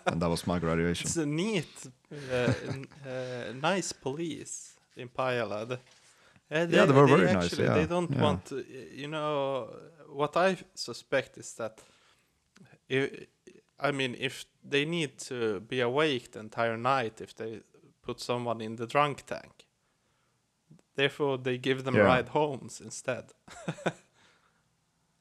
and 0.06 0.22
that 0.22 0.30
was 0.30 0.46
my 0.48 0.60
graduation. 0.60 1.08
it's 1.08 1.18
a 1.18 1.26
neat, 1.26 1.68
uh, 2.12 2.36
uh, 2.36 3.54
nice 3.62 3.92
police 3.94 4.76
in 4.96 5.10
Pajala. 5.10 5.68
The- 5.68 5.80
uh, 6.52 6.68
Yeah, 6.70 6.86
they 6.86 6.94
were 6.94 7.08
very 7.08 7.34
nice, 7.34 7.58
yeah, 7.58 7.74
They 7.74 7.86
don't 7.86 8.12
yeah. 8.12 8.22
want 8.22 8.46
to, 8.46 8.64
you 9.02 9.08
know, 9.08 9.70
what 10.10 10.36
I 10.38 10.58
suspect 10.74 11.38
is 11.38 11.54
that, 11.56 11.82
i 12.90 13.10
I 13.80 13.92
mean, 13.92 14.16
if 14.20 14.46
they 14.64 14.86
need 14.86 15.18
to 15.30 15.60
be 15.60 15.82
awake 15.82 16.32
the 16.32 16.40
entire 16.40 16.78
night, 16.78 17.20
if 17.22 17.34
they 17.36 17.60
put 18.02 18.22
someone 18.22 18.62
in 18.62 18.76
the 18.78 18.88
drunk 18.88 19.26
tank, 19.26 19.66
therefore 20.96 21.38
they 21.38 21.58
give 21.58 21.84
them 21.84 21.96
Yeah. 21.96 22.06
ride 22.16 22.30
homes 22.30 22.80
instead. 22.82 23.24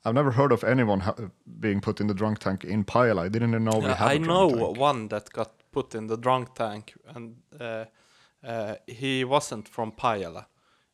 I've 0.05 0.14
never 0.14 0.32
heard 0.32 0.52
of 0.52 0.62
anyone 0.64 1.00
ha- 1.00 1.14
being 1.61 1.80
put 1.80 2.00
in 2.00 2.07
the 2.09 2.14
drunk 2.14 2.38
tank 2.38 2.64
in 2.64 2.84
Pajala. 2.84 3.22
I 3.26 3.28
didn't 3.28 3.50
even 3.50 3.64
know 3.64 3.78
we 3.78 3.86
Uh, 3.86 3.94
had 3.94 4.11
I 4.11 4.18
know 4.18 4.50
tank. 4.50 4.78
one 4.78 5.09
that 5.09 5.30
got 5.32 5.50
put 5.72 5.94
in 5.94 6.07
the 6.09 6.16
drunk 6.18 6.55
tank, 6.55 6.94
and 7.14 7.36
uh, 7.61 7.84
uh, 8.46 8.74
he 8.86 9.24
wasn't 9.24 9.68
from 9.68 9.92
Pajala, 9.92 10.46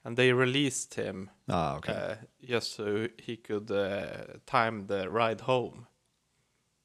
and 0.04 0.16
they 0.16 0.32
released 0.32 0.94
him 0.94 1.30
Ah, 1.48 1.76
okay. 1.76 1.92
uh, 1.92 2.14
just 2.48 2.74
so 2.74 3.08
he 3.18 3.36
could 3.36 3.70
uh, 3.70 4.38
time 4.46 4.86
the 4.86 5.08
ride 5.11 5.40
home 5.42 5.86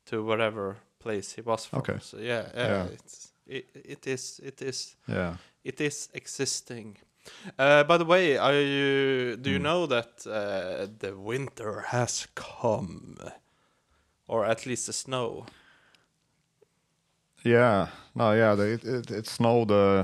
to 0.05 0.23
whatever 0.25 0.77
place 0.99 1.33
he 1.35 1.41
was 1.41 1.65
from. 1.65 1.79
Okay. 1.79 1.97
So 2.01 2.17
yeah, 2.17 2.49
yeah, 2.55 2.67
Yeah. 2.67 2.85
it's 2.93 3.31
it, 3.47 3.65
it 3.75 4.07
is 4.07 4.39
it 4.43 4.61
is 4.61 4.95
yeah. 5.07 5.35
it 5.63 5.79
is 5.81 6.09
existing. 6.13 6.97
Uh, 7.57 7.83
by 7.83 7.97
the 7.97 8.05
way, 8.05 8.37
are 8.37 8.53
you, 8.53 9.35
do 9.37 9.49
you 9.49 9.59
know 9.59 9.85
that 9.87 10.25
uh, 10.27 10.87
the 10.99 11.15
winter 11.17 11.81
has 11.87 12.27
come, 12.35 13.17
or 14.27 14.45
at 14.45 14.65
least 14.65 14.87
the 14.87 14.93
snow? 14.93 15.45
Yeah, 17.43 17.87
no, 18.15 18.31
yeah, 18.33 18.55
they, 18.55 18.71
it, 18.73 18.83
it 18.83 19.11
it 19.11 19.27
snowed 19.27 19.71
uh, 19.71 20.03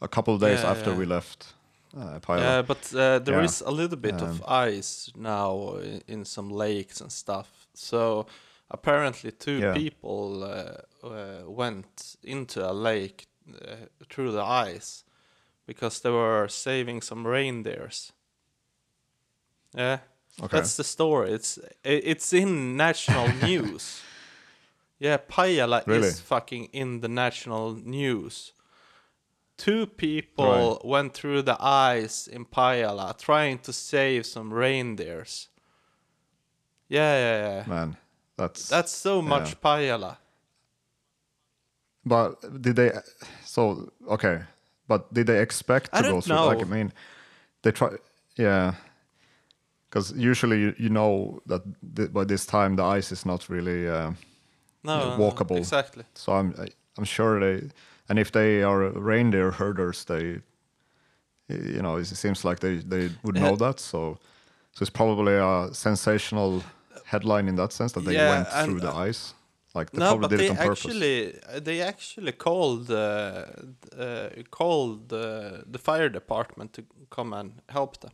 a 0.00 0.08
couple 0.08 0.34
of 0.34 0.40
days 0.40 0.64
Yeah, 0.64 0.70
after 0.70 0.90
yeah. 0.90 0.98
we 0.98 1.06
left 1.06 1.54
uh. 1.96 2.18
Yeah, 2.28 2.62
but 2.62 2.92
uh, 2.94 3.18
there 3.20 3.36
Yeah. 3.36 3.44
is 3.44 3.60
a 3.62 3.70
little 3.70 3.96
bit 3.98 4.22
of 4.22 4.42
Um, 4.42 4.68
ice 4.68 5.12
now 5.16 5.76
in, 5.76 6.02
in 6.08 6.24
some 6.24 6.48
lakes 6.50 7.00
and 7.00 7.12
stuff. 7.12 7.66
So 7.74 8.26
apparently, 8.70 9.30
two 9.32 9.60
people 9.72 10.42
uh, 10.44 11.06
uh, 11.06 11.42
went 11.46 12.16
into 12.22 12.60
a 12.60 12.72
lake 12.72 13.26
through 14.10 14.32
the 14.32 14.42
ice 14.42 15.04
because 15.72 16.00
they 16.00 16.10
were 16.10 16.48
saving 16.48 17.02
some 17.02 17.26
reindeers. 17.26 18.12
Yeah, 19.74 19.98
Okay. 20.42 20.56
that's 20.56 20.76
the 20.76 20.84
story. 20.84 21.32
It's 21.32 21.58
it's 21.84 22.32
in 22.32 22.76
national 22.76 23.28
news. 23.48 24.02
Yeah, 24.98 25.18
Pajala 25.18 25.82
Really? 25.86 26.08
is 26.08 26.20
fucking 26.20 26.64
in 26.72 27.00
the 27.00 27.08
national 27.08 27.74
news. 27.74 28.52
Two 29.56 29.86
people 29.86 30.78
Right. 30.78 30.84
went 30.84 31.14
through 31.14 31.42
the 31.42 31.56
ice 31.60 32.28
in 32.28 32.44
Pajala 32.44 33.16
trying 33.18 33.58
to 33.62 33.72
save 33.72 34.22
some 34.26 34.52
reindeers. 34.54 35.48
Yeah, 36.88 37.14
yeah, 37.16 37.38
yeah. 37.48 37.64
Man, 37.68 37.96
that's 38.36 38.68
That's 38.68 38.92
so 38.92 39.22
much 39.22 39.48
Yeah. 39.48 39.60
Pajala. 39.64 40.16
But 42.04 42.62
did 42.62 42.76
they? 42.76 42.90
So 43.44 43.88
okay, 44.08 44.42
but 44.88 45.12
did 45.14 45.26
they 45.26 45.40
expect 45.42 45.92
to 45.94 46.02
go 46.02 46.20
through? 46.20 46.36
Like 46.48 46.62
I 46.62 46.68
mean, 46.68 46.92
they 47.62 47.72
try. 47.72 47.88
Yeah, 48.38 48.74
because 49.90 50.12
usually 50.16 50.58
you, 50.60 50.74
you 50.78 50.88
know 50.88 51.40
that 51.46 51.62
th- 51.96 52.12
by 52.12 52.24
this 52.24 52.46
time 52.46 52.76
the 52.76 52.84
ice 52.84 53.12
is 53.12 53.24
not 53.26 53.48
really. 53.48 53.88
Uh, 53.88 54.12
No, 54.84 54.98
Yeah, 54.98 55.16
no, 55.16 55.22
walkable. 55.22 55.58
Exactly. 55.58 56.04
so 56.14 56.32
I'm 56.32 56.54
I, 56.58 56.66
I'm 56.98 57.04
sure 57.04 57.38
they, 57.40 57.68
and 58.08 58.18
if 58.18 58.30
they 58.30 58.62
are 58.64 58.90
reindeer 59.00 59.50
herders, 59.52 60.04
they, 60.04 60.42
you 61.48 61.82
know, 61.82 61.98
it 62.00 62.06
seems 62.06 62.44
like 62.44 62.58
they 62.60 62.76
they 62.88 63.10
would 63.22 63.36
know 63.36 63.56
that. 63.56 63.80
So, 63.80 64.18
so 64.72 64.82
it's 64.82 64.90
probably 64.90 65.34
a 65.34 65.68
sensational 65.72 66.62
headline 67.04 67.48
in 67.48 67.56
that 67.56 67.72
sense 67.72 67.92
that 67.92 68.04
they 68.04 68.14
Yeah, 68.16 68.30
went 68.30 68.48
and, 68.48 68.64
through 68.64 68.80
the 68.80 69.08
ice. 69.10 69.34
Like 69.74 69.90
they 69.90 69.98
no, 70.00 70.06
probably 70.08 70.20
but 70.22 70.30
did 70.30 70.38
they 70.40 70.46
it 70.46 70.50
on 70.50 70.56
purpose. 70.56 70.84
actually 70.84 71.38
they 71.62 71.80
actually 71.80 72.32
called 72.32 72.90
uh, 72.90 73.44
uh, 73.98 74.28
called 74.50 75.12
uh, 75.12 75.62
the 75.72 75.78
fire 75.78 76.08
department 76.10 76.72
to 76.74 76.82
come 77.10 77.32
and 77.32 77.62
help 77.68 77.96
them. 78.00 78.12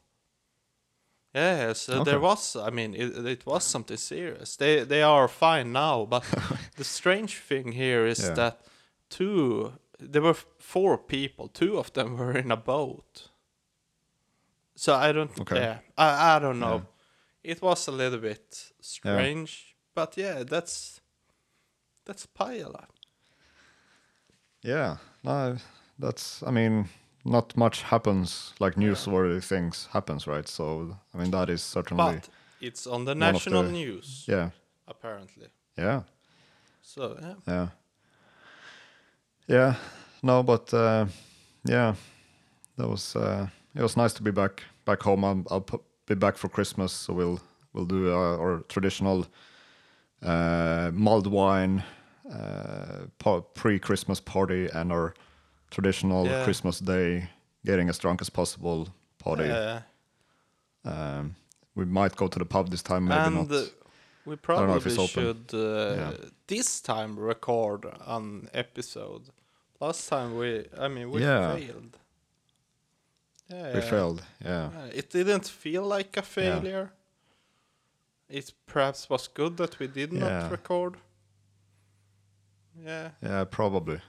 Yeah, 1.35 1.75
so 1.75 1.93
Okay. 1.93 2.05
there 2.11 2.21
was. 2.21 2.57
I 2.57 2.71
mean, 2.71 2.95
it, 2.95 3.27
it 3.27 3.47
was 3.47 3.65
something 3.65 3.97
serious. 3.99 4.57
They 4.57 4.85
they 4.85 5.03
are 5.03 5.29
fine 5.29 5.73
now, 5.73 6.07
but 6.07 6.25
the 6.77 6.85
strange 6.85 7.35
thing 7.49 7.73
here 7.73 8.07
is 8.07 8.19
Yeah. 8.19 8.35
that 8.35 8.61
two 9.09 9.73
there 10.13 10.23
were 10.23 10.37
four 10.59 10.97
people. 10.99 11.49
Two 11.49 11.79
of 11.79 11.93
them 11.93 12.17
were 12.17 12.39
in 12.39 12.51
a 12.53 12.57
boat. 12.57 13.31
So 14.77 14.95
I 14.95 15.13
don't. 15.13 15.39
Okay. 15.41 15.57
Yeah, 15.61 15.79
I 15.97 16.37
I 16.37 16.39
don't 16.39 16.59
know. 16.61 16.83
It 17.43 17.61
was 17.63 17.89
a 17.89 17.93
little 17.93 18.21
bit 18.21 18.73
strange, 18.81 19.77
but 19.95 20.17
yeah, 20.17 20.45
that's 20.45 20.98
that's 22.09 22.27
Pajala. 22.27 22.87
Yeah, 24.65 24.97
no, 25.23 25.57
that's. 26.01 26.43
I 26.43 26.51
mean, 26.51 26.89
not 27.25 27.57
much 27.57 27.83
happens 27.83 28.55
like 28.59 28.75
newsworthy 28.77 29.41
things 29.45 29.89
happens, 29.93 30.27
right? 30.27 30.49
So 30.49 30.97
I 31.15 31.19
mean, 31.19 31.31
that 31.31 31.49
is 31.51 31.63
certainly. 31.63 32.15
But 32.15 32.29
it's 32.61 32.87
on 32.87 33.05
the 33.05 33.15
national 33.15 33.63
the- 33.63 33.73
news, 33.73 34.25
yeah, 34.29 34.51
apparently. 34.89 35.49
yeah, 35.79 36.03
So 36.83 37.17
yeah. 37.21 37.35
yeah, 37.47 37.69
yeah. 39.47 39.75
No, 40.23 40.43
but 40.43 40.75
uh, 40.75 41.07
yeah, 41.65 41.95
that 42.77 42.89
was. 42.89 43.15
Uh, 43.17 43.47
it 43.77 43.83
was 43.83 43.97
nice 43.97 44.13
to 44.15 44.23
be 44.23 44.31
back 44.33 44.65
back 44.85 45.03
home. 45.03 45.25
I'll, 45.25 45.45
I'll 45.51 45.67
be 46.07 46.15
back 46.17 46.37
for 46.39 46.49
Christmas, 46.49 46.93
so 46.93 47.13
we'll 47.13 47.41
we'll 47.73 47.87
do 47.87 48.11
uh, 48.13 48.37
our 48.39 48.65
traditional 48.69 49.27
uh, 50.23 50.91
mulled 50.93 51.27
wine 51.29 51.85
uh, 52.33 53.41
pre-Christmas 53.55 54.21
party 54.21 54.69
and 54.73 54.93
our 54.93 55.15
traditional 55.71 56.27
Yeah. 56.27 56.45
Christmas 56.45 56.79
day, 56.81 57.29
getting 57.65 57.89
as 57.89 57.99
drunk 57.99 58.21
as 58.21 58.31
possible 58.31 58.89
party. 59.19 59.51
Uh, 59.51 59.81
Um, 60.85 61.35
we 61.75 61.85
might 61.85 62.17
go 62.17 62.29
to 62.29 62.39
the 62.39 62.45
pub 62.45 62.71
this 62.71 62.83
time, 62.83 63.05
maybe 63.05 63.21
and 63.27 63.35
not. 63.35 63.49
we 64.25 64.37
know 64.69 64.77
if 64.77 64.87
it's 64.87 64.95
probably 64.97 65.23
open. 65.25 65.47
should 65.49 65.55
uh, 65.55 65.95
Yeah. 65.97 66.13
this 66.47 66.81
time 66.81 67.19
record 67.19 67.85
an 68.07 68.49
episode. 68.55 69.23
Last 69.81 70.09
time 70.09 70.37
we, 70.39 70.67
I 70.79 70.89
mean, 70.89 71.11
we 71.11 71.21
Yeah. 71.23 71.55
failed. 71.57 71.99
Yeah, 73.51 73.73
we 73.75 73.81
yeah. 73.81 73.91
failed. 73.91 74.23
Yeah, 74.45 74.71
Yeah, 74.73 74.85
It 74.95 75.11
didn't 75.11 75.47
feel 75.49 75.83
like 75.99 76.17
a 76.17 76.23
failure. 76.23 76.91
It 78.29 78.53
perhaps 78.67 79.09
was 79.11 79.29
good 79.29 79.57
that 79.57 79.79
we 79.79 79.87
did 79.89 80.13
Yeah. 80.13 80.21
not 80.43 80.51
record. 80.51 80.97
Yeah. 82.85 83.11
yeah, 83.23 83.45
probably. 83.45 84.01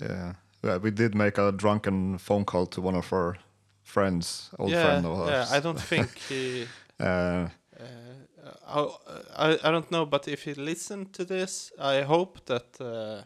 Yeah. 0.00 0.34
yeah, 0.62 0.76
we 0.78 0.90
did 0.90 1.14
make 1.14 1.38
a 1.38 1.52
drunken 1.52 2.18
phone 2.18 2.44
call 2.44 2.66
to 2.66 2.80
one 2.80 2.94
of 2.98 3.12
our 3.12 3.36
friends, 3.82 4.50
old 4.58 4.70
yeah, 4.70 4.82
friend 4.82 5.06
of 5.06 5.12
ours. 5.20 5.30
yeah. 5.30 5.56
I 5.56 5.60
don't 5.60 5.80
think 5.80 6.18
he. 6.28 6.66
Uh, 7.00 7.48
Uh, 7.76 8.88
I, 9.36 9.48
I 9.50 9.58
I 9.68 9.70
don't 9.72 9.90
know, 9.90 10.06
but 10.06 10.28
if 10.28 10.44
he 10.44 10.54
listened 10.54 11.12
to 11.12 11.24
this, 11.24 11.72
I 11.78 12.02
hope 12.02 12.40
that 12.44 12.80
uh, 12.80 13.24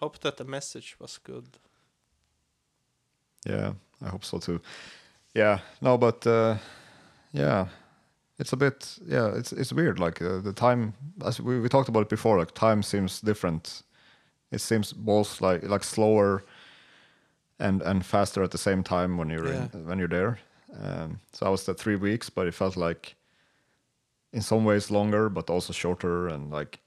hope 0.00 0.18
that 0.20 0.36
the 0.36 0.44
message 0.44 0.96
was 0.98 1.18
good. 1.18 1.58
yeah, 3.46 3.72
I 4.04 4.08
hope 4.08 4.24
so 4.24 4.38
too. 4.38 4.60
Yeah, 5.34 5.58
no, 5.80 5.98
but 5.98 6.26
uh, 6.26 6.56
yeah, 7.32 7.66
it's 8.38 8.52
a 8.52 8.56
bit. 8.56 8.98
Yeah, 9.06 9.38
it's 9.38 9.52
it's 9.52 9.72
weird. 9.72 9.98
Like 9.98 10.22
uh, 10.24 10.40
the 10.42 10.52
time, 10.52 10.92
as 11.24 11.40
we, 11.40 11.60
we 11.60 11.68
talked 11.68 11.88
about 11.88 12.02
it 12.02 12.08
before, 12.08 12.38
like 12.38 12.52
time 12.54 12.82
seems 12.82 13.20
different. 13.20 13.82
It 14.50 14.60
seems 14.60 14.92
both 14.92 15.40
like 15.40 15.62
like 15.62 15.84
slower 15.84 16.42
and 17.58 17.82
and 17.82 18.04
faster 18.04 18.42
at 18.42 18.50
the 18.50 18.58
same 18.58 18.82
time 18.82 19.18
when 19.18 19.28
you're 19.30 19.46
in, 19.52 19.68
when 19.86 19.98
you're 19.98 20.08
there. 20.08 20.38
Um, 20.82 21.20
so 21.32 21.46
I 21.46 21.50
was 21.50 21.64
there 21.64 21.74
three 21.74 21.96
weeks, 21.96 22.30
but 22.30 22.46
it 22.46 22.54
felt 22.54 22.76
like 22.76 23.14
in 24.32 24.42
some 24.42 24.64
ways 24.64 24.90
longer, 24.90 25.28
but 25.28 25.50
also 25.50 25.72
shorter 25.72 26.28
and 26.28 26.50
like 26.50 26.78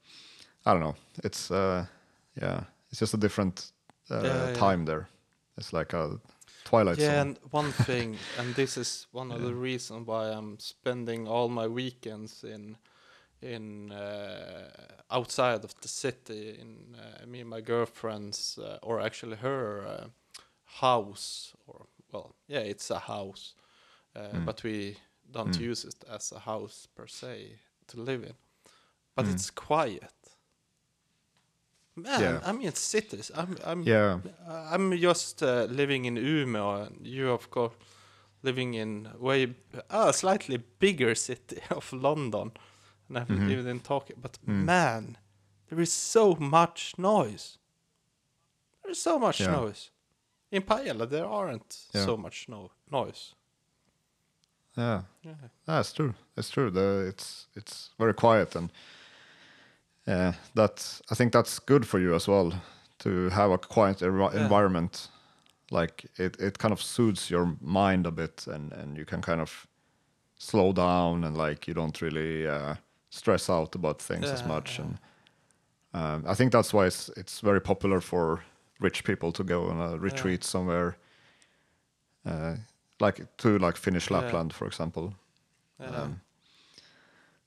I 0.66 0.72
don't 0.72 0.80
know. 0.82 0.96
It's 1.24 1.50
uh, 1.50 1.86
yeah, 2.40 2.64
it's 2.90 3.00
just 3.00 3.14
a 3.14 3.18
different 3.18 3.72
uh, 4.10 4.22
Yeah, 4.24 4.48
yeah. 4.48 4.54
time 4.54 4.84
there. 4.84 5.08
It's 5.58 5.72
like 5.72 5.92
a 5.92 6.18
twilight 6.64 6.98
yeah, 6.98 7.06
zone. 7.06 7.18
and 7.20 7.38
one 7.50 7.72
thing, 7.72 8.16
and 8.38 8.54
this 8.54 8.76
is 8.76 9.06
one 9.12 9.32
of 9.32 9.42
the 9.46 9.54
reasons 9.54 10.06
why 10.06 10.28
I'm 10.30 10.58
spending 10.58 11.28
all 11.28 11.48
my 11.48 11.66
weekends 11.66 12.44
in 12.44 12.76
in 13.42 13.90
uh, 13.92 14.70
outside 15.10 15.64
of 15.64 15.74
the 15.80 15.88
city 15.88 16.56
in 16.60 16.96
uh, 16.96 17.26
me 17.26 17.40
and 17.40 17.50
my 17.50 17.60
girlfriend's 17.60 18.58
uh, 18.58 18.78
or 18.82 19.00
actually 19.00 19.36
her 19.36 19.84
uh, 19.86 20.06
house 20.80 21.54
or 21.66 21.86
well 22.12 22.34
yeah 22.48 22.60
it's 22.60 22.90
a 22.90 22.98
house 22.98 23.54
uh, 24.16 24.40
but 24.44 24.62
we 24.62 24.96
don't 25.32 25.58
use 25.60 25.84
it 25.84 26.04
as 26.10 26.32
a 26.32 26.38
house 26.38 26.86
per 26.94 27.06
se 27.06 27.58
to 27.88 28.00
live 28.00 28.22
in. 28.24 28.34
But 29.14 29.26
it's 29.28 29.50
quiet. 29.50 30.12
Man 31.96 32.20
Yeah. 32.20 32.40
i 32.44 32.52
mean 32.52 32.72
cities 32.74 33.30
i'm 33.36 33.56
i'm 33.64 33.84
Yeah, 33.84 34.20
I'm 34.72 34.92
just 34.96 35.42
uh, 35.42 35.66
living 35.70 36.06
in 36.06 36.16
Umeå, 36.16 36.86
and 36.86 37.06
you, 37.06 37.30
of 37.30 37.50
course, 37.50 37.74
living 38.42 38.74
in 38.74 39.08
way 39.18 39.54
a 39.90 40.12
slightly 40.12 40.58
bigger 40.78 41.14
city 41.14 41.60
of 41.70 41.92
London, 41.92 42.52
and 43.14 43.18
I've 43.18 43.28
Mm-hmm. 43.28 43.68
in 43.68 43.80
Tokyo. 43.80 44.16
But 44.20 44.38
Mm. 44.46 44.64
man, 44.64 45.16
there 45.68 45.80
is 45.82 45.92
so 45.92 46.34
much 46.34 46.94
noise. 46.98 47.58
There 48.82 48.92
is 48.92 49.02
so 49.02 49.18
much 49.18 49.40
Yeah. 49.40 49.50
noise. 49.60 49.90
In 50.50 50.62
Pajala, 50.62 51.06
there 51.08 51.26
aren't 51.26 51.86
Yeah. 51.94 52.04
so 52.04 52.16
much 52.16 52.48
no 52.48 52.70
noise. 52.90 53.34
yeah. 54.76 55.02
Yeah. 55.22 55.78
It's 55.80 55.92
true. 55.92 56.14
That's 56.34 56.50
true. 56.50 56.70
The, 56.70 57.06
it's 57.08 57.46
it's 57.54 57.90
very 57.98 58.14
quiet, 58.14 58.56
and 58.56 58.70
yeah, 60.08 60.32
that 60.54 61.00
I 61.10 61.14
think 61.14 61.32
that's 61.32 61.58
good 61.66 61.86
for 61.86 62.00
you 62.00 62.14
as 62.14 62.28
well 62.28 62.52
to 62.98 63.28
have 63.30 63.50
a 63.52 63.58
quiet 63.58 64.00
Yeah. 64.02 64.42
environment. 64.42 65.10
Like 65.70 66.04
it, 66.18 66.36
it 66.40 66.58
kind 66.58 66.72
of 66.72 66.80
soothes 66.82 67.30
your 67.30 67.56
mind 67.60 68.06
a 68.06 68.10
bit, 68.10 68.46
and 68.46 68.72
and 68.72 68.96
you 68.98 69.04
can 69.04 69.22
kind 69.22 69.40
of 69.40 69.66
slow 70.38 70.72
down, 70.72 71.24
and 71.24 71.36
like 71.36 71.68
you 71.68 71.74
don't 71.74 72.00
really 72.02 72.46
uh, 72.48 72.74
stress 73.12 73.50
out 73.50 73.74
about 73.74 74.02
things 74.02 74.32
as 74.32 74.44
much. 74.46 74.78
And 74.78 74.98
um, 75.94 76.24
I 76.26 76.34
think 76.34 76.52
that's 76.52 76.72
why 76.72 76.86
it's 76.86 77.10
it's 77.16 77.40
very 77.40 77.60
popular 77.60 78.00
for 78.00 78.42
rich 78.80 79.04
people 79.04 79.32
to 79.32 79.44
go 79.44 79.68
on 79.68 79.80
a 79.80 79.98
retreat 79.98 80.44
somewhere. 80.44 80.96
Uh, 82.26 82.56
like 83.00 83.36
to 83.36 83.58
like 83.58 83.76
Finnish 83.76 84.10
Yeah. 84.10 84.20
Lapland, 84.20 84.52
for 84.52 84.66
example. 84.66 85.14
Yeah. 85.80 86.02
Um, 86.02 86.20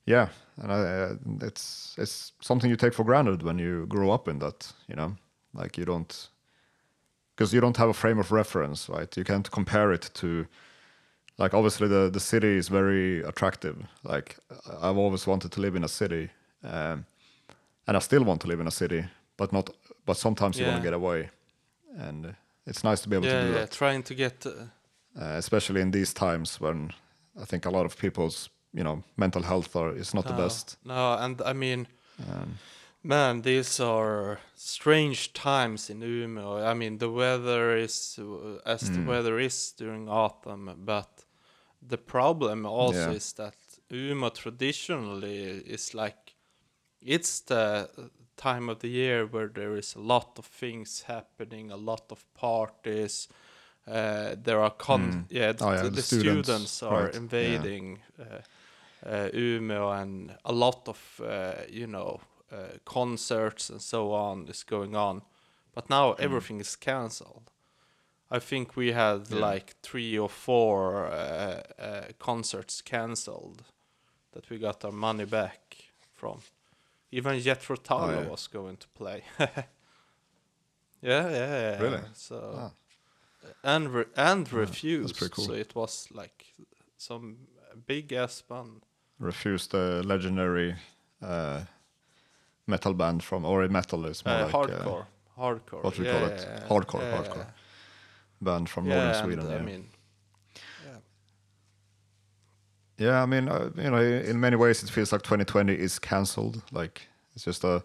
yeah, 0.08 0.30
and 0.62 0.72
I, 0.72 0.76
uh, 0.76 1.16
it's 1.42 1.96
it's 1.98 2.34
something 2.42 2.70
you 2.70 2.78
take 2.78 2.94
for 2.94 3.04
granted 3.06 3.42
when 3.42 3.60
you 3.60 3.86
grow 3.88 4.12
up 4.12 4.28
in 4.28 4.40
that. 4.40 4.74
You 4.88 4.96
know, 4.96 5.16
like 5.54 5.78
you 5.80 5.86
don't 5.86 6.30
because 7.36 7.56
you 7.56 7.62
don't 7.62 7.78
have 7.78 7.90
a 7.90 7.94
frame 7.94 8.20
of 8.20 8.32
reference, 8.32 8.88
right? 8.90 9.18
You 9.18 9.24
can't 9.24 9.50
compare 9.50 9.92
it 9.96 10.12
to 10.14 10.46
like 11.38 11.54
obviously 11.58 11.88
the 11.88 12.10
the 12.14 12.20
city 12.20 12.58
is 12.58 12.70
very 12.70 13.22
attractive. 13.24 13.76
Like 14.04 14.36
I've 14.82 14.98
always 14.98 15.28
wanted 15.28 15.52
to 15.52 15.62
live 15.62 15.76
in 15.78 15.84
a 15.84 15.88
city, 15.88 16.30
um, 16.64 17.06
and 17.88 17.98
I 17.98 18.00
still 18.00 18.24
want 18.24 18.42
to 18.42 18.48
live 18.48 18.60
in 18.62 18.68
a 18.68 18.72
city, 18.72 19.06
but 19.38 19.52
not. 19.52 19.70
But 20.06 20.18
sometimes 20.18 20.58
you 20.60 20.66
want 20.66 20.78
to 20.84 20.84
get 20.84 20.94
away, 20.94 21.30
and 21.98 22.36
it's 22.68 22.84
nice 22.84 23.02
to 23.04 23.10
be 23.10 23.16
able 23.16 23.28
yeah, 23.28 23.40
to 23.40 23.46
do 23.48 23.54
yeah, 23.54 23.60
that, 23.60 23.72
trying 23.72 24.04
to 24.04 24.16
get. 24.16 24.46
Uh, 24.46 24.50
uh, 25.22 25.38
especially 25.38 25.82
in 25.82 25.92
these 25.92 26.14
times 26.14 26.60
when 26.62 26.92
I 27.42 27.46
think 27.46 27.66
a 27.66 27.70
lot 27.70 27.86
of 27.86 27.96
people's 27.98 28.50
you 28.74 28.84
know 28.84 29.04
mental 29.16 29.42
health 29.44 29.76
are 29.76 29.96
is 29.98 30.14
not 30.14 30.26
the 30.28 30.34
best. 30.34 30.78
No, 30.84 31.14
and 31.18 31.42
I 31.42 31.54
mean, 31.54 31.88
Um, 32.20 32.58
man, 33.04 33.42
these 33.42 33.84
are 33.84 34.40
strange 34.56 35.34
times 35.34 35.90
in 35.90 36.02
Umeå. 36.02 36.72
I 36.72 36.74
mean, 36.74 36.98
the 36.98 37.10
weather 37.10 37.78
is 37.78 38.20
uh, 38.20 38.60
as 38.74 38.82
the 38.82 39.00
Mm. 39.00 39.08
weather 39.08 39.40
is 39.40 39.74
during 39.78 40.10
autumn, 40.10 40.74
but 40.86 41.15
the 41.90 41.98
problem 41.98 42.66
also 42.66 42.96
Yeah. 42.96 43.16
is 43.16 43.34
that 43.34 43.56
Umeå 43.90 44.30
traditionally 44.34 45.64
is 45.74 45.94
like 45.94 46.36
it's 47.02 47.42
the 47.42 47.90
time 48.36 48.70
of 48.72 48.80
the 48.80 48.88
year 48.90 49.26
where 49.26 49.48
there 49.48 49.78
is 49.78 49.96
a 49.96 50.00
lot 50.02 50.40
of 50.40 50.46
things 50.46 51.04
happening, 51.04 51.72
a 51.72 51.78
lot 51.78 52.12
of 52.12 52.26
parties. 52.34 53.28
Uh, 53.88 54.36
there 54.44 54.60
are 54.60 54.72
con 54.72 55.02
Mm. 55.12 55.26
yeah, 55.30 55.52
th- 55.54 55.62
Oh, 55.62 55.72
yeah, 55.74 55.84
the, 55.84 55.90
the 55.92 56.02
students, 56.02 56.50
students, 56.50 56.84
are 56.84 57.04
right, 57.04 57.14
yeah. 57.14 57.20
invading 57.20 58.00
uh, 58.20 58.42
uh, 59.06 59.30
Umeå 59.34 60.02
and 60.02 60.36
a 60.44 60.52
lot 60.52 60.88
of 60.88 61.22
uh, 61.24 61.54
you 61.70 61.88
know 61.88 62.20
uh, 62.52 62.78
concerts 62.86 63.70
and 63.70 63.82
so 63.82 64.12
on 64.14 64.48
is 64.48 64.64
going 64.64 64.96
on, 64.96 65.22
but 65.74 65.90
now 65.90 66.14
Hmm. 66.14 66.24
everything 66.24 66.60
is 66.62 66.76
cancelled. 66.76 67.52
I 68.32 68.40
think 68.40 68.76
we 68.76 68.92
had 68.94 69.30
Yeah. 69.32 69.52
like 69.52 69.76
three 69.82 70.18
or 70.20 70.30
four 70.30 71.06
uh, 71.08 71.62
uh, 71.80 72.02
concerts 72.20 72.82
cancelled 72.82 73.64
that 74.32 74.50
we 74.50 74.58
got 74.58 74.84
our 74.86 74.92
money 74.92 75.26
back 75.26 75.78
from. 76.16 76.40
Even 77.12 77.40
Jethro 77.40 77.76
Tull 77.76 78.10
Oh, 78.10 78.12
yeah. 78.12 78.30
was 78.30 78.48
going 78.48 78.78
to 78.78 78.88
play. 78.90 79.24
yeah, 79.40 81.30
yeah, 81.30 81.30
yeah. 81.32 81.82
Really? 81.82 82.02
So 82.14 82.36
Ah. 82.58 82.72
and 83.64 83.90
re- 83.94 84.06
and 84.16 84.48
Yeah, 84.52 84.60
that's 84.60 84.70
Refused. 84.72 85.16
pretty 85.18 85.34
cool. 85.36 85.46
So 85.46 85.54
it 85.54 85.76
was 85.76 86.08
like 86.12 86.46
some 86.98 87.36
big 87.88 88.12
ass 88.14 88.42
band. 88.42 88.82
Refused 89.20 89.72
the 89.72 90.02
legendary 90.04 90.76
uh, 91.22 91.62
metal 92.68 92.94
band 92.94 93.24
from 93.24 93.46
or 93.46 93.68
metal 93.70 94.06
is 94.06 94.26
more 94.26 94.36
Uh, 94.42 94.46
like 94.46 94.56
uh, 94.56 94.68
hardcore, 94.68 95.06
hardcore. 95.38 95.84
what 95.84 95.98
we 96.00 96.06
call 96.06 96.26
it, 96.26 96.48
hardcore, 96.68 97.12
hardcore. 97.12 97.48
Band 98.46 98.70
from 98.70 98.86
Yeah, 98.86 98.94
northern 98.96 99.12
and, 99.16 99.26
Sweden. 99.26 99.48
I 99.52 99.56
yeah. 99.58 99.62
mean, 99.62 99.90
yeah. 100.86 100.98
Yeah, 103.08 103.24
I 103.24 103.26
mean, 103.26 103.50
uh, 103.50 103.70
you 103.76 103.90
know, 103.92 104.02
in 104.02 104.40
many 104.40 104.56
ways, 104.56 104.84
it 104.84 104.90
feels 104.90 105.12
like 105.12 105.22
2020 105.24 105.74
is 105.74 106.00
cancelled. 106.00 106.62
Like 106.72 107.02
it's 107.36 107.44
just 107.44 107.64
a, 107.64 107.84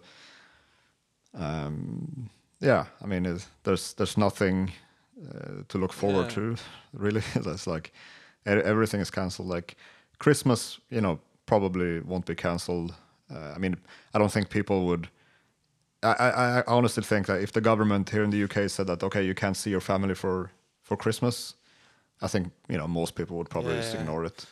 um, 1.33 2.29
yeah. 2.59 2.85
I 3.03 3.05
mean, 3.07 3.25
it's, 3.25 3.47
there's 3.63 3.93
there's 3.93 4.17
nothing 4.17 4.71
uh, 5.29 5.63
to 5.67 5.77
look 5.77 5.93
forward 5.93 6.27
Yeah. 6.29 6.35
to, 6.35 6.55
really. 6.93 7.21
That's 7.35 7.67
like 7.67 7.91
everything 8.45 9.01
is 9.01 9.11
cancelled. 9.11 9.47
Like 9.49 9.75
Christmas, 10.19 10.79
you 10.89 11.01
know, 11.01 11.19
probably 11.45 11.99
won't 12.01 12.25
be 12.25 12.35
cancelled. 12.35 12.93
Uh, 13.33 13.53
I 13.55 13.57
mean, 13.59 13.75
I 14.13 14.19
don't 14.19 14.31
think 14.31 14.49
people 14.49 14.85
would. 14.87 15.09
I, 16.03 16.13
I, 16.13 16.59
I 16.59 16.63
honestly 16.67 17.03
think 17.03 17.27
that 17.27 17.41
if 17.41 17.51
the 17.51 17.61
government 17.61 18.09
here 18.09 18.23
in 18.23 18.29
the 18.31 18.43
UK 18.43 18.69
said 18.69 18.87
that 18.87 19.03
okay, 19.03 19.23
you 19.25 19.33
can't 19.35 19.57
see 19.57 19.69
your 19.69 19.81
family 19.81 20.15
for 20.15 20.51
for 20.81 20.97
Christmas, 20.97 21.55
I 22.21 22.27
think 22.27 22.51
you 22.69 22.77
know 22.77 22.87
most 22.87 23.15
people 23.15 23.37
would 23.37 23.49
probably 23.49 23.75
just 23.77 23.93
Yeah. 23.93 24.01
ignore 24.01 24.25
it. 24.25 24.45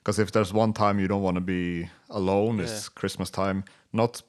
Because 0.00 0.18
if 0.22 0.30
there's 0.30 0.52
one 0.54 0.72
time 0.72 0.98
you 1.00 1.08
don't 1.08 1.22
want 1.22 1.34
to 1.34 1.40
be 1.40 1.90
alone, 2.08 2.60
it's 2.60 2.88
Christmas 2.88 3.30
time. 3.30 3.64
Not 3.92 4.22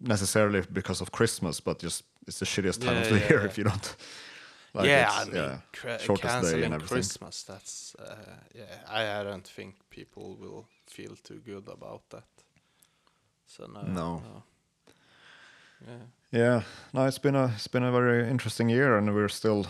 necessarily 0.00 0.62
because 0.72 1.00
of 1.00 1.10
Christmas, 1.12 1.60
but 1.60 1.78
just 1.82 2.04
it's 2.26 2.38
the 2.38 2.46
shittiest 2.46 2.80
time 2.80 2.96
Yeah, 2.96 3.00
of 3.02 3.08
the 3.08 3.18
yeah, 3.18 3.28
year 3.28 3.40
yeah. 3.40 3.46
if 3.46 3.58
you 3.58 3.64
don't. 3.64 3.96
like, 4.74 4.88
yeah, 4.88 5.10
I 5.12 5.24
mean, 5.24 5.62
cra- 5.72 5.98
shortest 5.98 6.40
day 6.42 6.64
and 6.64 6.74
everything. 6.74 6.98
Christmas. 7.02 7.42
That's 7.44 7.94
uh, 7.98 8.16
yeah. 8.54 8.76
I, 8.88 9.20
I 9.20 9.24
don't 9.24 9.46
think 9.46 9.76
people 9.90 10.36
will 10.40 10.66
feel 10.86 11.16
too 11.16 11.40
good 11.46 11.68
about 11.68 12.02
that. 12.10 12.24
So 13.46 13.66
no, 13.66 13.82
No. 13.82 14.22
Yeah, 15.86 15.96
Yeah, 16.32 16.62
no, 16.92 17.06
it's 17.06 17.18
been 17.18 17.36
a 17.36 17.46
it's 17.54 17.68
been 17.68 17.84
a 17.84 17.92
very 17.92 18.28
interesting 18.30 18.68
year, 18.70 18.96
and 18.98 19.14
we're 19.14 19.28
still 19.28 19.66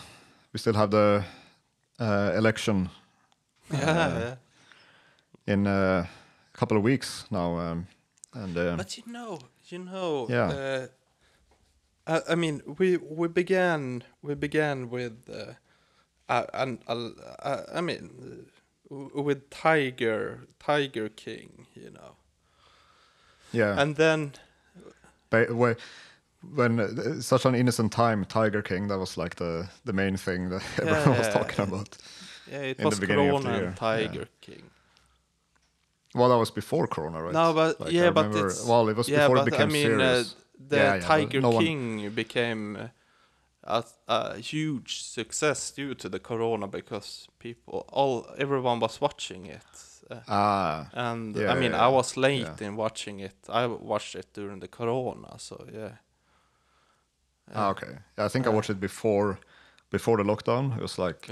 we 0.52 0.58
still 0.58 0.74
have 0.74 0.90
the 0.90 1.24
uh, 2.00 2.32
election 2.36 2.90
yeah, 3.70 4.06
Uh, 4.06 4.36
in 5.46 5.66
a 5.66 6.08
couple 6.52 6.76
of 6.76 6.82
weeks 6.84 7.26
now, 7.30 7.58
um, 7.58 7.86
and 8.32 8.56
um, 8.56 8.76
But 8.76 8.96
you 8.96 9.04
know, 9.06 9.38
you 9.70 9.78
know, 9.78 10.26
Yeah. 10.30 10.50
uh, 10.50 10.86
I, 12.06 12.32
I 12.32 12.34
mean, 12.34 12.62
we 12.78 12.96
we 12.98 13.28
began 13.28 14.02
we 14.22 14.34
began 14.34 14.90
with, 14.90 15.28
uh, 15.28 15.54
uh, 16.28 16.44
and 16.52 16.78
uh, 16.86 17.62
I 17.74 17.80
mean, 17.80 18.10
uh, 18.90 19.22
with 19.22 19.50
Tiger 19.50 20.46
Tiger 20.58 21.08
King, 21.08 21.66
you 21.74 21.90
know, 21.90 22.16
yeah, 23.52 23.80
and 23.80 23.96
then 23.96 24.32
when 26.56 26.80
uh, 26.80 27.20
such 27.20 27.46
an 27.46 27.54
innocent 27.54 27.92
time, 27.92 28.24
Tiger 28.24 28.62
King, 28.62 28.88
that 28.88 28.98
was 28.98 29.16
like 29.16 29.34
the 29.36 29.68
the 29.84 29.92
main 29.92 30.16
thing 30.16 30.50
that 30.50 30.62
everyone 30.82 31.18
was 31.18 31.26
Yeah. 31.26 31.32
talking 31.38 31.64
about. 31.68 31.96
yeah, 32.52 32.70
it 32.70 32.78
In 32.78 32.84
was 32.84 32.94
the 32.94 33.00
beginning 33.06 33.30
of 33.30 33.42
the 33.42 33.48
Corona 33.48 33.64
and 33.66 33.74
yeah. 33.74 33.74
Tiger 34.08 34.26
King. 34.40 34.62
Well, 36.14 36.28
that 36.28 36.38
was 36.38 36.50
before 36.50 36.86
Corona, 36.86 37.22
right? 37.22 37.32
No, 37.32 37.52
but 37.52 37.80
Like, 37.80 37.92
yeah, 37.92 38.10
but 38.10 38.26
it's 38.36 38.64
well, 38.68 38.88
it 38.88 38.96
was 38.96 39.08
yeah, 39.08 39.26
before 39.26 39.38
it 39.38 39.44
became 39.46 39.68
I 39.70 39.72
mean, 39.72 39.86
serious. 39.86 40.32
Uh, 40.32 40.38
the 40.68 40.76
Yeah, 40.76 40.84
yeah, 40.94 40.98
but 41.00 41.06
Tiger 41.06 41.40
no 41.40 41.50
one- 41.50 41.64
King 41.64 42.10
became 42.14 42.76
uh, 42.76 42.88
a, 43.64 43.84
a 44.08 44.36
huge 44.38 45.02
success 45.02 45.72
due 45.72 45.94
to 45.94 46.08
the 46.08 46.20
Corona 46.20 46.68
because 46.68 47.28
people, 47.38 47.84
all 47.92 48.26
everyone 48.38 48.78
was 48.80 49.00
watching 49.00 49.46
it. 49.46 49.64
Uh, 50.10 50.20
ah, 50.28 50.88
and 50.92 51.36
Yeah, 51.36 51.52
I 51.52 51.54
mean, 51.60 51.72
yeah, 51.72 51.86
I 51.86 51.88
was 51.88 52.16
late 52.16 52.60
yeah. 52.60 52.66
in 52.68 52.76
watching 52.76 53.20
it. 53.20 53.36
I 53.48 53.66
watched 53.66 54.14
it 54.14 54.26
during 54.34 54.60
the 54.60 54.68
Corona, 54.68 55.38
so 55.38 55.56
yeah. 55.72 55.96
ah, 57.54 57.70
okay. 57.70 57.98
Yeah, 58.18 58.26
I 58.26 58.28
think 58.28 58.46
I 58.46 58.50
Uh, 58.50 58.54
watched 58.54 58.70
it 58.70 58.80
before 58.80 59.38
before 59.90 60.16
the 60.16 60.24
lockdown. 60.24 60.76
It 60.76 60.82
was 60.82 60.98
like 60.98 61.26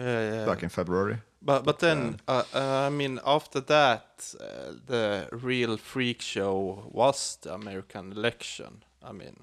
back 0.46 0.62
in 0.62 0.68
February. 0.70 1.16
But 1.44 1.64
but 1.64 1.78
then 1.78 2.20
uh, 2.28 2.42
uh, 2.54 2.86
I 2.86 2.90
mean 2.90 3.18
after 3.24 3.60
that 3.60 4.34
uh, 4.40 4.74
the 4.86 5.28
real 5.32 5.76
freak 5.76 6.22
show 6.22 6.84
was 6.92 7.38
the 7.42 7.52
American 7.54 8.12
election. 8.12 8.84
I 9.02 9.12
mean 9.12 9.36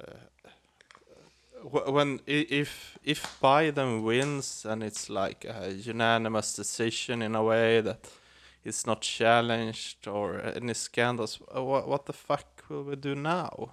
uh, 0.00 0.12
when 1.70 2.20
if 2.26 2.98
if 3.04 3.38
Biden 3.42 4.02
wins 4.04 4.64
and 4.64 4.82
it's 4.82 5.08
like 5.10 5.44
a 5.44 5.72
unanimous 5.72 6.54
decision 6.56 7.22
in 7.22 7.34
a 7.34 7.42
way 7.42 7.80
that 7.80 8.08
it's 8.64 8.86
not 8.86 9.00
challenged 9.00 10.08
or 10.08 10.40
any 10.56 10.74
scandals, 10.74 11.40
uh, 11.56 11.62
what 11.62 11.88
what 11.88 12.06
the 12.06 12.12
fuck 12.12 12.64
will 12.68 12.84
we 12.84 12.96
do 12.96 13.14
now? 13.14 13.70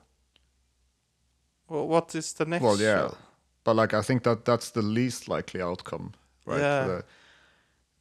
Wh- 1.67 1.87
What 1.89 2.15
is 2.15 2.33
the 2.33 2.45
next 2.45 2.63
Well, 2.63 2.77
yeah, 2.79 3.09
show? 3.09 3.17
but 3.63 3.75
like 3.75 3.93
I 3.93 4.01
think 4.01 4.23
that 4.23 4.45
that's 4.45 4.71
the 4.71 4.81
least 4.81 5.27
likely 5.27 5.61
outcome, 5.61 6.11
right? 6.45 6.59
Yeah. 6.61 6.85
The, 6.87 7.03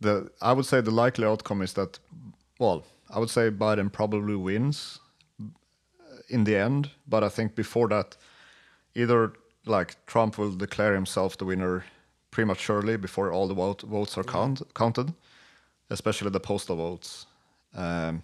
the 0.01 0.31
I 0.41 0.53
would 0.53 0.67
say 0.67 0.81
the 0.83 0.91
likely 0.91 1.27
outcome 1.27 1.65
is 1.65 1.73
that, 1.75 1.99
well, 2.59 2.83
I 3.11 3.19
would 3.19 3.31
say 3.31 3.51
Biden 3.51 3.91
probably 3.91 4.37
wins 4.37 5.01
in 6.29 6.45
the 6.45 6.57
end, 6.57 6.91
but 7.07 7.23
I 7.23 7.29
think 7.29 7.55
before 7.55 7.89
that, 7.89 8.17
either 8.95 9.33
like 9.67 9.97
Trump 10.07 10.39
will 10.39 10.53
declare 10.57 10.95
himself 10.95 11.37
the 11.37 11.45
winner 11.45 11.85
prematurely 12.31 12.97
before 12.97 13.33
all 13.33 13.49
the 13.49 13.55
vote, 13.55 13.83
votes 13.83 14.17
are 14.19 14.25
count, 14.25 14.63
counted, 14.75 15.15
especially 15.91 16.31
the 16.31 16.41
postal 16.41 16.77
votes. 16.77 17.27
Um, 17.75 18.23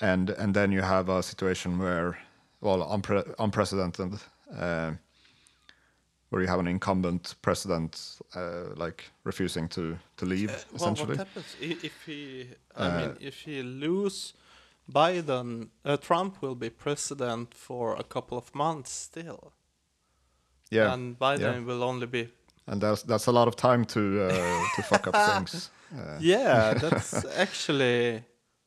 and 0.00 0.30
and 0.30 0.54
then 0.54 0.72
you 0.72 0.82
have 0.82 1.08
a 1.08 1.22
situation 1.22 1.78
where, 1.78 2.18
well, 2.60 2.86
unpre- 2.86 3.34
unprecedented, 3.38 4.14
uh, 4.58 4.92
where 6.30 6.42
you 6.42 6.48
have 6.48 6.60
an 6.60 6.66
incumbent 6.68 7.34
president 7.40 8.18
uh, 8.34 8.74
like 8.76 9.04
refusing 9.24 9.68
to 9.68 9.96
to 10.16 10.26
leave 10.26 10.50
Uh, 10.50 10.54
well, 10.54 10.74
essentially. 10.76 11.16
what 11.16 11.26
happens 11.26 11.56
if 11.60 12.06
he? 12.06 12.46
I 12.76 12.88
Uh, 12.88 12.96
mean, 12.96 13.16
if 13.20 13.44
he 13.46 13.62
lose, 13.62 14.34
Biden, 14.86 15.68
uh, 15.84 15.96
Trump 15.96 16.42
will 16.42 16.54
be 16.56 16.70
president 16.70 17.54
for 17.54 17.96
a 17.96 18.02
couple 18.04 18.36
of 18.38 18.54
months 18.54 18.90
still, 18.92 19.52
yeah, 20.70 20.92
and 20.92 21.18
Biden 21.18 21.40
yeah. 21.40 21.58
will 21.60 21.82
only 21.82 22.06
be 22.06 22.28
and 22.66 22.80
that's 22.80 23.02
that's 23.02 23.26
a 23.26 23.32
lot 23.32 23.48
of 23.48 23.56
time 23.56 23.84
to 23.84 24.24
uh, 24.24 24.64
to 24.76 24.82
fuck 24.82 25.06
up 25.06 25.16
things 25.30 25.70
uh, 25.96 26.18
Yeah, 26.20 26.74
that's 26.80 27.24
actually 27.36 28.22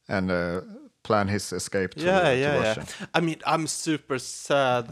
and 0.08 0.32
uh, 0.32 0.62
plan 1.04 1.28
his 1.28 1.54
escape 1.54 1.93
to, 1.95 2.06
yeah, 2.06 2.30
to 2.30 2.38
yeah, 2.38 2.62
yeah. 2.62 2.84
I 3.14 3.22
mean, 3.22 3.38
I'm 3.45 3.68
super 3.68 4.20
sad 4.20 4.88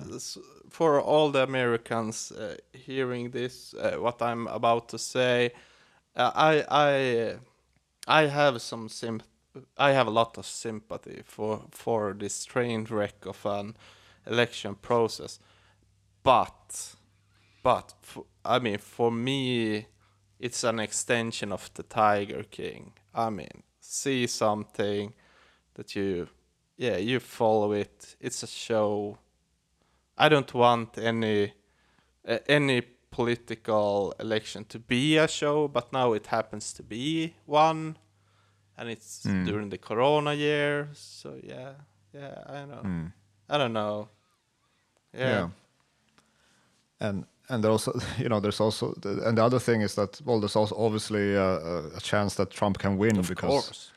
for 0.69 1.01
all 1.01 1.31
the 1.31 1.43
Americans 1.43 2.31
uh, 2.31 2.55
hearing 2.73 3.31
this. 3.31 3.73
Uh, 3.73 3.97
what 3.99 4.21
I'm 4.21 4.47
about 4.47 4.89
to 4.89 4.97
say, 4.99 5.51
uh, 6.15 6.31
I, 6.35 6.65
I, 6.69 7.35
I 8.07 8.27
have 8.27 8.61
some 8.61 8.89
sim. 8.89 9.21
I 9.77 9.91
have 9.91 10.07
a 10.07 10.11
lot 10.11 10.37
of 10.37 10.45
sympathy 10.45 11.23
for 11.25 11.63
for 11.71 12.13
this 12.13 12.45
train 12.45 12.85
wreck 12.89 13.25
of 13.25 13.45
an 13.45 13.75
election 14.27 14.75
process, 14.75 15.39
but, 16.23 16.95
but 17.67 17.93
for, 18.01 18.23
I 18.45 18.59
mean, 18.59 18.77
for 18.77 19.11
me, 19.11 19.87
it's 20.39 20.63
an 20.63 20.79
extension 20.79 21.51
of 21.51 21.69
the 21.73 21.83
Tiger 21.83 22.43
King. 22.43 22.93
I 23.13 23.29
mean, 23.29 23.63
see 23.81 24.25
something 24.27 25.13
that 25.73 25.93
you 25.93 26.29
yeah 26.77 26.95
you 26.95 27.19
follow 27.19 27.73
it. 27.73 28.15
It's 28.21 28.41
a 28.41 28.47
show. 28.47 29.17
I 30.17 30.29
don't 30.29 30.53
want 30.53 30.97
any 30.97 31.53
uh, 32.25 32.37
any 32.47 32.83
political 33.11 34.13
election 34.17 34.63
to 34.69 34.79
be 34.79 35.17
a 35.17 35.27
show 35.27 35.67
but 35.67 35.91
now 35.91 36.13
it 36.13 36.27
happens 36.27 36.71
to 36.73 36.83
be 36.83 37.33
one 37.45 37.97
and 38.77 38.89
it's 38.89 39.23
during 39.23 39.69
the 39.69 39.77
corona 39.77 40.33
year. 40.33 40.87
So 40.93 41.35
yeah 41.43 41.73
yeah 42.13 42.43
i 42.47 42.65
know 42.65 42.83
i 43.49 43.57
don't 43.57 43.73
know. 43.73 44.07
Yeah, 45.13 45.29
yeah. 45.29 45.47
and 47.07 47.25
and 47.49 47.63
there 47.63 47.71
also 47.71 47.91
you 48.17 48.29
know 48.29 48.39
there's 48.39 48.59
also 48.61 48.93
the, 49.01 49.27
and 49.27 49.37
the 49.37 49.43
other 49.43 49.59
thing 49.59 49.81
is 49.81 49.95
that 49.95 50.21
well 50.25 50.39
there's 50.39 50.55
also 50.55 50.75
obviously 50.77 51.33
a, 51.35 51.43
a- 51.43 51.87
a 51.97 51.99
chance 51.99 52.35
that 52.35 52.49
Trump 52.51 52.77
can 52.77 52.97
win 52.97 53.17
of 53.17 53.27
because 53.27 53.49
course. 53.65 53.91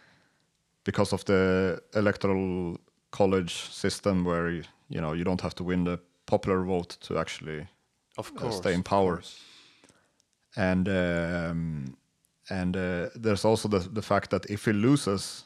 because 0.85 1.13
of 1.15 1.25
the 1.25 1.81
electoral 1.95 2.77
college 3.11 3.53
system 3.71 4.25
where 4.25 4.49
you, 4.89 5.01
know 5.01 5.13
you 5.15 5.25
don't 5.25 5.41
have 5.41 5.55
to 5.55 5.65
win 5.65 5.85
the 5.85 5.99
popular 6.27 6.63
vote 6.65 6.97
to 7.01 7.19
actually 7.19 7.67
of 8.19 8.31
uh, 8.37 8.41
course 8.41 8.57
stay 8.57 8.73
in 8.75 8.83
power. 8.83 9.21
and 10.57 10.89
um, 10.89 11.97
and 12.49 12.77
uh, 12.77 13.09
there's 13.15 13.45
also 13.45 13.69
the 13.69 13.79
the 13.79 14.03
fact 14.03 14.31
that 14.31 14.47
if 14.51 14.65
he 14.65 14.73
loses 14.73 15.45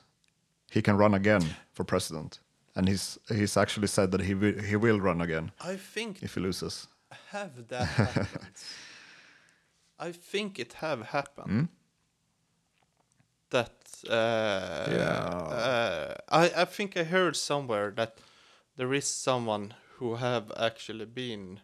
he 0.71 0.83
can 0.83 0.97
run 0.97 1.15
again 1.15 1.43
for 1.73 1.85
president. 1.85 2.41
And 2.77 2.89
he's 2.89 3.19
he's 3.29 3.57
actually 3.57 3.87
said 3.87 4.11
that 4.11 4.21
he 4.23 4.35
will 4.35 4.59
he 4.63 4.77
will 4.77 5.01
run 5.01 5.21
again 5.21 5.53
i 5.61 5.77
think 5.77 6.23
if 6.23 6.35
he 6.35 6.41
loses 6.43 6.89
have 7.33 7.69
that 7.69 7.89
happened? 8.03 8.57
I 9.99 10.13
think 10.13 10.59
it 10.59 10.75
have 10.75 11.03
happened. 11.07 11.69
That 13.51 14.03
uh, 14.09 14.89
Yeah. 14.91 15.55
uh, 15.55 16.15
I 16.29 16.63
I 16.63 16.65
think 16.65 16.97
I 16.97 17.05
heard 17.05 17.37
somewhere 17.37 17.91
that 17.97 18.19
there 18.77 18.93
is 18.95 19.07
someone 19.07 19.75
who 19.99 20.17
have 20.17 20.51
actually 20.57 21.07
been 21.07 21.61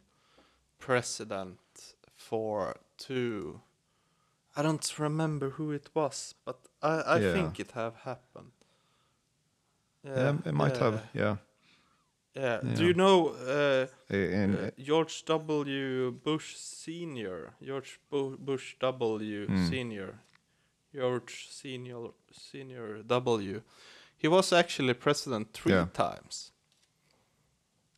president 0.78 1.58
for 2.16 2.76
two. 2.98 3.60
I 4.56 4.62
don't 4.62 4.98
remember 4.98 5.50
who 5.50 5.72
it 5.72 5.90
was, 5.94 6.34
but 6.44 6.58
I 6.82 7.16
I 7.16 7.20
Yeah. 7.20 7.32
think 7.32 7.60
it 7.60 7.72
have 7.72 7.96
happened. 8.04 8.52
yeah, 10.04 10.34
it 10.44 10.54
might 10.54 10.76
have 10.78 11.02
yeah 11.14 11.36
Yeah. 12.34 12.60
Do 12.62 12.84
you 12.84 12.94
know? 12.94 13.28
Uh, 13.28 13.86
in, 14.14 14.54
uh, 14.56 14.70
George 14.78 15.24
W. 15.24 16.12
Bush 16.12 16.56
Senior, 16.56 17.54
George 17.62 17.98
Bu- 18.10 18.36
Bush 18.38 18.76
W. 18.80 19.46
Hmm. 19.46 19.68
Senior, 19.68 20.14
George 20.94 21.48
Senior 21.50 22.10
Senior 22.32 23.02
W. 23.02 23.62
He 24.16 24.28
was 24.28 24.52
actually 24.52 24.94
president 24.94 25.52
three 25.52 25.72
Yeah. 25.72 25.86
times. 25.92 26.52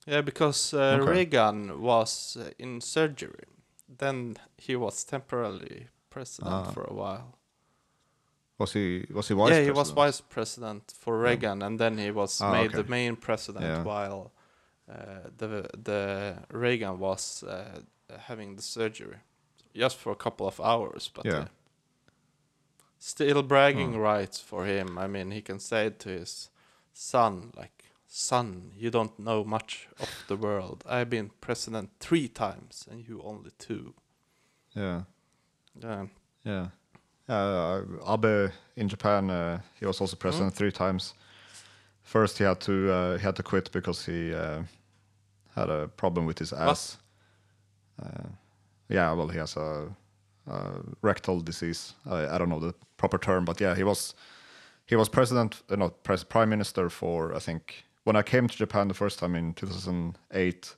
Yeah, 0.06 0.22
because 0.24 0.74
uh, 0.74 0.98
Okay. 1.00 1.10
Reagan 1.12 1.80
was 1.80 2.36
uh, 2.40 2.50
in 2.58 2.80
surgery. 2.80 3.44
Then 3.98 4.36
he 4.56 4.76
was 4.76 5.04
temporarily 5.04 5.88
president 6.10 6.54
Ah. 6.54 6.70
for 6.72 6.84
a 6.84 6.94
while. 6.94 7.38
Was 8.62 8.72
he 8.72 9.04
was 9.14 9.28
he 9.28 9.34
vice 9.34 9.50
yeah, 9.56 9.64
he 9.64 9.70
was 9.70 9.92
president? 9.92 9.96
vice 10.06 10.20
president 10.34 10.92
for 10.98 11.18
Reagan, 11.18 11.62
and 11.62 11.78
then 11.78 11.98
he 11.98 12.10
was 12.12 12.40
Ah, 12.40 12.52
made 12.52 12.70
okay. 12.74 12.82
the 12.82 12.88
main 12.90 13.16
president 13.16 13.64
Yeah. 13.64 13.84
while 13.84 14.30
uh, 14.88 15.30
the 15.38 15.48
the 15.84 16.34
Reagan 16.50 16.98
was 16.98 17.42
uh, 17.42 17.80
having 18.28 18.56
the 18.56 18.62
surgery, 18.62 19.18
just 19.74 19.96
for 19.98 20.12
a 20.12 20.16
couple 20.16 20.46
of 20.46 20.60
hours. 20.60 21.10
But 21.14 21.24
Yeah. 21.26 21.40
uh, 21.40 21.46
still 22.98 23.42
bragging 23.42 23.98
rights 23.98 24.40
for 24.40 24.64
him. 24.66 24.98
I 24.98 25.06
mean, 25.08 25.30
he 25.32 25.40
can 25.42 25.58
say 25.60 25.90
to 25.90 26.08
his 26.08 26.50
son, 26.92 27.52
like, 27.56 27.84
"Son, 28.06 28.72
you 28.76 28.90
don't 28.90 29.18
know 29.18 29.44
much 29.44 29.88
of 29.98 30.08
the 30.28 30.36
world. 30.36 30.84
I've 30.86 31.08
been 31.10 31.30
president 31.40 31.90
three 32.00 32.28
times, 32.28 32.88
and 32.90 33.08
you 33.08 33.22
only 33.22 33.50
two." 33.58 33.94
yeah 34.76 35.02
Yeah. 35.82 36.06
Yeah. 36.44 36.66
Uh, 37.28 37.82
Abe 38.08 38.50
in 38.76 38.88
Japan, 38.88 39.30
uh, 39.30 39.60
he 39.78 39.86
was 39.86 40.00
also 40.00 40.16
president 40.16 40.54
three 40.54 40.72
times. 40.72 41.14
First, 42.02 42.38
he 42.38 42.44
had 42.44 42.60
to 42.60 42.92
uh, 42.92 43.16
he 43.18 43.22
had 43.22 43.36
to 43.36 43.42
quit 43.42 43.70
because 43.72 44.04
he 44.06 44.34
uh, 44.34 44.62
had 45.54 45.70
a 45.70 45.88
problem 45.96 46.26
with 46.26 46.38
his 46.38 46.52
ass. 46.52 46.98
Uh, 48.02 48.28
yeah, 48.88 49.12
well, 49.12 49.28
he 49.28 49.38
has 49.38 49.56
a, 49.56 49.88
a 50.46 50.72
rectal 51.02 51.40
disease. 51.40 51.94
I, 52.10 52.26
I 52.34 52.38
don't 52.38 52.48
know 52.48 52.58
the 52.60 52.74
proper 52.96 53.18
term, 53.18 53.44
but 53.44 53.60
yeah, 53.60 53.74
he 53.76 53.84
was 53.84 54.14
he 54.86 54.96
was 54.96 55.08
president, 55.08 55.62
uh, 55.70 55.76
not 55.76 56.02
pres- 56.02 56.24
prime 56.24 56.48
minister 56.48 56.90
for 56.90 57.34
I 57.34 57.38
think 57.38 57.84
when 58.04 58.16
I 58.16 58.22
came 58.22 58.48
to 58.48 58.56
Japan 58.56 58.88
the 58.88 58.94
first 58.94 59.18
time 59.18 59.34
in 59.36 59.54
2008. 59.54 60.76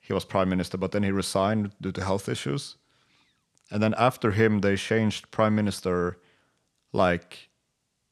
He 0.00 0.14
was 0.14 0.24
prime 0.24 0.48
minister, 0.48 0.78
but 0.78 0.92
then 0.92 1.02
he 1.02 1.10
resigned 1.10 1.72
due 1.82 1.92
to 1.92 2.02
health 2.02 2.30
issues. 2.30 2.76
And 3.70 3.82
then 3.82 3.94
after 3.98 4.30
him, 4.30 4.60
they 4.60 4.76
changed 4.76 5.30
prime 5.30 5.54
minister, 5.54 6.18
like 6.92 7.50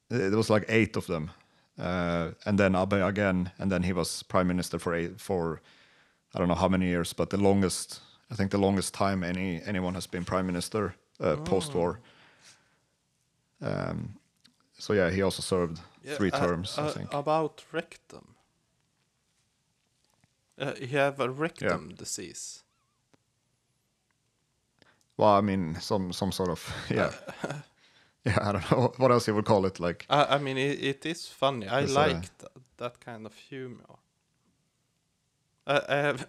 it 0.09 0.33
was 0.33 0.49
like 0.49 0.65
eight 0.69 0.95
of 0.95 1.07
them, 1.07 1.31
uh, 1.79 2.31
and 2.45 2.59
then 2.59 2.75
Abe 2.75 2.93
again, 2.93 3.51
and 3.57 3.71
then 3.71 3.83
he 3.83 3.93
was 3.93 4.23
prime 4.23 4.47
minister 4.47 4.79
for 4.79 4.93
eight 4.93 5.19
for 5.19 5.61
I 6.35 6.39
don't 6.39 6.47
know 6.47 6.55
how 6.55 6.67
many 6.67 6.85
years, 6.85 7.13
but 7.13 7.29
the 7.29 7.37
longest 7.37 8.01
I 8.31 8.35
think 8.35 8.51
the 8.51 8.57
longest 8.57 8.93
time 8.93 9.23
any 9.23 9.61
anyone 9.65 9.95
has 9.95 10.07
been 10.07 10.25
prime 10.25 10.45
minister 10.45 10.95
uh, 11.19 11.37
post 11.37 11.73
war. 11.73 11.99
Um, 13.61 14.13
so 14.77 14.93
yeah, 14.93 15.09
he 15.09 15.23
also 15.23 15.41
served 15.41 15.79
three 16.05 16.31
uh, 16.31 16.39
terms, 16.39 16.77
I 16.77 16.83
uh, 16.83 16.91
think. 16.91 17.13
About 17.13 17.63
rectum. 17.71 18.35
Uh, 20.59 20.73
he 20.75 20.87
have 20.87 21.19
a 21.19 21.29
rectum 21.29 21.93
disease. 21.95 22.63
Well, 25.17 25.29
I 25.29 25.41
mean, 25.41 25.75
some 25.79 26.13
some 26.13 26.31
sort 26.31 26.49
of 26.49 26.73
yeah, 26.89 27.11
yeah. 28.25 28.37
I 28.41 28.51
don't 28.51 28.71
know 28.71 28.93
what 28.97 29.11
else 29.11 29.27
you 29.27 29.35
would 29.35 29.45
call 29.45 29.65
it. 29.65 29.79
Like 29.79 30.05
I, 30.09 30.35
I 30.35 30.37
mean, 30.37 30.57
it, 30.57 30.83
it 30.83 31.05
is 31.05 31.27
funny. 31.27 31.67
I 31.67 31.83
uh, 31.83 31.87
like 31.87 32.37
th- 32.37 32.51
that 32.77 32.99
kind 32.99 33.25
of 33.25 33.33
humor. 33.35 33.97
I 35.67 35.95
have 35.95 36.27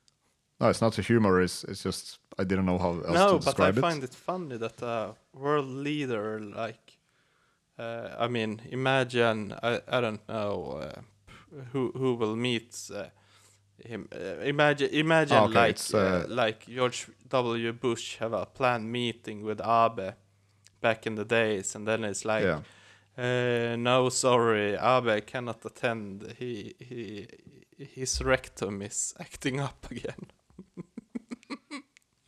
no, 0.60 0.68
it's 0.68 0.80
not 0.80 0.98
a 0.98 1.02
humor. 1.02 1.40
It's 1.40 1.64
it's 1.64 1.82
just 1.82 2.18
I 2.38 2.44
didn't 2.44 2.66
know 2.66 2.78
how 2.78 2.90
else 2.90 3.06
no, 3.06 3.32
to 3.32 3.38
describe 3.38 3.42
it. 3.42 3.46
No, 3.46 3.52
but 3.52 3.60
I 3.60 3.70
describe 3.70 3.78
it. 3.78 3.80
find 3.80 4.04
it 4.04 4.14
funny 4.14 4.56
that 4.58 4.82
a 4.82 5.14
world 5.32 5.66
leader 5.66 6.40
like, 6.40 6.98
uh, 7.78 8.14
I 8.18 8.28
mean, 8.28 8.60
imagine 8.70 9.54
I, 9.62 9.80
I 9.88 10.00
don't 10.00 10.28
know 10.28 10.80
uh, 10.82 11.00
who 11.72 11.92
who 11.96 12.14
will 12.14 12.36
meet 12.36 12.90
uh, 12.94 13.06
him. 13.84 14.08
Uh, 14.14 14.40
imagine 14.44 14.90
imagine 14.90 15.36
Ah, 15.36 15.44
okay, 15.44 15.54
like 15.54 15.94
uh, 15.94 16.24
like 16.28 16.66
George 16.66 17.06
W. 17.28 17.72
Bush 17.72 18.16
have 18.18 18.32
a 18.32 18.46
planned 18.46 18.90
meeting 18.90 19.42
with 19.44 19.60
Abe 19.60 20.14
back 20.80 21.06
in 21.06 21.14
the 21.16 21.24
days, 21.24 21.74
and 21.74 21.86
then 21.86 22.04
it's 22.04 22.24
like. 22.24 22.44
yeah. 22.44 22.60
Uh, 23.18 23.76
no, 23.76 24.10
sorry, 24.10 24.74
Abe 24.74 25.24
cannot 25.26 25.64
attend. 25.64 26.34
He 26.38 26.74
he 26.78 27.26
his 27.78 28.20
rectum 28.22 28.82
is 28.82 29.14
acting 29.18 29.58
up 29.58 29.86
again. 29.90 30.26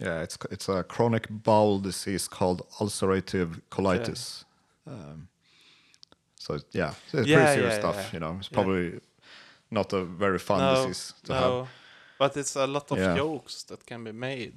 Yeah, 0.01 0.23
it's 0.23 0.39
it's 0.51 0.69
a 0.69 0.85
chronic 0.85 1.27
bowel 1.29 1.81
disease 1.81 2.29
called 2.29 2.63
ulcerative 2.79 3.61
colitis. 3.71 4.45
Um, 4.87 5.29
so 6.37 6.55
it's- 6.55 6.71
yeah, 6.73 6.91
it's 6.91 7.11
pretty 7.11 7.27
serious 7.47 7.75
yeah, 7.75 7.79
stuff. 7.81 7.97
yeah. 7.97 8.11
You 8.13 8.21
know, 8.21 8.37
it's 8.39 8.49
Yeah. 8.51 8.55
probably 8.55 9.01
not 9.71 9.93
a 9.93 10.05
very 10.05 10.39
fun 10.39 10.59
no, 10.61 10.75
disease 10.75 11.15
to 11.25 11.33
no, 11.33 11.39
have. 11.59 11.69
but 12.19 12.37
it's 12.37 12.57
a 12.57 12.67
lot 12.67 12.91
of 12.93 12.99
Yeah. 12.99 13.17
jokes 13.17 13.65
that 13.65 13.85
can 13.87 14.05
be 14.05 14.13
made. 14.13 14.55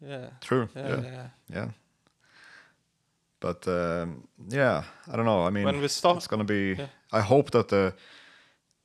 Yeah, 0.00 0.30
True. 0.40 0.68
yeah, 0.76 0.88
Yeah, 0.88 1.02
yeah. 1.02 1.28
yeah. 1.54 1.68
But 3.40 3.66
um, 3.68 4.28
yeah, 4.48 4.82
I 5.12 5.16
don't 5.16 5.24
know. 5.26 5.46
I 5.46 5.50
mean, 5.50 5.64
When 5.64 5.80
we 5.80 5.88
start- 5.88 6.16
it's 6.16 6.26
gonna 6.28 6.44
be. 6.44 6.76
I 7.12 7.20
hope 7.20 7.50
that 7.50 7.68
the, 7.68 7.94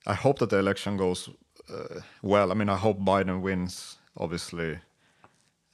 I 0.07 0.13
hope 0.13 0.39
that 0.39 0.49
the 0.49 0.57
election 0.59 0.97
goes 0.97 1.29
uh, 1.69 2.01
well. 2.21 2.51
I 2.51 2.53
mean, 2.53 2.69
I 2.69 2.77
hope 2.77 2.99
Biden 2.99 3.41
wins, 3.41 3.97
obviously. 4.15 4.79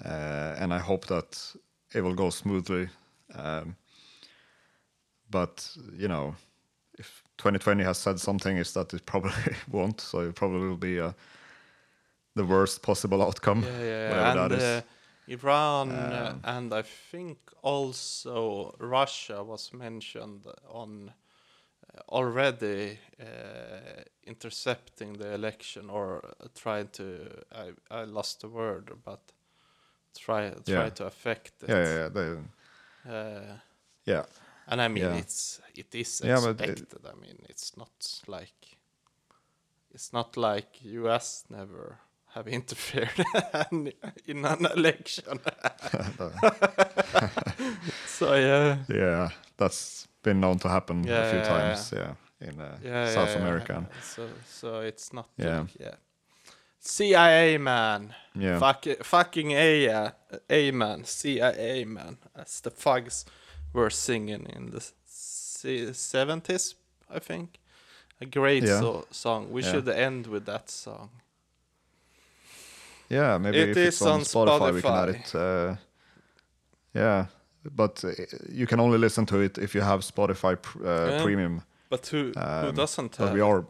uh, 0.05 0.55
and 0.61 0.71
I 0.73 0.77
hope 0.79 1.07
that 1.07 1.55
it 1.95 2.01
will 2.01 2.13
go 2.15 2.29
smoothly. 2.29 2.89
Um, 3.33 3.75
but 5.29 5.75
you 5.97 6.07
know, 6.07 6.35
2020 7.37 7.83
has 7.83 7.97
said 7.97 8.19
something, 8.19 8.57
is 8.57 8.73
that 8.73 8.93
it 8.93 9.05
probably 9.05 9.31
won't. 9.71 10.01
So 10.01 10.19
it 10.21 10.35
probably 10.35 10.67
will 10.67 10.77
be 10.77 10.99
uh, 10.99 11.11
the 12.35 12.45
worst 12.45 12.81
possible 12.81 13.21
outcome. 13.21 13.63
Yeah, 13.63 13.81
yeah, 13.83 14.09
whatever 14.09 14.31
and 14.31 14.51
that 14.51 14.57
is. 14.57 14.63
uh, 14.63 14.81
Iran 15.27 15.89
uh, 16.13 16.33
and 16.43 16.73
I 16.73 16.83
think 16.83 17.37
also 17.61 18.75
Russia 18.79 19.43
was 19.43 19.73
mentioned 19.73 20.45
on 20.69 21.11
uh, 21.95 21.99
already 22.09 22.99
uh, 23.19 24.03
intercepting 24.25 25.13
the 25.13 25.33
election 25.33 25.89
or 25.89 26.23
uh, 26.39 26.47
trying 26.55 26.87
to. 26.93 27.27
I 27.51 27.73
I 27.91 28.05
lost 28.05 28.41
the 28.41 28.47
word, 28.49 28.91
but 29.05 29.19
try 30.15 30.49
try 30.65 30.65
Yeah. 30.73 30.89
to 30.89 31.05
affect 31.05 31.63
it. 31.63 31.69
yeah, 31.69 31.83
yeah, 31.83 31.93
yeah, 31.95 32.09
they, 32.09 32.37
yeah. 34.05 34.25
And 34.67 34.81
I 34.81 34.87
mean, 34.87 35.03
Yeah. 35.03 35.15
it's 35.17 35.61
it 35.75 35.93
is 35.95 36.21
Yeah, 36.23 36.43
it- 36.49 36.61
expected. 36.61 37.05
I 37.05 37.15
mean, 37.19 37.37
it's 37.49 37.75
not 37.77 38.21
like 38.27 38.77
it's 39.93 40.13
not 40.13 40.37
like 40.37 40.83
U.S. 40.83 41.43
never 41.49 41.99
have 42.35 42.47
interfered 42.51 43.25
in- 43.71 44.45
an 44.45 44.65
election. 44.65 45.39
so 48.05 48.33
yeah, 48.35 48.77
Yeah, 48.89 49.29
that's 49.57 50.07
been 50.23 50.39
known 50.39 50.59
to 50.59 50.69
happen 50.69 50.99
a 50.99 51.03
few 51.03 51.11
yeah, 51.13 51.33
yeah. 51.35 51.43
times. 51.43 51.93
Yeah, 51.95 52.13
in 52.41 52.59
uh, 52.61 52.77
yeah, 52.83 53.09
South 53.13 53.29
yeah, 53.29 53.35
yeah. 53.35 53.41
America. 53.41 53.85
So 54.01 54.27
so 54.45 54.79
it's 54.81 55.13
not. 55.13 55.29
Yeah. 55.37 55.59
like- 55.61 55.79
yeah. 55.79 55.95
CIA 56.79 57.57
man, 57.57 58.13
Yeah, 58.33 58.59
Fuck, 58.59 58.85
fucking 59.03 59.51
A, 59.51 59.89
uh, 59.89 60.11
A 60.49 60.71
man, 60.71 61.03
CIA 61.03 61.83
man, 61.85 62.17
as 62.33 62.61
the 62.61 62.71
Fugs 62.71 63.25
were 63.73 63.89
singing 63.89 64.45
in 64.55 64.71
the 64.71 64.81
seventies, 65.93 66.75
I 67.09 67.19
think. 67.19 67.59
A 68.21 68.25
great 68.25 68.63
Yeah. 68.63 68.79
so- 68.81 69.05
song. 69.11 69.51
We 69.51 69.61
Yeah. 69.61 69.71
should 69.71 69.89
end 69.89 70.27
with 70.27 70.45
that 70.45 70.69
song. 70.69 71.09
yeah. 73.09 73.37
Maybe 73.37 73.57
It 73.57 73.69
if 73.69 73.77
is 73.77 73.87
it's 73.87 74.01
on, 74.01 74.19
on 74.19 74.21
Spotify, 74.25 74.73
we 74.73 74.81
can 74.81 74.91
add 74.93 75.09
it. 75.09 75.35
Uh, 75.35 75.75
yeah, 76.93 77.25
but 77.75 78.03
uh, 78.03 78.11
you 78.49 78.67
can 78.67 78.79
only 78.79 78.97
listen 78.97 79.25
to 79.25 79.39
it 79.41 79.57
if 79.57 79.73
you 79.75 79.81
have 79.83 80.01
Spotify 80.01 80.55
pr- 80.61 80.85
uh, 80.87 81.09
Yeah. 81.11 81.23
Premium. 81.23 81.61
But 81.89 82.07
who 82.07 82.31
who 82.35 82.67
Um, 82.69 82.75
doesn't 82.75 83.17
But 83.17 83.33
we 83.33 83.41
are 83.41 83.65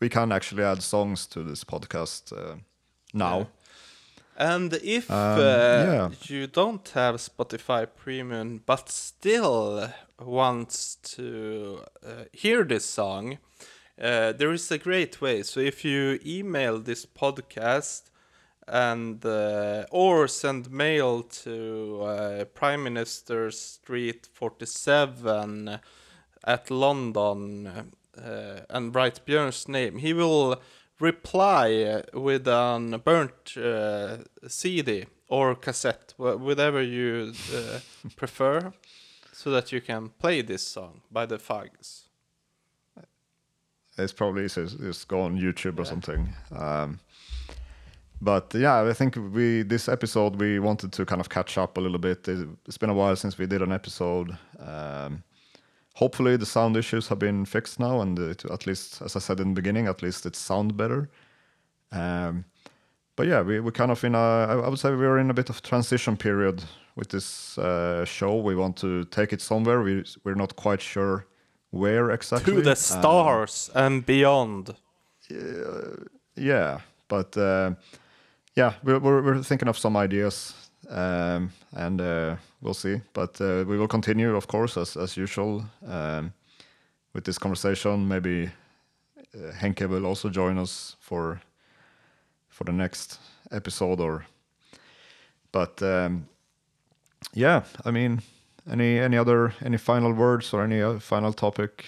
we 0.00 0.08
can 0.08 0.32
actually 0.32 0.64
add 0.64 0.82
songs 0.82 1.26
to 1.26 1.42
this 1.44 1.64
podcast 1.64 2.32
uh, 2.32 2.56
now. 3.12 3.46
And 4.40 4.72
if 4.82 5.10
Um, 5.10 5.16
uh, 5.38 5.42
yeah. 5.42 6.10
you 6.22 6.46
don't 6.46 6.88
have 6.94 7.16
Spotify 7.16 7.86
Premium 7.86 8.62
but 8.66 8.88
still 8.88 9.90
wants 10.18 10.96
to 11.16 11.82
uh, 12.02 12.24
hear 12.32 12.64
this 12.64 12.86
song, 12.86 13.38
uh, 14.00 14.32
there 14.32 14.52
is 14.54 14.70
a 14.72 14.78
great 14.78 15.20
way. 15.20 15.42
So 15.42 15.60
if 15.60 15.84
you 15.84 16.18
email 16.24 16.78
this 16.78 17.04
podcast 17.06 18.04
and 18.66 19.22
uh, 19.26 19.84
or 19.90 20.26
send 20.28 20.70
mail 20.70 21.22
to 21.44 22.02
uh, 22.02 22.44
Prime 22.54 22.82
Minister 22.82 23.50
Street 23.50 24.26
47 24.32 25.80
at 26.44 26.70
London 26.70 27.66
uh, 28.16 28.60
and 28.70 28.94
write 28.94 29.20
Björn's 29.26 29.68
name, 29.68 29.98
he 29.98 30.14
will 30.14 30.60
reply 31.00 31.82
uh, 31.82 32.18
with 32.20 32.46
an 32.46 32.90
burnt 33.04 33.56
uh, 33.56 34.18
CD 34.48 35.06
or 35.28 35.54
cassette, 35.54 36.14
whatever 36.16 36.82
you 36.82 37.32
uh, 37.54 37.80
prefer, 38.16 38.72
so 39.32 39.50
that 39.50 39.72
you 39.72 39.80
can 39.80 40.10
play 40.18 40.42
this 40.42 40.62
song 40.66 41.00
by 41.10 41.26
the 41.26 41.38
Fugs. 41.38 42.04
It's 43.98 44.12
probably 44.12 44.44
easier 44.44 44.66
to 44.66 44.78
just 44.78 45.08
go 45.08 45.20
on 45.22 45.38
YouTube 45.38 45.78
or 45.78 45.82
Yeah. 45.82 45.88
something. 45.88 46.28
Um, 46.52 47.00
but 48.22 48.54
yeah, 48.54 48.82
I 48.82 48.92
think 48.92 49.16
we 49.16 49.62
this 49.62 49.88
episode 49.88 50.36
we 50.36 50.58
wanted 50.58 50.92
to 50.92 51.04
kind 51.04 51.20
of 51.20 51.28
catch 51.28 51.58
up 51.58 51.76
a 51.76 51.80
little 51.80 51.98
bit. 51.98 52.28
It- 52.28 52.48
It's 52.66 52.78
been 52.78 52.90
a 52.90 52.94
while 52.94 53.16
since 53.16 53.38
we 53.38 53.46
did 53.46 53.62
an 53.62 53.72
episode. 53.72 54.36
Um, 54.58 55.22
hopefully, 56.00 56.36
the 56.38 56.46
sound 56.46 56.76
issues 56.76 57.08
have 57.08 57.18
been 57.18 57.44
fixed 57.46 57.78
now, 57.78 58.00
and 58.02 58.18
it, 58.18 58.44
at 58.44 58.66
least, 58.66 59.02
as 59.02 59.16
I 59.16 59.20
said 59.20 59.40
in 59.40 59.48
the 59.54 59.60
beginning, 59.62 59.88
at 59.88 60.02
least 60.02 60.26
it 60.26 60.36
sound 60.36 60.76
better. 60.76 61.08
Um, 61.92 62.44
but 63.16 63.26
yeah, 63.28 63.42
we 63.44 63.60
we 63.60 63.70
kind 63.72 63.90
of 63.90 64.04
in 64.04 64.14
a 64.14 64.18
I 64.18 64.68
would 64.68 64.78
say 64.78 64.90
we're 64.94 65.20
in 65.20 65.30
a 65.30 65.34
bit 65.34 65.50
of 65.50 65.60
transition 65.62 66.16
period 66.16 66.62
with 66.96 67.08
this 67.08 67.58
uh, 67.58 68.04
show. 68.04 68.42
We 68.48 68.54
want 68.56 68.76
to 68.80 69.04
take 69.04 69.34
it 69.34 69.42
somewhere. 69.42 69.82
We 69.82 70.04
we're 70.24 70.38
not 70.38 70.54
quite 70.56 70.82
sure 70.82 71.24
where 71.70 72.14
exactly. 72.14 72.54
To 72.54 72.62
the 72.62 72.70
Um, 72.70 72.76
stars 72.76 73.70
and 73.74 74.06
beyond. 74.06 74.74
yeah, 76.36 76.80
but 77.08 77.36
uh, 77.36 77.74
yeah, 78.56 78.72
we're, 78.82 78.98
we're 79.00 79.22
we're 79.22 79.42
thinking 79.42 79.68
of 79.68 79.78
some 79.78 79.96
ideas, 80.04 80.54
um, 80.88 81.50
and 81.72 82.00
uh, 82.00 82.36
we'll 82.60 82.74
see. 82.74 83.00
But 83.12 83.40
uh, 83.40 83.64
we 83.66 83.78
will 83.78 83.88
continue, 83.88 84.36
of 84.36 84.46
course, 84.46 84.76
as 84.76 84.96
as 84.96 85.16
usual, 85.16 85.64
um, 85.86 86.32
with 87.12 87.24
this 87.24 87.38
conversation. 87.38 88.08
Maybe 88.08 88.50
uh, 89.34 89.52
Henke 89.52 89.86
will 89.88 90.06
also 90.06 90.28
join 90.28 90.58
us 90.58 90.96
for 91.00 91.40
for 92.48 92.64
the 92.64 92.72
next 92.72 93.20
episode, 93.50 94.00
or 94.00 94.26
but 95.52 95.82
um, 95.82 96.28
yeah, 97.34 97.62
I 97.84 97.90
mean, 97.90 98.22
any 98.70 98.98
any 98.98 99.18
other 99.18 99.54
any 99.64 99.78
final 99.78 100.12
words 100.12 100.54
or 100.54 100.62
any 100.62 100.82
other 100.82 101.00
final 101.00 101.32
topic? 101.32 101.84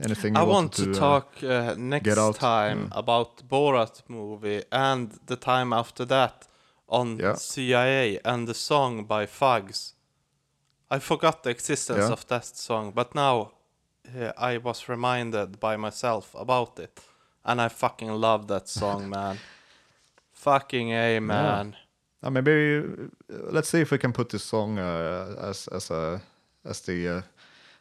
Anything 0.00 0.34
you 0.34 0.40
I 0.40 0.44
want 0.44 0.72
to, 0.72 0.90
uh, 0.90 0.94
talk 0.94 1.44
uh, 1.44 1.76
next 1.78 2.16
time 2.38 2.78
yeah. 2.78 2.98
about 2.98 3.48
Borat 3.48 4.02
movie 4.08 4.64
and 4.72 5.12
the 5.26 5.36
time 5.36 5.72
after 5.72 6.04
that 6.06 6.48
on 6.88 7.18
Yeah. 7.18 7.34
CIA 7.36 8.20
and 8.24 8.46
the 8.48 8.54
song 8.54 9.04
by 9.06 9.26
Fugs. 9.26 9.94
I 10.90 10.98
forgot 11.00 11.42
the 11.42 11.50
existence 11.50 12.04
Yeah. 12.04 12.12
of 12.12 12.26
that 12.26 12.44
song, 12.56 12.92
but 12.94 13.14
now 13.14 13.52
uh, 14.16 14.32
I 14.36 14.58
was 14.58 14.88
reminded 14.88 15.58
by 15.60 15.76
myself 15.76 16.34
about 16.34 16.78
it, 16.78 17.00
and 17.44 17.60
I 17.60 17.68
fucking 17.68 18.10
love 18.20 18.46
that 18.48 18.68
song, 18.68 19.08
man. 19.16 19.38
fucking 20.32 20.90
a 20.92 21.20
man. 21.20 21.76
Uh, 22.22 22.30
maybe 22.30 22.78
uh, 22.78 23.52
let's 23.52 23.68
see 23.68 23.80
if 23.80 23.90
we 23.90 23.98
can 23.98 24.12
put 24.12 24.28
this 24.28 24.44
song 24.44 24.78
uh, 24.78 25.48
as 25.50 25.68
as 25.68 25.90
a 25.90 26.20
as 26.64 26.80
the 26.80 27.08
uh, 27.08 27.22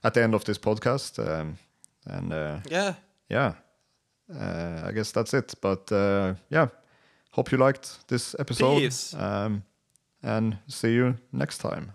at 0.03 0.13
the 0.13 0.23
end 0.23 0.33
of 0.35 0.43
this 0.43 0.57
podcast, 0.59 1.19
um, 1.19 1.57
and 2.05 2.31
uh, 2.33 2.59
Yeah. 2.69 2.93
yeah, 3.29 3.53
uh, 4.33 4.87
I 4.89 4.91
guess 4.93 5.11
that's 5.11 5.33
it. 5.33 5.53
But 5.61 5.91
uh, 5.91 6.35
yeah, 6.49 6.67
hope 7.33 7.51
you 7.51 7.57
liked 7.57 8.07
this 8.07 8.35
episode, 8.39 8.79
Peace. 8.79 9.13
um, 9.13 9.63
and 10.21 10.57
see 10.67 10.93
you 10.93 11.17
next 11.31 11.57
time. 11.59 11.91